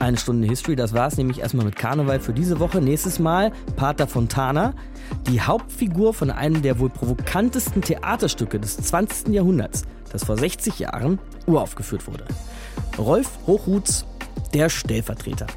Eine 0.00 0.16
Stunde 0.16 0.48
History, 0.48 0.74
das 0.76 0.94
war 0.94 1.08
es 1.08 1.18
nämlich 1.18 1.40
erstmal 1.40 1.66
mit 1.66 1.76
Karneval 1.76 2.20
für 2.20 2.32
diese 2.32 2.58
Woche. 2.58 2.80
Nächstes 2.80 3.18
Mal 3.18 3.52
Pater 3.76 4.06
Fontana, 4.06 4.72
die 5.28 5.42
Hauptfigur 5.42 6.14
von 6.14 6.30
einem 6.30 6.62
der 6.62 6.78
wohl 6.78 6.88
provokantesten 6.88 7.82
Theaterstücke 7.82 8.58
des 8.58 8.78
20. 8.78 9.28
Jahrhunderts, 9.28 9.82
das 10.10 10.24
vor 10.24 10.38
60 10.38 10.78
Jahren 10.78 11.18
uraufgeführt 11.46 12.06
wurde. 12.06 12.24
Rolf 12.96 13.28
Hochhuths, 13.46 14.06
der 14.54 14.70
Stellvertreter. 14.70 15.48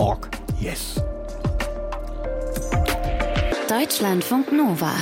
humboldtforum.org. 0.00 0.28
Yes. 0.60 1.00
Deutschlandfunk 3.68 4.52
Nova. 4.52 4.92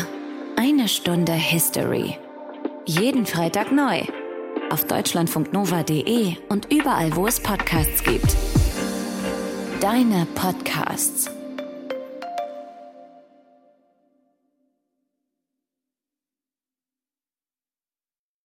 Eine 0.57 0.89
Stunde 0.89 1.33
History. 1.33 2.19
Jeden 2.85 3.27
Freitag 3.27 3.73
neu. 3.73 4.03
Auf 4.71 4.85
deutschlandfunknova.de 4.85 6.37
und 6.49 6.71
überall, 6.73 7.15
wo 7.17 7.27
es 7.27 7.41
Podcasts 7.41 8.03
gibt. 8.03 8.37
Deine 9.81 10.27
Podcasts. 10.35 11.38